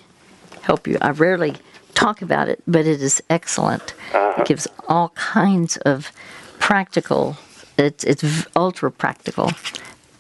help 0.63 0.87
you. 0.87 0.99
I 1.01 1.11
rarely 1.11 1.57
talk 1.95 2.23
about 2.23 2.49
it, 2.49 2.63
but 2.67 2.87
it 2.87 3.03
is 3.03 3.23
excellent. 3.31 3.95
Uh-huh. 4.13 4.43
It 4.43 4.47
gives 4.47 4.67
all 4.89 5.11
kinds 5.11 5.77
of 5.79 6.13
practical. 6.59 7.37
It's 7.79 8.05
it's 8.05 8.47
ultra 8.55 8.91
practical 8.91 9.51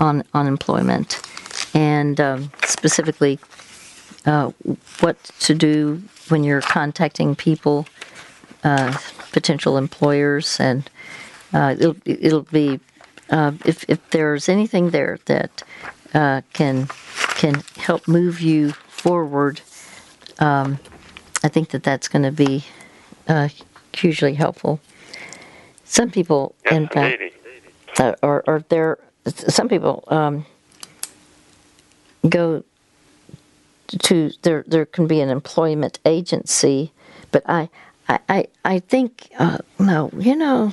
on 0.00 0.24
unemployment 0.34 1.20
and 1.74 2.20
um, 2.20 2.50
specifically 2.64 3.38
uh, 4.26 4.50
what 5.00 5.22
to 5.40 5.54
do 5.54 6.02
when 6.28 6.44
you're 6.44 6.60
contacting 6.60 7.34
people, 7.34 7.86
uh, 8.64 8.96
potential 9.32 9.76
employers, 9.76 10.60
and 10.60 10.88
uh, 11.52 11.74
it'll 11.78 11.96
it'll 12.04 12.42
be 12.42 12.78
uh, 13.30 13.52
if 13.64 13.84
if 13.88 13.98
there's 14.10 14.48
anything 14.48 14.90
there 14.90 15.18
that 15.26 15.62
uh, 16.14 16.42
can 16.52 16.88
can 17.36 17.62
help 17.76 18.06
move 18.06 18.40
you 18.40 18.72
forward. 18.72 19.60
Um, 20.38 20.78
I 21.44 21.48
think 21.48 21.70
that 21.70 21.82
that's 21.82 22.08
going 22.08 22.22
to 22.22 22.32
be 22.32 22.64
uh, 23.28 23.48
hugely 23.92 24.34
helpful. 24.34 24.80
Some 25.84 26.10
people, 26.10 26.54
Yes, 26.64 26.74
in 26.74 26.88
fact, 26.88 27.22
or, 28.22 28.42
or 28.46 28.64
there, 28.68 28.98
some 29.26 29.68
people 29.68 30.04
um, 30.08 30.46
go 32.28 32.64
to 34.00 34.30
there. 34.42 34.64
There 34.66 34.86
can 34.86 35.06
be 35.06 35.20
an 35.20 35.28
employment 35.28 35.98
agency, 36.04 36.92
but 37.30 37.42
I, 37.46 37.68
I, 38.08 38.18
I, 38.28 38.46
I 38.64 38.78
think 38.80 39.30
uh, 39.38 39.58
no. 39.78 40.10
You 40.18 40.36
know, 40.36 40.72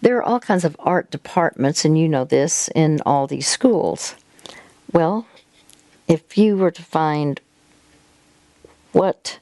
there 0.00 0.16
are 0.16 0.22
all 0.22 0.40
kinds 0.40 0.64
of 0.64 0.76
art 0.80 1.10
departments, 1.10 1.84
and 1.84 1.98
you 1.98 2.08
know 2.08 2.24
this 2.24 2.68
in 2.74 3.00
all 3.06 3.26
these 3.26 3.46
schools. 3.46 4.14
Well, 4.92 5.26
if 6.08 6.38
you 6.38 6.56
were 6.56 6.70
to 6.70 6.82
find 6.82 7.40
what 8.92 9.38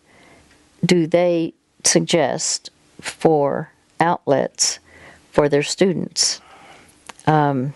do 0.84 1.06
they 1.06 1.54
suggest 1.84 2.70
for 3.00 3.70
outlets 4.00 4.78
for 5.30 5.48
their 5.48 5.62
students, 5.62 6.40
um, 7.26 7.74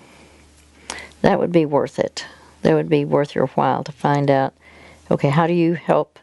that 1.23 1.39
would 1.39 1.53
be 1.53 1.67
worth 1.67 1.99
it 1.99 2.27
that 2.63 2.75
would 2.75 2.89
be 2.89 3.05
worth 3.05 3.35
your 3.35 3.47
while 3.49 3.85
to 3.85 3.93
find 3.93 4.31
out. 4.31 4.55
Okay, 5.11 5.31
how 5.31 5.47
do 5.47 5.53
you 5.53 5.75
help 5.75 6.19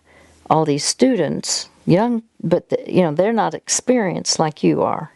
all 0.49 0.65
these 0.65 0.84
students, 0.84 1.69
young, 1.86 2.23
but 2.43 2.69
the, 2.69 2.84
you 2.88 3.01
know 3.01 3.13
they're 3.13 3.34
not 3.34 3.53
experienced 3.53 4.38
like 4.38 4.63
you 4.63 4.84
are. 4.84 5.11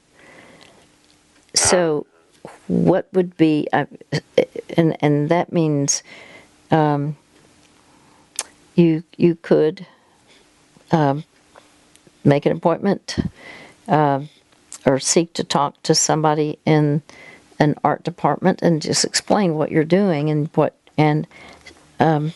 So, 1.53 2.07
what 2.67 3.07
would 3.13 3.37
be, 3.37 3.67
uh, 3.73 3.85
and 4.75 4.97
and 5.01 5.29
that 5.29 5.53
means, 5.53 6.03
um, 6.71 7.15
you 8.75 9.03
you 9.17 9.35
could 9.35 9.85
um, 10.91 11.23
make 12.23 12.45
an 12.45 12.53
appointment 12.53 13.17
uh, 13.87 14.21
or 14.85 14.99
seek 14.99 15.33
to 15.33 15.43
talk 15.43 15.81
to 15.83 15.93
somebody 15.93 16.57
in 16.65 17.03
an 17.59 17.75
art 17.83 18.03
department 18.03 18.61
and 18.61 18.81
just 18.81 19.03
explain 19.05 19.55
what 19.55 19.71
you're 19.71 19.83
doing 19.83 20.29
and 20.29 20.49
what 20.55 20.73
and 20.97 21.27
um, 21.99 22.33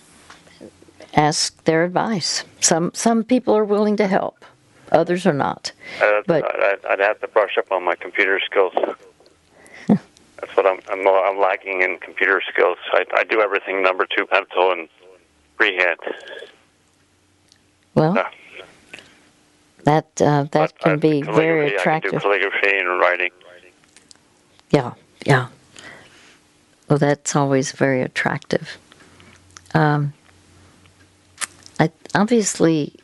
ask 1.16 1.64
their 1.64 1.84
advice. 1.84 2.44
Some 2.60 2.92
some 2.94 3.24
people 3.24 3.56
are 3.56 3.66
willing 3.66 3.96
to 3.98 4.08
help, 4.08 4.44
others 4.92 5.26
are 5.26 5.34
not. 5.34 5.72
Uh, 6.02 6.22
But- 6.28 6.44
I'd, 6.46 6.86
I'd 6.90 7.00
have 7.00 7.20
to 7.22 7.28
brush 7.28 7.58
up 7.58 7.72
on 7.72 7.84
my 7.84 7.96
computer 7.96 8.40
skills. 8.46 8.74
That's 9.88 10.58
what 10.58 10.66
I'm, 10.66 10.80
I'm 10.90 11.08
I'm 11.08 11.40
lacking 11.40 11.82
in 11.82 11.98
computer 12.00 12.42
skills. 12.52 12.78
I, 12.92 13.06
I 13.16 13.24
do 13.24 13.42
everything 13.42 13.82
number 13.82 14.06
two 14.06 14.26
pencil 14.26 14.72
and 14.72 14.90
freehand. 15.58 16.00
Well, 17.96 18.16
Yeah. 18.16 18.30
that 19.84 20.06
uh, 20.22 20.44
that 20.52 20.52
But, 20.52 20.80
can 20.80 20.92
uh, 20.94 20.98
be 20.98 21.22
calligraphy, 21.22 21.36
very 21.42 21.66
I 21.66 21.70
can 21.70 21.80
attractive. 21.80 22.12
do 22.12 22.20
calligraphy 22.20 22.78
and 22.78 23.00
writing. 23.00 23.32
Yeah, 24.72 24.94
yeah. 25.26 25.48
Well, 26.90 27.00
that's 27.00 27.36
always 27.36 27.72
very 27.72 28.02
attractive. 28.02 28.78
Um, 29.74 30.14
I 31.80 31.92
obviously, 32.16 32.96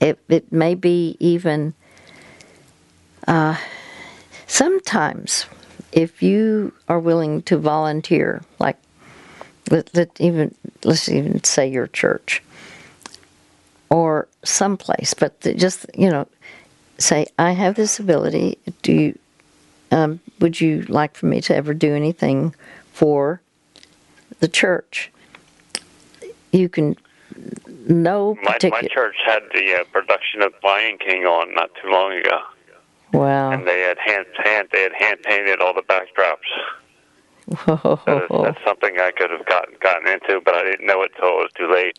it 0.00 0.18
it 0.28 0.52
may 0.52 0.74
be 0.74 1.16
even. 1.20 1.74
Uh, 3.28 3.56
sometimes, 4.46 5.46
if 5.92 6.22
you 6.22 6.72
are 6.88 6.98
willing 7.00 7.42
to 7.42 7.58
volunteer, 7.58 8.42
like 8.58 8.76
let, 9.70 9.94
let 9.94 10.10
even 10.20 10.54
let's 10.84 11.08
even 11.08 11.44
say 11.44 11.68
your 11.68 11.86
church 11.88 12.42
or 13.90 14.28
someplace, 14.44 15.14
but 15.14 15.40
just 15.56 15.86
you 15.96 16.10
know, 16.10 16.26
say 16.98 17.28
I 17.38 17.52
have 17.52 17.76
this 17.76 18.00
ability. 18.00 18.58
Do 18.82 18.92
you 18.92 19.19
um, 19.90 20.20
would 20.40 20.60
you 20.60 20.82
like 20.82 21.14
for 21.16 21.26
me 21.26 21.40
to 21.42 21.54
ever 21.54 21.74
do 21.74 21.94
anything 21.94 22.54
for 22.92 23.40
the 24.40 24.48
church? 24.48 25.10
You 26.52 26.68
can 26.68 26.96
no 27.88 28.36
My 28.42 28.52
particular. 28.52 28.82
my 28.82 28.88
church 28.88 29.16
had 29.24 29.42
the 29.54 29.74
uh, 29.80 29.84
production 29.92 30.42
of 30.42 30.52
Lion 30.64 30.98
King 30.98 31.24
on 31.24 31.54
not 31.54 31.70
too 31.82 31.88
long 31.90 32.12
ago, 32.12 32.38
Wow. 33.12 33.50
and 33.52 33.66
they 33.66 33.80
had 33.80 33.98
hand 33.98 34.26
hand 34.42 34.68
they 34.72 34.82
had 34.82 34.92
hand 34.94 35.22
painted 35.22 35.60
all 35.60 35.72
the 35.74 35.82
backdrops. 35.82 36.38
So 37.66 38.00
that's, 38.06 38.28
that's 38.30 38.64
something 38.64 39.00
I 39.00 39.10
could 39.10 39.30
have 39.30 39.44
gotten 39.46 39.74
gotten 39.80 40.06
into, 40.08 40.40
but 40.44 40.54
I 40.54 40.62
didn't 40.64 40.86
know 40.86 41.02
it 41.02 41.10
till 41.18 41.28
it 41.28 41.32
was 41.42 41.50
too 41.56 41.72
late. 41.72 41.98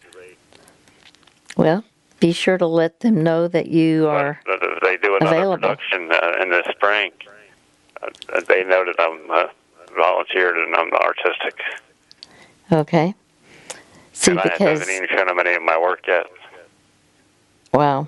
well, 1.57 1.83
be 2.21 2.31
sure 2.31 2.57
to 2.57 2.65
let 2.67 3.01
them 3.01 3.21
know 3.23 3.47
that 3.49 3.67
you 3.67 4.07
are. 4.07 4.39
But 4.45 4.59
they 4.83 4.95
do 4.97 5.15
another 5.17 5.35
available. 5.35 5.57
production 5.61 6.09
uh, 6.11 6.41
in 6.41 6.49
the 6.51 6.63
spring, 6.71 7.11
they 8.47 8.64
know 8.64 8.86
that 8.86 8.95
I'm 8.99 9.30
uh, 9.30 9.47
volunteered 9.95 10.58
and 10.58 10.76
I'm 10.76 10.91
artistic. 10.93 11.62
Okay. 12.72 13.14
See, 14.14 14.32
and 14.32 14.39
I 14.39 14.56
haven't 14.58 14.89
even 14.89 15.08
shown 15.10 15.28
them 15.28 15.39
any 15.39 15.56
of 15.56 15.64
my 15.64 15.80
work 15.80 16.06
yet. 16.08 16.28
wow, 17.74 18.08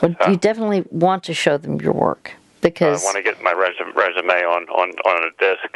well, 0.00 0.16
you 0.28 0.36
definitely 0.36 0.84
want 0.90 1.24
to 1.24 1.34
show 1.34 1.58
them 1.58 1.80
your 1.80 1.92
work 1.92 2.32
because 2.60 3.02
I 3.02 3.04
want 3.04 3.16
to 3.16 3.22
get 3.22 3.42
my 3.42 3.52
resume, 3.52 3.92
resume 3.94 4.44
on, 4.44 4.64
on, 4.68 4.90
on 4.90 5.24
a 5.24 5.30
disc 5.38 5.68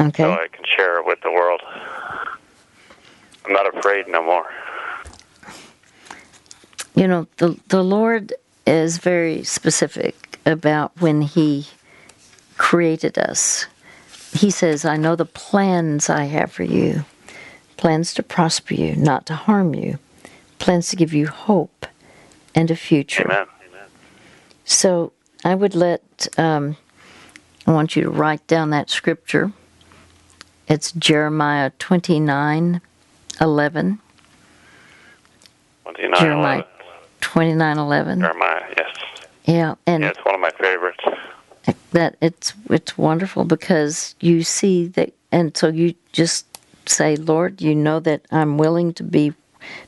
okay, 0.00 0.22
so 0.22 0.32
I 0.32 0.48
can 0.48 0.64
share 0.64 0.98
it 0.98 1.06
with 1.06 1.20
the 1.22 1.30
world. 1.30 1.62
I'm 3.44 3.52
not 3.52 3.74
afraid 3.76 4.08
no 4.08 4.22
more. 4.22 4.46
you 6.94 7.06
know 7.06 7.26
the 7.36 7.58
the 7.68 7.82
Lord 7.82 8.34
is 8.66 8.98
very 8.98 9.44
specific 9.44 10.40
about 10.44 10.92
when 11.00 11.22
He 11.22 11.68
created 12.58 13.18
us. 13.18 13.66
He 14.32 14.50
says, 14.50 14.84
"I 14.84 14.96
know 14.96 15.16
the 15.16 15.24
plans 15.24 16.10
I 16.10 16.24
have 16.24 16.52
for 16.52 16.64
you, 16.64 17.04
plans 17.76 18.14
to 18.14 18.22
prosper 18.22 18.74
you, 18.74 18.96
not 18.96 19.26
to 19.26 19.34
harm 19.34 19.74
you, 19.74 19.98
plans 20.58 20.88
to 20.90 20.96
give 20.96 21.12
you 21.14 21.28
hope 21.28 21.86
and 22.54 22.70
a 22.70 22.76
future." 22.76 23.30
Amen. 23.30 23.46
So 24.64 25.12
I 25.44 25.54
would 25.54 25.76
let, 25.76 26.26
um, 26.36 26.76
I 27.66 27.70
want 27.70 27.94
you 27.94 28.02
to 28.02 28.10
write 28.10 28.44
down 28.48 28.70
that 28.70 28.90
scripture. 28.90 29.52
It's 30.68 30.90
Jeremiah 30.92 31.70
29 31.78 32.80
11. 33.40 33.98
29, 35.84 36.20
Jeremiah 36.20 36.54
11. 36.56 36.66
29 37.20 37.78
11. 37.78 38.20
Jeremiah, 38.20 38.62
yes. 38.76 38.96
Yeah, 39.44 39.74
and 39.86 40.02
Yeah, 40.02 40.10
it's 40.10 40.24
one 40.24 40.34
of 40.34 40.40
my 40.40 40.50
favorites. 40.50 41.04
That 41.92 42.16
it's 42.20 42.52
it's 42.70 42.96
wonderful 42.96 43.44
because 43.44 44.14
you 44.20 44.42
see 44.42 44.86
that 44.86 45.12
and 45.32 45.56
so 45.56 45.68
you 45.68 45.94
just 46.12 46.46
say 46.86 47.16
lord 47.16 47.60
you 47.60 47.74
know 47.74 47.98
that 47.98 48.22
i'm 48.30 48.58
willing 48.58 48.92
to 48.92 49.02
be 49.02 49.32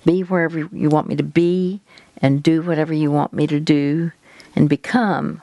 be 0.05 0.22
wherever 0.22 0.59
you 0.72 0.89
want 0.89 1.09
me 1.09 1.16
to 1.16 1.22
be 1.22 1.81
and 2.20 2.43
do 2.43 2.62
whatever 2.62 2.93
you 2.93 3.11
want 3.11 3.33
me 3.33 3.47
to 3.47 3.61
do 3.61 4.11
and 4.57 4.68
become 4.68 5.41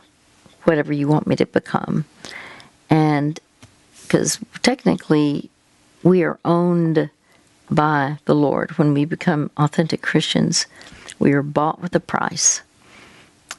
whatever 0.64 0.92
you 0.92 1.08
want 1.08 1.28
me 1.28 1.36
to 1.36 1.46
become. 1.46 2.06
And 2.90 3.40
because 4.02 4.40
technically 4.62 5.50
we 6.04 6.24
are 6.24 6.40
owned 6.46 7.10
by 7.70 8.18
the 8.26 8.36
lord. 8.36 8.72
When 8.78 8.94
we 8.94 9.06
become 9.06 9.50
authentic 9.58 10.02
christians 10.02 10.68
we 11.18 11.32
are 11.34 11.42
bought 11.42 11.82
with 11.82 11.96
a 11.96 12.00
price. 12.00 12.62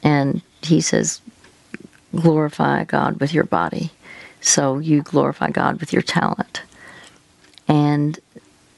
And 0.03 0.41
he 0.61 0.79
says 0.79 1.21
glorify 2.15 2.83
God 2.83 3.19
with 3.19 3.33
your 3.33 3.43
body. 3.43 3.91
So 4.41 4.79
you 4.79 5.01
glorify 5.01 5.49
God 5.49 5.79
with 5.79 5.91
your 5.91 6.01
talent. 6.01 6.61
And 7.67 8.19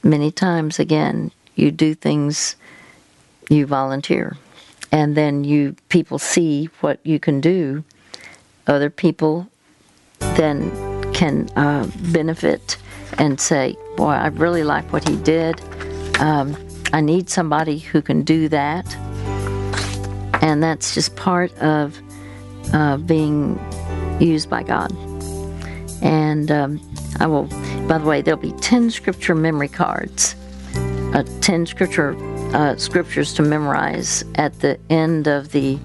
many 0.02 0.30
times, 0.30 0.78
again, 0.78 1.30
you 1.54 1.70
do 1.70 1.94
things, 1.94 2.56
you 3.48 3.66
volunteer. 3.66 4.36
And 4.92 5.16
then 5.16 5.44
you 5.44 5.76
people 5.88 6.18
see 6.18 6.66
what 6.80 6.98
you 7.04 7.20
can 7.20 7.40
do. 7.40 7.84
Other 8.66 8.90
people 8.90 9.48
then 10.18 10.70
can 11.12 11.48
uh, 11.56 11.88
benefit 12.12 12.76
and 13.18 13.40
say, 13.40 13.76
Boy, 13.96 14.10
I 14.10 14.28
really 14.28 14.64
like 14.64 14.92
what 14.92 15.08
he 15.08 15.16
did. 15.16 15.60
Um, 16.20 16.56
I 16.92 17.00
need 17.00 17.30
somebody 17.30 17.78
who 17.78 18.02
can 18.02 18.22
do 18.22 18.48
that. 18.48 18.96
And 20.42 20.62
that's 20.62 20.94
just 20.94 21.14
part 21.16 21.56
of 21.58 22.00
uh, 22.72 22.96
being 22.98 23.58
used 24.20 24.48
by 24.50 24.62
God. 24.62 24.92
And 26.02 26.50
um, 26.50 26.80
I 27.18 27.26
will, 27.26 27.44
by 27.86 27.98
the 27.98 28.04
way, 28.06 28.22
there'll 28.22 28.40
be 28.40 28.52
10 28.52 28.90
scripture 28.90 29.34
memory 29.34 29.68
cards, 29.68 30.34
uh, 31.14 31.24
10 31.40 31.66
scripture 31.66 32.16
uh, 32.54 32.76
scriptures 32.76 33.34
to 33.34 33.42
memorize 33.42 34.24
at 34.36 34.58
the 34.60 34.78
end 34.88 35.28
of 35.28 35.52
the 35.52 35.78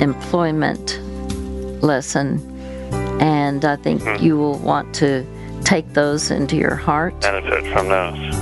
employment 0.00 0.98
lesson. 1.82 2.40
And 3.20 3.64
I 3.64 3.76
think 3.76 4.02
you 4.20 4.36
will 4.36 4.58
want 4.58 4.94
to 4.96 5.24
take 5.64 5.92
those 5.94 6.30
into 6.30 6.56
your 6.56 6.74
heart 6.74 7.20
Benefit 7.20 7.72
from 7.72 7.88
those. 7.88 8.34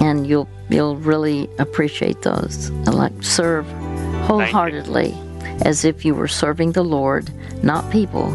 and 0.00 0.26
you'll 0.26 0.48
you'll 0.70 0.96
really 0.96 1.48
appreciate 1.58 2.22
those. 2.22 2.70
Like 2.86 3.12
serve 3.22 3.66
wholeheartedly 4.26 5.12
as 5.62 5.84
if 5.84 6.04
you 6.04 6.14
were 6.14 6.28
serving 6.28 6.72
the 6.72 6.84
Lord, 6.84 7.30
not 7.62 7.90
people, 7.90 8.30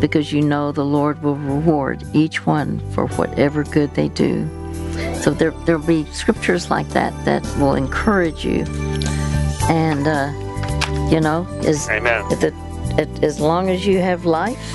because 0.00 0.32
you 0.32 0.40
know 0.40 0.72
the 0.72 0.84
Lord 0.84 1.22
will 1.22 1.36
reward 1.36 2.02
each 2.12 2.46
one 2.46 2.80
for 2.92 3.06
whatever 3.08 3.64
good 3.64 3.94
they 3.94 4.08
do. 4.08 4.48
So 5.22 5.30
there 5.30 5.50
there'll 5.64 5.82
be 5.82 6.04
scriptures 6.12 6.70
like 6.70 6.88
that 6.90 7.12
that 7.24 7.42
will 7.58 7.74
encourage 7.74 8.44
you, 8.44 8.64
and 9.68 10.06
uh, 10.06 10.32
you 11.10 11.20
know, 11.20 11.46
as 11.64 11.88
Amen. 11.88 12.28
the, 12.28 12.52
as 13.22 13.40
long 13.40 13.68
as 13.70 13.86
you 13.86 13.98
have 13.98 14.24
life, 14.24 14.72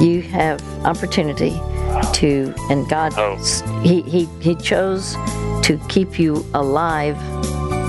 you 0.00 0.22
have 0.30 0.60
opportunity 0.84 1.50
to, 2.12 2.54
and 2.70 2.88
God, 2.88 3.14
Oh. 3.16 3.36
he, 3.82 4.02
he, 4.02 4.28
he 4.40 4.54
chose 4.56 5.14
to 5.62 5.80
keep 5.88 6.18
you 6.18 6.44
alive. 6.54 7.16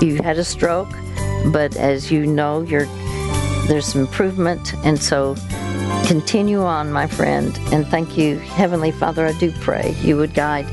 You 0.02 0.20
had 0.22 0.38
a 0.38 0.44
stroke, 0.44 0.88
but 1.52 1.76
as 1.76 2.10
you 2.10 2.26
know, 2.26 2.62
you're, 2.62 2.86
there's 3.68 3.94
improvement, 3.94 4.74
and 4.84 5.00
so 5.00 5.36
continue 6.06 6.62
on, 6.62 6.90
my 6.90 7.06
friend. 7.06 7.56
And 7.70 7.86
thank 7.86 8.16
you, 8.16 8.38
Heavenly 8.38 8.90
Father. 8.90 9.26
I 9.26 9.32
do 9.32 9.52
pray 9.52 9.94
you 10.02 10.16
would 10.16 10.34
guide 10.34 10.66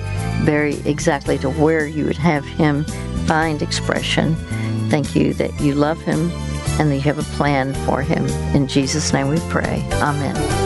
Barry 0.46 0.76
exactly 0.86 1.38
to 1.40 1.50
where 1.50 1.86
you 1.86 2.06
would 2.06 2.18
have 2.18 2.46
him 2.46 2.86
find 3.26 3.62
expression. 3.62 4.36
Thank 4.90 5.16
you 5.16 5.34
that 5.36 5.60
you 5.60 5.76
love 5.76 6.02
him 6.02 6.32
and 6.80 6.92
that 6.92 6.96
you 6.96 7.02
have 7.02 7.20
a 7.20 7.36
plan 7.36 7.74
for 7.86 8.02
him. 8.02 8.26
In 8.56 8.68
Jesus' 8.68 9.14
name 9.14 9.28
we 9.28 9.40
pray. 9.50 9.86
Amen. 9.94 10.65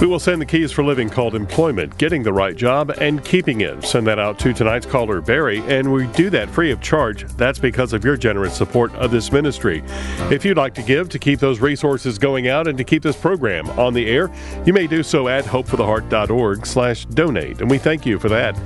We 0.00 0.08
will 0.08 0.18
send 0.18 0.42
the 0.42 0.46
keys 0.46 0.70
for 0.70 0.84
living 0.84 1.08
called 1.08 1.34
employment, 1.34 1.96
getting 1.96 2.22
the 2.22 2.32
right 2.32 2.54
job, 2.54 2.90
and 2.98 3.24
keeping 3.24 3.62
it. 3.62 3.84
Send 3.84 4.06
that 4.08 4.18
out 4.18 4.38
to 4.40 4.52
tonight's 4.52 4.84
caller, 4.84 5.20
Barry, 5.22 5.60
and 5.60 5.90
we 5.90 6.08
do 6.08 6.28
that 6.30 6.50
free 6.50 6.72
of 6.72 6.82
charge. 6.82 7.24
That's 7.36 7.58
because 7.58 7.92
of 7.92 8.04
your 8.04 8.16
generous 8.16 8.54
support 8.54 8.92
of 8.96 9.12
this 9.12 9.32
ministry. 9.32 9.82
If 10.30 10.44
you'd 10.44 10.58
like 10.58 10.74
to 10.74 10.82
give 10.82 11.08
to 11.10 11.18
keep 11.18 11.38
those 11.38 11.60
resources 11.60 12.18
going 12.18 12.48
out 12.48 12.66
and 12.66 12.76
to 12.76 12.84
keep 12.84 13.02
this 13.02 13.16
program 13.16 13.70
on 13.78 13.94
the 13.94 14.06
air, 14.08 14.30
you 14.66 14.72
may 14.72 14.86
do 14.86 15.02
so 15.02 15.28
at 15.28 15.44
hopefortheheart.org 15.44 16.66
slash 16.66 17.06
donate, 17.06 17.60
and 17.60 17.70
we 17.70 17.78
thank 17.78 18.04
you 18.04 18.18
for 18.18 18.28
that. 18.28 18.58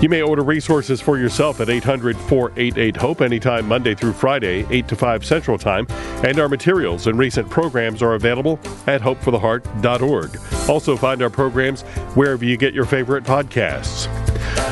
You 0.00 0.08
may 0.08 0.22
order 0.22 0.42
resources 0.42 1.00
for 1.00 1.18
yourself 1.18 1.60
at 1.60 1.68
800 1.68 2.16
488 2.16 2.96
HOPE 2.96 3.20
anytime 3.20 3.66
Monday 3.66 3.94
through 3.94 4.12
Friday, 4.12 4.64
8 4.70 4.88
to 4.88 4.96
5 4.96 5.24
Central 5.24 5.58
Time, 5.58 5.86
and 6.24 6.38
our 6.38 6.48
materials 6.48 7.08
and 7.08 7.18
recent 7.18 7.50
programs 7.50 8.00
are 8.00 8.14
available 8.14 8.60
at 8.86 9.00
hopefortheheart.org. 9.00 10.51
Also, 10.68 10.96
find 10.96 11.22
our 11.22 11.30
programs 11.30 11.82
wherever 12.14 12.44
you 12.44 12.56
get 12.56 12.74
your 12.74 12.84
favorite 12.84 13.24
podcasts. 13.24 14.08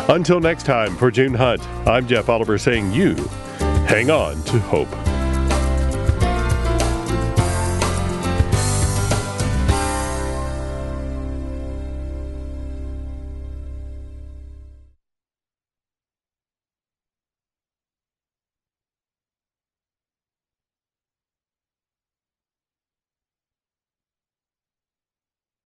Until 0.09 0.41
next 0.41 0.65
time, 0.65 0.97
for 0.97 1.11
June 1.11 1.35
Hunt, 1.35 1.67
I'm 1.87 2.07
Jeff 2.07 2.29
Oliver 2.29 2.59
saying 2.59 2.93
you 2.93 3.15
hang 3.87 4.11
on 4.11 4.43
to 4.45 4.59
hope. 4.61 5.20